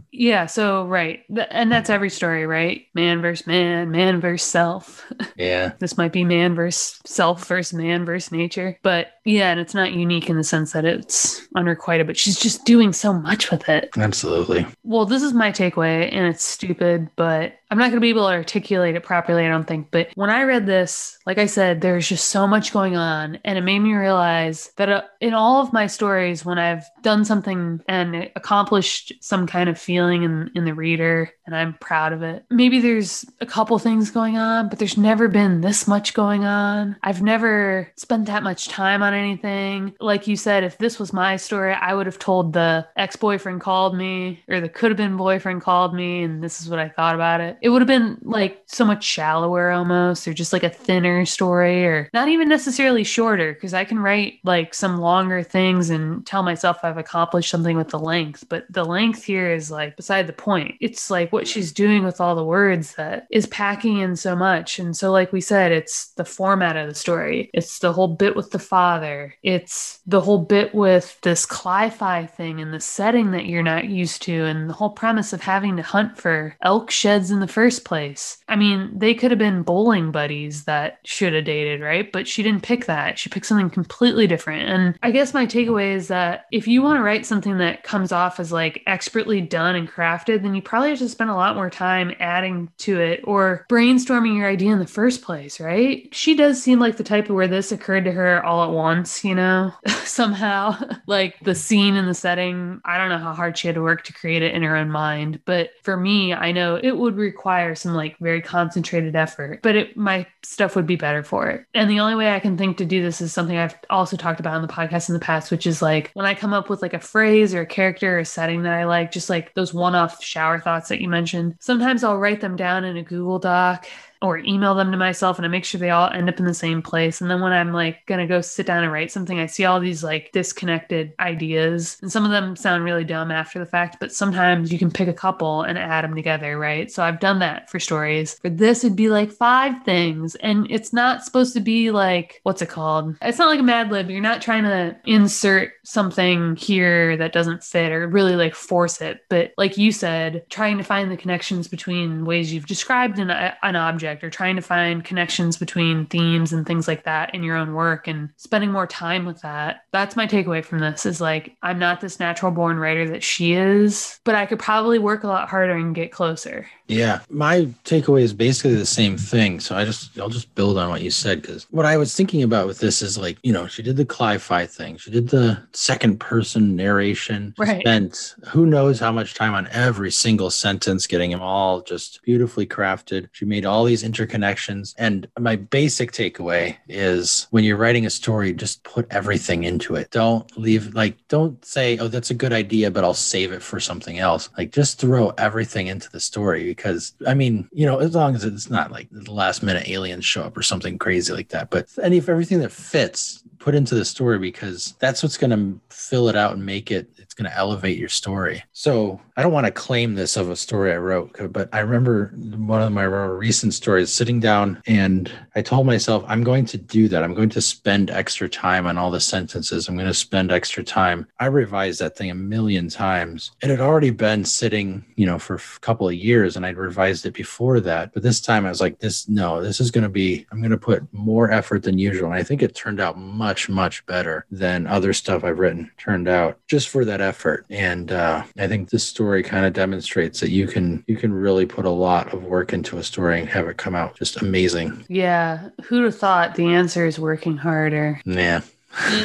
yeah. 0.12 0.46
So, 0.46 0.84
right. 0.86 1.20
And 1.50 1.70
that's 1.70 1.90
every 1.90 2.10
story, 2.10 2.46
right? 2.46 2.86
Man 2.94 3.20
versus 3.20 3.46
man, 3.46 3.90
man 3.90 4.20
versus 4.20 4.48
self. 4.48 5.06
Yeah. 5.36 5.72
this 5.78 5.96
might 5.96 6.12
be 6.12 6.24
man 6.24 6.54
versus 6.54 7.00
self 7.06 7.46
versus 7.46 7.72
man 7.72 8.04
versus 8.04 8.30
nature. 8.32 8.78
But 8.82 9.12
yeah, 9.24 9.50
and 9.50 9.60
it's 9.60 9.74
not 9.74 9.92
unique 9.92 10.30
in 10.30 10.36
the 10.36 10.44
sense 10.44 10.72
that 10.72 10.84
it's 10.84 11.46
unrequited, 11.54 12.06
but 12.06 12.16
she's 12.16 12.38
just 12.38 12.64
doing 12.64 12.92
so 12.92 13.12
much 13.12 13.50
with 13.50 13.68
it. 13.68 13.90
Absolutely. 13.96 14.66
Well, 14.82 15.06
this 15.06 15.22
is 15.22 15.32
my 15.32 15.50
takeaway, 15.52 16.08
and 16.12 16.26
it's 16.26 16.42
stupid, 16.42 17.10
but 17.16 17.54
I'm 17.70 17.78
not 17.78 17.84
going 17.84 17.96
to 17.96 18.00
be 18.00 18.08
able 18.08 18.26
to 18.26 18.34
articulate 18.34 18.96
it 18.96 19.04
properly, 19.04 19.46
I 19.46 19.48
don't 19.48 19.66
think. 19.66 19.92
But 19.92 20.08
when 20.16 20.28
I 20.28 20.42
read 20.42 20.66
this, 20.66 21.16
like 21.24 21.38
I 21.38 21.46
said, 21.46 21.80
there's 21.80 22.08
just 22.08 22.30
so 22.30 22.46
much 22.46 22.72
going 22.72 22.96
on. 22.96 23.38
And 23.44 23.56
it 23.56 23.60
made 23.60 23.78
me 23.78 23.92
realize 23.92 24.72
that 24.76 24.88
uh, 24.88 25.02
in 25.20 25.34
all 25.34 25.62
of 25.62 25.72
my 25.72 25.86
stories, 25.86 26.44
when 26.44 26.58
I've 26.58 26.84
done 27.02 27.24
something 27.24 27.80
and 27.88 28.28
accomplished 28.34 29.12
some 29.20 29.46
kind 29.46 29.68
of 29.68 29.78
feeling 29.78 30.24
in, 30.24 30.50
in 30.56 30.64
the 30.64 30.74
reader, 30.74 31.30
and 31.46 31.54
I'm 31.54 31.74
proud 31.74 32.12
of 32.12 32.24
it, 32.24 32.44
maybe 32.50 32.80
there's 32.80 33.24
a 33.40 33.46
couple 33.46 33.78
things 33.78 34.10
going 34.10 34.36
on, 34.36 34.68
but 34.68 34.80
there's 34.80 34.98
never 34.98 35.28
been 35.28 35.60
this 35.60 35.86
much 35.86 36.12
going 36.12 36.44
on. 36.44 36.96
I've 37.04 37.22
never 37.22 37.88
spent 37.96 38.26
that 38.26 38.42
much 38.42 38.66
time 38.66 39.00
on 39.02 39.09
anything. 39.14 39.94
Like 40.00 40.26
you 40.26 40.36
said, 40.36 40.64
if 40.64 40.78
this 40.78 40.98
was 40.98 41.12
my 41.12 41.36
story, 41.36 41.72
I 41.72 41.94
would 41.94 42.06
have 42.06 42.18
told 42.18 42.52
the 42.52 42.86
ex 42.96 43.16
boyfriend 43.16 43.60
called 43.60 43.96
me 43.96 44.42
or 44.48 44.60
the 44.60 44.68
could 44.68 44.90
have 44.90 44.96
been 44.96 45.16
boyfriend 45.16 45.62
called 45.62 45.94
me, 45.94 46.22
and 46.22 46.42
this 46.42 46.60
is 46.60 46.68
what 46.68 46.78
I 46.78 46.88
thought 46.88 47.14
about 47.14 47.40
it. 47.40 47.58
It 47.62 47.68
would 47.70 47.82
have 47.82 47.88
been 47.88 48.18
like 48.22 48.62
so 48.66 48.84
much 48.84 49.04
shallower 49.04 49.70
almost, 49.70 50.26
or 50.26 50.34
just 50.34 50.52
like 50.52 50.62
a 50.62 50.70
thinner 50.70 51.24
story, 51.26 51.84
or 51.86 52.08
not 52.12 52.28
even 52.28 52.48
necessarily 52.48 53.04
shorter, 53.04 53.54
because 53.54 53.74
I 53.74 53.84
can 53.84 53.98
write 53.98 54.40
like 54.44 54.74
some 54.74 54.98
longer 54.98 55.42
things 55.42 55.90
and 55.90 56.26
tell 56.26 56.42
myself 56.42 56.78
I've 56.82 56.98
accomplished 56.98 57.50
something 57.50 57.76
with 57.76 57.88
the 57.88 57.98
length. 57.98 58.48
But 58.48 58.66
the 58.70 58.84
length 58.84 59.24
here 59.24 59.52
is 59.52 59.70
like 59.70 59.96
beside 59.96 60.26
the 60.26 60.32
point. 60.32 60.76
It's 60.80 61.10
like 61.10 61.32
what 61.32 61.48
she's 61.48 61.72
doing 61.72 62.04
with 62.04 62.20
all 62.20 62.34
the 62.34 62.44
words 62.44 62.94
that 62.94 63.26
is 63.30 63.46
packing 63.46 63.98
in 63.98 64.16
so 64.16 64.36
much. 64.36 64.78
And 64.78 64.96
so, 64.96 65.10
like 65.10 65.32
we 65.32 65.40
said, 65.40 65.72
it's 65.72 66.12
the 66.14 66.24
format 66.24 66.76
of 66.76 66.88
the 66.88 66.94
story, 66.94 67.50
it's 67.52 67.78
the 67.78 67.92
whole 67.92 68.08
bit 68.08 68.36
with 68.36 68.50
the 68.50 68.58
father, 68.58 68.99
it's 69.42 70.00
the 70.06 70.20
whole 70.20 70.38
bit 70.38 70.74
with 70.74 71.18
this 71.22 71.46
cli-fi 71.46 72.26
thing 72.26 72.60
and 72.60 72.72
the 72.72 72.80
setting 72.80 73.30
that 73.32 73.46
you're 73.46 73.62
not 73.62 73.88
used 73.88 74.22
to, 74.22 74.44
and 74.44 74.68
the 74.68 74.74
whole 74.74 74.90
premise 74.90 75.32
of 75.32 75.40
having 75.40 75.76
to 75.76 75.82
hunt 75.82 76.18
for 76.18 76.56
elk 76.62 76.90
sheds 76.90 77.30
in 77.30 77.40
the 77.40 77.48
first 77.48 77.84
place. 77.84 78.38
I 78.48 78.56
mean, 78.56 78.90
they 78.96 79.14
could 79.14 79.30
have 79.30 79.38
been 79.38 79.62
bowling 79.62 80.10
buddies 80.10 80.64
that 80.64 80.98
should 81.04 81.32
have 81.32 81.44
dated, 81.44 81.80
right? 81.80 82.10
But 82.10 82.28
she 82.28 82.42
didn't 82.42 82.62
pick 82.62 82.86
that. 82.86 83.18
She 83.18 83.30
picked 83.30 83.46
something 83.46 83.70
completely 83.70 84.26
different. 84.26 84.68
And 84.68 84.98
I 85.02 85.10
guess 85.10 85.34
my 85.34 85.46
takeaway 85.46 85.94
is 85.94 86.08
that 86.08 86.46
if 86.52 86.66
you 86.66 86.82
want 86.82 86.98
to 86.98 87.02
write 87.02 87.26
something 87.26 87.58
that 87.58 87.82
comes 87.82 88.12
off 88.12 88.40
as 88.40 88.52
like 88.52 88.82
expertly 88.86 89.40
done 89.40 89.76
and 89.76 89.88
crafted, 89.88 90.42
then 90.42 90.54
you 90.54 90.62
probably 90.62 90.90
have 90.90 90.98
to 90.98 91.08
spend 91.08 91.30
a 91.30 91.34
lot 91.34 91.54
more 91.54 91.70
time 91.70 92.14
adding 92.20 92.70
to 92.78 93.00
it 93.00 93.20
or 93.24 93.66
brainstorming 93.70 94.36
your 94.36 94.48
idea 94.48 94.72
in 94.72 94.78
the 94.78 94.86
first 94.86 95.22
place, 95.22 95.60
right? 95.60 96.08
She 96.12 96.34
does 96.34 96.62
seem 96.62 96.78
like 96.78 96.96
the 96.96 97.04
type 97.04 97.28
of 97.28 97.34
where 97.34 97.48
this 97.48 97.72
occurred 97.72 98.04
to 98.04 98.12
her 98.12 98.44
all 98.44 98.64
at 98.64 98.70
once, 98.70 98.89
you 99.24 99.34
know, 99.34 99.72
somehow. 100.04 100.76
like 101.06 101.38
the 101.40 101.54
scene 101.54 101.96
and 101.96 102.08
the 102.08 102.14
setting, 102.14 102.80
I 102.84 102.98
don't 102.98 103.08
know 103.08 103.18
how 103.18 103.32
hard 103.32 103.58
she 103.58 103.66
had 103.68 103.74
to 103.74 103.82
work 103.82 104.04
to 104.04 104.12
create 104.12 104.42
it 104.42 104.54
in 104.54 104.62
her 104.62 104.76
own 104.76 104.90
mind. 104.90 105.40
But 105.44 105.70
for 105.82 105.96
me, 105.96 106.32
I 106.32 106.52
know 106.52 106.76
it 106.76 106.92
would 106.92 107.16
require 107.16 107.74
some 107.74 107.94
like 107.94 108.16
very 108.18 108.40
concentrated 108.40 109.16
effort, 109.16 109.60
but 109.62 109.76
it, 109.76 109.96
my 109.96 110.26
stuff 110.42 110.76
would 110.76 110.86
be 110.86 110.96
better 110.96 111.22
for 111.22 111.48
it. 111.48 111.64
And 111.74 111.90
the 111.90 112.00
only 112.00 112.14
way 112.14 112.32
I 112.32 112.40
can 112.40 112.56
think 112.56 112.76
to 112.78 112.84
do 112.84 113.02
this 113.02 113.20
is 113.20 113.32
something 113.32 113.56
I've 113.56 113.76
also 113.88 114.16
talked 114.16 114.40
about 114.40 114.56
in 114.56 114.62
the 114.62 114.72
podcast 114.72 115.08
in 115.08 115.14
the 115.14 115.20
past, 115.20 115.50
which 115.50 115.66
is 115.66 115.82
like 115.82 116.10
when 116.14 116.26
I 116.26 116.34
come 116.34 116.52
up 116.52 116.68
with 116.68 116.82
like 116.82 116.94
a 116.94 117.00
phrase 117.00 117.54
or 117.54 117.62
a 117.62 117.66
character 117.66 118.16
or 118.16 118.20
a 118.20 118.24
setting 118.24 118.62
that 118.62 118.74
I 118.74 118.84
like, 118.84 119.12
just 119.12 119.30
like 119.30 119.54
those 119.54 119.74
one 119.74 119.94
off 119.94 120.22
shower 120.22 120.60
thoughts 120.60 120.88
that 120.88 121.00
you 121.00 121.08
mentioned, 121.08 121.56
sometimes 121.60 122.04
I'll 122.04 122.18
write 122.18 122.40
them 122.40 122.56
down 122.56 122.84
in 122.84 122.96
a 122.96 123.02
Google 123.02 123.38
Doc 123.38 123.86
or 124.22 124.38
email 124.38 124.74
them 124.74 124.90
to 124.92 124.98
myself 124.98 125.38
and 125.38 125.46
I 125.46 125.48
make 125.48 125.64
sure 125.64 125.78
they 125.78 125.90
all 125.90 126.10
end 126.10 126.28
up 126.28 126.38
in 126.38 126.44
the 126.44 126.54
same 126.54 126.82
place. 126.82 127.20
And 127.20 127.30
then 127.30 127.40
when 127.40 127.52
I'm 127.52 127.72
like 127.72 128.04
going 128.06 128.20
to 128.20 128.26
go 128.26 128.40
sit 128.40 128.66
down 128.66 128.84
and 128.84 128.92
write 128.92 129.10
something, 129.10 129.38
I 129.38 129.46
see 129.46 129.64
all 129.64 129.80
these 129.80 130.04
like 130.04 130.30
disconnected 130.32 131.14
ideas. 131.18 131.96
And 132.02 132.12
some 132.12 132.24
of 132.24 132.30
them 132.30 132.54
sound 132.54 132.84
really 132.84 133.04
dumb 133.04 133.30
after 133.30 133.58
the 133.58 133.66
fact, 133.66 133.96
but 133.98 134.12
sometimes 134.12 134.72
you 134.72 134.78
can 134.78 134.90
pick 134.90 135.08
a 135.08 135.14
couple 135.14 135.62
and 135.62 135.78
add 135.78 136.04
them 136.04 136.14
together, 136.14 136.58
right? 136.58 136.90
So 136.90 137.02
I've 137.02 137.20
done 137.20 137.38
that 137.38 137.70
for 137.70 137.80
stories. 137.80 138.34
For 138.34 138.50
this, 138.50 138.84
it'd 138.84 138.96
be 138.96 139.08
like 139.08 139.30
five 139.30 139.82
things. 139.84 140.34
And 140.36 140.70
it's 140.70 140.92
not 140.92 141.24
supposed 141.24 141.54
to 141.54 141.60
be 141.60 141.90
like, 141.90 142.40
what's 142.42 142.60
it 142.60 142.68
called? 142.68 143.16
It's 143.22 143.38
not 143.38 143.48
like 143.48 143.60
a 143.60 143.64
Mad 143.64 143.90
Lib. 143.90 144.10
You're 144.10 144.20
not 144.20 144.42
trying 144.42 144.64
to 144.64 144.96
insert 145.06 145.72
something 145.82 146.56
here 146.56 147.16
that 147.16 147.32
doesn't 147.32 147.64
fit 147.64 147.90
or 147.90 148.06
really 148.06 148.36
like 148.36 148.54
force 148.54 149.00
it. 149.00 149.20
But 149.30 149.52
like 149.56 149.78
you 149.78 149.92
said, 149.92 150.44
trying 150.50 150.76
to 150.76 150.84
find 150.84 151.10
the 151.10 151.16
connections 151.16 151.68
between 151.68 152.26
ways 152.26 152.52
you've 152.52 152.66
described 152.66 153.18
an, 153.18 153.30
an 153.30 153.76
object 153.76 154.09
or 154.22 154.30
trying 154.30 154.56
to 154.56 154.62
find 154.62 155.04
connections 155.04 155.56
between 155.56 156.06
themes 156.06 156.52
and 156.52 156.66
things 156.66 156.88
like 156.88 157.04
that 157.04 157.34
in 157.34 157.42
your 157.42 157.56
own 157.56 157.74
work 157.74 158.08
and 158.08 158.30
spending 158.36 158.72
more 158.72 158.86
time 158.86 159.24
with 159.24 159.40
that. 159.42 159.84
That's 159.92 160.16
my 160.16 160.26
takeaway 160.26 160.64
from 160.64 160.80
this 160.80 161.06
is 161.06 161.20
like, 161.20 161.56
I'm 161.62 161.78
not 161.78 162.00
this 162.00 162.20
natural 162.20 162.52
born 162.52 162.78
writer 162.78 163.08
that 163.10 163.22
she 163.22 163.52
is, 163.52 164.18
but 164.24 164.34
I 164.34 164.46
could 164.46 164.58
probably 164.58 164.98
work 164.98 165.24
a 165.24 165.28
lot 165.28 165.48
harder 165.48 165.76
and 165.76 165.94
get 165.94 166.12
closer. 166.12 166.66
Yeah, 166.90 167.20
my 167.30 167.66
takeaway 167.84 168.22
is 168.22 168.32
basically 168.34 168.74
the 168.74 168.84
same 168.84 169.16
thing. 169.16 169.60
So 169.60 169.76
I 169.76 169.84
just 169.84 170.18
I'll 170.18 170.28
just 170.28 170.52
build 170.56 170.76
on 170.76 170.90
what 170.90 171.02
you 171.02 171.10
said 171.10 171.40
because 171.40 171.66
what 171.70 171.86
I 171.86 171.96
was 171.96 172.14
thinking 172.16 172.42
about 172.42 172.66
with 172.66 172.80
this 172.80 173.00
is 173.00 173.16
like 173.16 173.38
you 173.44 173.52
know 173.52 173.68
she 173.68 173.82
did 173.82 173.96
the 173.96 174.04
Cli-Fi 174.04 174.66
thing, 174.66 174.96
she 174.96 175.10
did 175.12 175.28
the 175.28 175.62
second 175.72 176.18
person 176.18 176.74
narration, 176.74 177.54
Right. 177.56 177.80
spent 177.80 178.34
who 178.48 178.66
knows 178.66 178.98
how 178.98 179.12
much 179.12 179.34
time 179.34 179.54
on 179.54 179.68
every 179.70 180.10
single 180.10 180.50
sentence, 180.50 181.06
getting 181.06 181.30
them 181.30 181.40
all 181.42 181.80
just 181.80 182.20
beautifully 182.24 182.66
crafted. 182.66 183.28
She 183.30 183.44
made 183.44 183.64
all 183.64 183.84
these 183.84 184.02
interconnections, 184.02 184.94
and 184.98 185.28
my 185.38 185.54
basic 185.56 186.10
takeaway 186.10 186.76
is 186.88 187.46
when 187.50 187.62
you're 187.62 187.76
writing 187.76 188.04
a 188.04 188.10
story, 188.10 188.52
just 188.52 188.82
put 188.82 189.06
everything 189.12 189.62
into 189.62 189.94
it. 189.94 190.10
Don't 190.10 190.44
leave 190.58 190.92
like 190.94 191.16
don't 191.28 191.64
say 191.64 191.98
oh 191.98 192.08
that's 192.08 192.30
a 192.32 192.34
good 192.34 192.52
idea, 192.52 192.90
but 192.90 193.04
I'll 193.04 193.14
save 193.14 193.52
it 193.52 193.62
for 193.62 193.78
something 193.78 194.18
else. 194.18 194.48
Like 194.58 194.72
just 194.72 194.98
throw 194.98 195.28
everything 195.38 195.86
into 195.86 196.10
the 196.10 196.18
story 196.18 196.74
because 196.80 197.12
I 197.26 197.34
mean, 197.34 197.68
you 197.72 197.84
know, 197.84 197.98
as 197.98 198.14
long 198.14 198.34
as 198.34 198.42
it's 198.42 198.70
not 198.70 198.90
like 198.90 199.08
the 199.10 199.30
last 199.30 199.62
minute 199.62 199.86
aliens 199.88 200.24
show 200.24 200.42
up 200.42 200.56
or 200.56 200.62
something 200.62 200.98
crazy 200.98 201.32
like 201.32 201.50
that, 201.50 201.68
but 201.68 201.86
any 202.02 202.16
everything 202.18 202.60
that 202.60 202.72
fits 202.72 203.44
put 203.60 203.74
into 203.74 203.94
the 203.94 204.04
story 204.04 204.38
because 204.38 204.94
that's 204.98 205.22
what's 205.22 205.36
going 205.36 205.50
to 205.50 205.80
fill 205.94 206.28
it 206.28 206.34
out 206.34 206.54
and 206.54 206.66
make 206.66 206.90
it 206.90 207.08
it's 207.18 207.34
going 207.34 207.48
to 207.48 207.56
elevate 207.56 207.96
your 207.96 208.08
story. 208.08 208.64
So, 208.72 209.20
I 209.40 209.42
don't 209.42 209.52
want 209.52 209.64
to 209.64 209.72
claim 209.72 210.16
this 210.16 210.36
of 210.36 210.50
a 210.50 210.56
story 210.56 210.92
I 210.92 210.98
wrote, 210.98 211.34
but 211.50 211.70
I 211.72 211.78
remember 211.78 212.26
one 212.36 212.82
of 212.82 212.92
my 212.92 213.04
recent 213.04 213.72
stories 213.72 214.12
sitting 214.12 214.38
down 214.38 214.82
and 214.86 215.32
I 215.54 215.62
told 215.62 215.86
myself 215.86 216.22
I'm 216.28 216.44
going 216.44 216.66
to 216.66 216.76
do 216.76 217.08
that. 217.08 217.22
I'm 217.22 217.32
going 217.32 217.48
to 217.48 217.62
spend 217.62 218.10
extra 218.10 218.50
time 218.50 218.86
on 218.86 218.98
all 218.98 219.10
the 219.10 219.18
sentences. 219.18 219.88
I'm 219.88 219.94
going 219.96 220.06
to 220.06 220.12
spend 220.12 220.52
extra 220.52 220.84
time. 220.84 221.26
I 221.38 221.46
revised 221.46 222.02
that 222.02 222.18
thing 222.18 222.30
a 222.30 222.34
million 222.34 222.90
times. 222.90 223.52
It 223.62 223.70
had 223.70 223.80
already 223.80 224.10
been 224.10 224.44
sitting, 224.44 225.06
you 225.16 225.24
know, 225.24 225.38
for 225.38 225.54
a 225.54 225.80
couple 225.80 226.06
of 226.06 226.14
years 226.14 226.54
and 226.54 226.66
I'd 226.66 226.76
revised 226.76 227.24
it 227.24 227.32
before 227.32 227.80
that. 227.80 228.12
But 228.12 228.22
this 228.22 228.42
time 228.42 228.66
I 228.66 228.68
was 228.68 228.82
like, 228.82 228.98
this, 228.98 229.26
no, 229.26 229.62
this 229.62 229.80
is 229.80 229.90
going 229.90 230.04
to 230.04 230.10
be, 230.10 230.44
I'm 230.52 230.60
going 230.60 230.70
to 230.70 230.76
put 230.76 231.10
more 231.14 231.50
effort 231.50 231.84
than 231.84 231.96
usual. 231.96 232.26
And 232.26 232.34
I 232.34 232.42
think 232.42 232.62
it 232.62 232.74
turned 232.74 233.00
out 233.00 233.16
much, 233.16 233.49
much 233.68 233.90
much 233.90 234.06
better 234.06 234.46
than 234.52 234.86
other 234.86 235.12
stuff 235.12 235.42
I've 235.42 235.58
written 235.58 235.90
turned 235.98 236.28
out 236.28 236.58
just 236.68 236.88
for 236.88 237.04
that 237.04 237.20
effort. 237.20 237.66
And 237.68 238.12
uh, 238.12 238.44
I 238.56 238.68
think 238.68 238.90
this 238.90 239.02
story 239.02 239.42
kind 239.42 239.66
of 239.66 239.72
demonstrates 239.72 240.38
that 240.40 240.50
you 240.50 240.68
can, 240.68 241.02
you 241.08 241.16
can 241.16 241.32
really 241.32 241.66
put 241.66 241.84
a 241.84 241.90
lot 241.90 242.32
of 242.32 242.44
work 242.44 242.72
into 242.72 242.98
a 242.98 243.02
story 243.02 243.40
and 243.40 243.48
have 243.48 243.66
it 243.66 243.78
come 243.78 243.96
out 243.96 244.16
just 244.16 244.40
amazing. 244.40 245.04
Yeah. 245.08 245.70
Who'd 245.84 246.04
have 246.04 246.16
thought 246.16 246.54
the 246.54 246.66
answer 246.66 247.04
is 247.04 247.18
working 247.18 247.56
harder? 247.56 248.20
Yeah. 248.24 248.60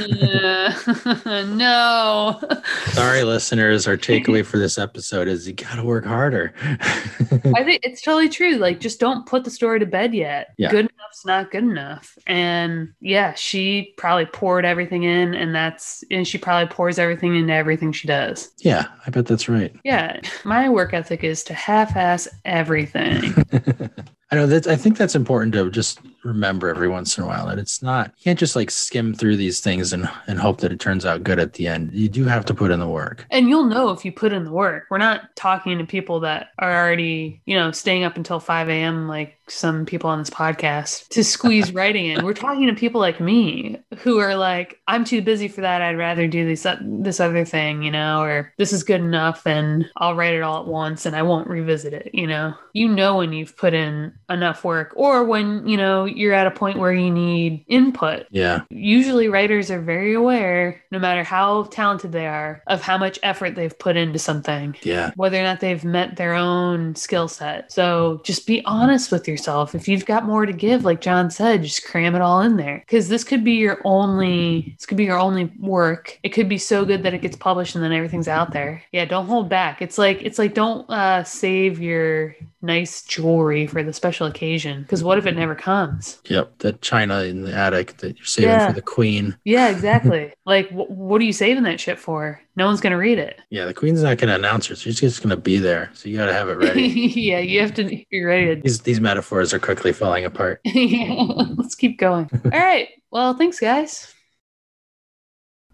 Yeah. 0.08 0.78
no. 1.26 2.40
Sorry, 2.88 3.24
listeners. 3.24 3.88
Our 3.88 3.98
takeaway 3.98 4.46
for 4.46 4.58
this 4.58 4.78
episode 4.78 5.28
is 5.28 5.48
you 5.48 5.54
got 5.54 5.76
to 5.76 5.84
work 5.84 6.06
harder. 6.06 6.54
I 6.60 7.64
think 7.64 7.82
it's 7.84 8.02
totally 8.02 8.30
true. 8.30 8.56
Like, 8.58 8.80
just 8.80 9.00
don't 9.00 9.26
put 9.26 9.44
the 9.44 9.50
story 9.50 9.80
to 9.80 9.86
bed 9.86 10.14
yet. 10.14 10.54
Yeah. 10.58 10.70
Good 10.70 10.86
enough's 10.86 11.26
not 11.26 11.52
good 11.52 11.64
enough. 11.64 12.18
And 12.28 12.94
yeah, 13.00 13.34
she 13.34 13.94
probably 13.98 14.26
poured 14.26 14.66
everything 14.66 15.04
in, 15.04 15.34
and 15.34 15.54
that's, 15.54 16.04
and 16.12 16.28
she 16.28 16.38
probably 16.38 16.74
pours 16.74 17.00
everything 17.00 17.36
into 17.36 17.54
everything 17.54 17.92
she 17.92 18.08
does. 18.08 18.52
yeah, 18.60 18.86
I 19.06 19.10
bet 19.10 19.26
that's 19.26 19.50
right. 19.50 19.76
Yeah. 19.84 20.20
My 20.44 20.70
work 20.70 20.94
ethic 20.94 21.24
is 21.24 21.44
to 21.46 21.54
half 21.54 21.96
ass 21.96 22.28
everything. 22.46 23.34
I 24.32 24.36
know 24.36 24.48
that 24.48 24.66
I 24.66 24.76
think 24.76 24.98
that's 24.98 25.16
important 25.16 25.54
to 25.54 25.70
just 25.70 26.00
remember 26.24 26.70
every 26.70 26.90
once 26.90 27.16
in 27.18 27.24
a 27.24 27.28
while 27.28 27.46
that 27.46 27.60
it's 27.60 27.84
not 27.84 28.08
you 28.18 28.24
can't 28.24 28.40
just 28.40 28.56
like 28.56 28.72
skim 28.72 29.14
through 29.14 29.38
these 29.38 29.60
things 29.60 29.94
and 29.94 30.10
and 30.26 30.40
hope 30.40 30.62
that 30.62 30.72
it 30.72 30.80
turns 30.80 31.06
out 31.06 31.24
good 31.24 31.40
at 31.40 31.54
the 31.54 31.68
end. 31.68 31.92
You 31.94 32.10
do 32.10 32.26
have 32.26 32.44
to 32.46 32.54
put 32.54 32.72
in 32.72 32.80
the 32.80 32.88
work. 32.88 33.28
and 33.30 33.48
you'll 33.48 33.66
know 33.66 33.92
if 33.92 34.04
you 34.04 34.12
put 34.12 34.34
in 34.34 34.44
the 34.44 34.52
work. 34.52 34.86
We're 34.90 34.98
not 34.98 35.36
talking 35.36 35.78
to 35.78 35.86
people 35.86 36.22
that 36.22 36.50
are 36.58 36.76
already, 36.76 37.42
you 37.46 37.56
know, 37.56 37.72
staying 37.72 38.04
up 38.04 38.18
until 38.18 38.40
5 38.40 38.70
a.m. 38.70 39.08
like 39.08 39.38
some 39.48 39.86
people 39.86 40.10
on 40.10 40.20
this 40.20 40.30
podcast 40.30 41.08
to 41.10 41.24
squeeze 41.24 41.72
writing 41.74 42.08
in. 42.08 42.24
We're 42.26 42.34
talking 42.34 42.68
to 42.68 42.74
people 42.74 43.02
like 43.02 43.20
me 43.20 43.78
who 44.00 44.20
are 44.20 44.36
like, 44.36 44.80
I'm 44.88 45.04
too 45.06 45.22
busy 45.22 45.48
for 45.48 45.62
that. 45.62 45.82
I'd 45.82 45.98
rather 45.98 46.28
do 46.28 46.46
this 46.46 46.66
uh, 46.66 46.78
this 46.82 47.20
other 47.20 47.46
thing, 47.46 47.84
you 47.84 47.92
know, 47.92 48.22
or 48.22 48.54
this 48.58 48.74
is 48.74 48.84
good 48.84 49.02
enough 49.02 49.46
and 49.46 49.86
I'll 49.98 50.16
write 50.16 50.34
it 50.34 50.42
all 50.42 50.62
at 50.62 50.68
once 50.68 51.06
and 51.06 51.16
I 51.16 51.22
won't 51.22 51.48
revisit 51.48 51.94
it, 51.94 52.10
you 52.14 52.28
know. 52.28 52.54
You 52.74 52.90
know 52.90 53.18
when 53.18 53.32
you've 53.34 53.56
put 53.56 53.74
in 53.74 54.14
enough 54.30 54.64
work 54.64 54.92
or 54.96 55.24
when, 55.24 55.68
you 55.68 55.78
know, 55.78 56.06
you're 56.06 56.34
at 56.34 56.48
a 56.48 56.52
point 56.52 56.78
where 56.80 56.92
you 56.94 57.10
need 57.12 57.64
input 57.68 58.26
Yeah. 58.32 58.62
usually 58.70 59.28
writers 59.30 59.72
are 59.72 59.80
very 59.82 60.14
aware, 60.14 60.82
no 60.92 61.00
matter 61.00 61.24
how 61.24 61.64
talented 61.66 62.12
they 62.12 62.28
are, 62.28 62.62
of 62.68 62.82
how 62.82 62.98
much 62.98 63.18
effort 63.24 63.56
they've 63.56 63.78
put 63.80 63.96
into 63.96 64.20
something, 64.20 64.76
Yeah. 64.84 65.12
whether 65.16 65.40
or 65.40 65.44
not 65.44 65.60
they've 65.62 65.84
met 65.86 66.18
their 66.18 66.34
own 66.34 66.96
skill 66.96 67.28
set. 67.28 67.72
So 67.72 68.22
just 68.26 68.46
be 68.48 68.64
honest 68.66 69.12
with 69.12 69.28
yourself. 69.36 69.76
If 69.76 69.88
you've 69.88 70.06
got 70.06 70.26
more 70.26 70.46
to 70.46 70.54
give, 70.54 70.86
like 70.86 71.02
John 71.02 71.30
said, 71.30 71.64
just 71.64 71.86
cram 71.86 72.16
it 72.16 72.22
all 72.22 72.40
in 72.42 72.56
there. 72.56 72.80
Because 72.80 73.10
this 73.10 73.24
could 73.24 73.44
be 73.44 73.54
your 73.54 73.82
only 73.84 74.76
this 74.78 74.86
could 74.86 74.98
be 74.98 75.04
your 75.04 75.20
only 75.20 75.52
work. 75.60 76.18
It 76.24 76.30
could 76.30 76.48
be 76.48 76.58
so 76.58 76.86
good 76.86 77.04
that 77.04 77.14
it 77.14 77.22
gets 77.22 77.36
published 77.36 77.76
and 77.76 77.84
then 77.84 77.92
everything's 77.92 78.30
out 78.30 78.54
there. 78.54 78.82
Yeah, 78.92 79.06
don't 79.06 79.28
hold 79.28 79.50
back. 79.50 79.82
It's 79.82 79.98
like 79.98 80.22
it's 80.22 80.40
like 80.40 80.54
don't 80.54 80.90
uh 80.90 81.24
save 81.26 81.82
your 81.82 82.36
nice 82.66 83.04
jewelry 83.04 83.68
for 83.68 83.84
the 83.84 83.94
special 83.94 84.28
occasion. 84.28 84.82
Because 84.82 85.04
what 85.04 85.18
if 85.18 85.26
it 85.26 85.32
mm-hmm. 85.32 85.40
never 85.40 85.56
comes? 85.56 86.20
Yep. 86.26 86.60
That 86.60 86.82
china 86.82 87.24
in 87.24 87.44
the 87.44 87.54
attic 87.54 87.98
that 87.98 88.18
you're 88.18 88.26
saving 88.26 88.50
Yeah. 88.50 88.68
for 88.68 88.74
the 88.74 88.82
queen. 88.82 89.38
Yeah, 89.46 89.70
exactly. 89.70 90.34
like, 90.46 90.70
wh- 90.70 90.90
what 90.90 91.22
are 91.22 91.26
you 91.26 91.34
saving 91.34 91.64
that 91.64 91.80
shit 91.80 92.00
for? 92.00 92.42
No 92.56 92.66
one's 92.66 92.82
gonna 92.82 92.98
read 92.98 93.20
it. 93.20 93.40
Yeah, 93.50 93.66
the 93.66 93.74
queen's 93.74 94.04
not 94.04 94.18
going 94.18 94.30
to 94.30 94.36
announce 94.36 94.68
her. 94.68 94.76
She's 94.76 95.00
just 95.00 95.22
going 95.22 95.30
to 95.30 95.38
be 95.38 95.58
there. 95.58 95.92
So 95.94 96.10
you 96.10 96.18
got 96.18 96.28
to 96.28 96.34
have 96.34 96.50
it 96.50 96.58
ready. 96.58 96.84
yeah, 97.16 97.40
you 97.40 97.62
have 97.62 97.74
to 97.76 97.84
be 97.84 98.24
ready 98.24 98.56
to. 98.56 98.62
these 98.62 98.82
these 98.82 99.00
metaphors 99.00 99.54
are 99.54 99.60
quickly 99.60 99.94
falling 99.94 100.26
apart. 100.26 100.62
yeah, 100.66 101.14
let's 101.58 101.76
keep 101.76 101.98
going. 101.98 102.30
All 102.46 102.52
right. 102.52 102.90
Well, 103.12 103.34
thanks, 103.34 103.60
guys. 103.60 104.14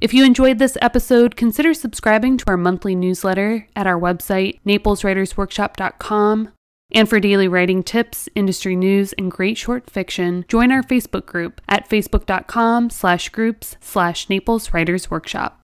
If 0.01 0.15
you 0.15 0.25
enjoyed 0.25 0.57
this 0.57 0.79
episode, 0.81 1.35
consider 1.35 1.75
subscribing 1.75 2.37
to 2.37 2.45
our 2.47 2.57
monthly 2.57 2.95
newsletter 2.95 3.67
at 3.75 3.85
our 3.85 3.99
website, 3.99 4.59
napleswritersworkshop.com. 4.65 6.49
And 6.93 7.07
for 7.07 7.19
daily 7.19 7.47
writing 7.47 7.83
tips, 7.83 8.27
industry 8.35 8.75
news, 8.75 9.13
and 9.13 9.31
great 9.31 9.57
short 9.57 9.89
fiction, 9.89 10.43
join 10.47 10.71
our 10.71 10.83
Facebook 10.83 11.25
group 11.25 11.61
at 11.69 11.89
facebook.com 11.89 12.89
slash 12.89 13.29
groups 13.29 13.77
slash 13.79 14.29
Naples 14.29 14.73
Writers 14.73 15.09
Workshop. 15.09 15.60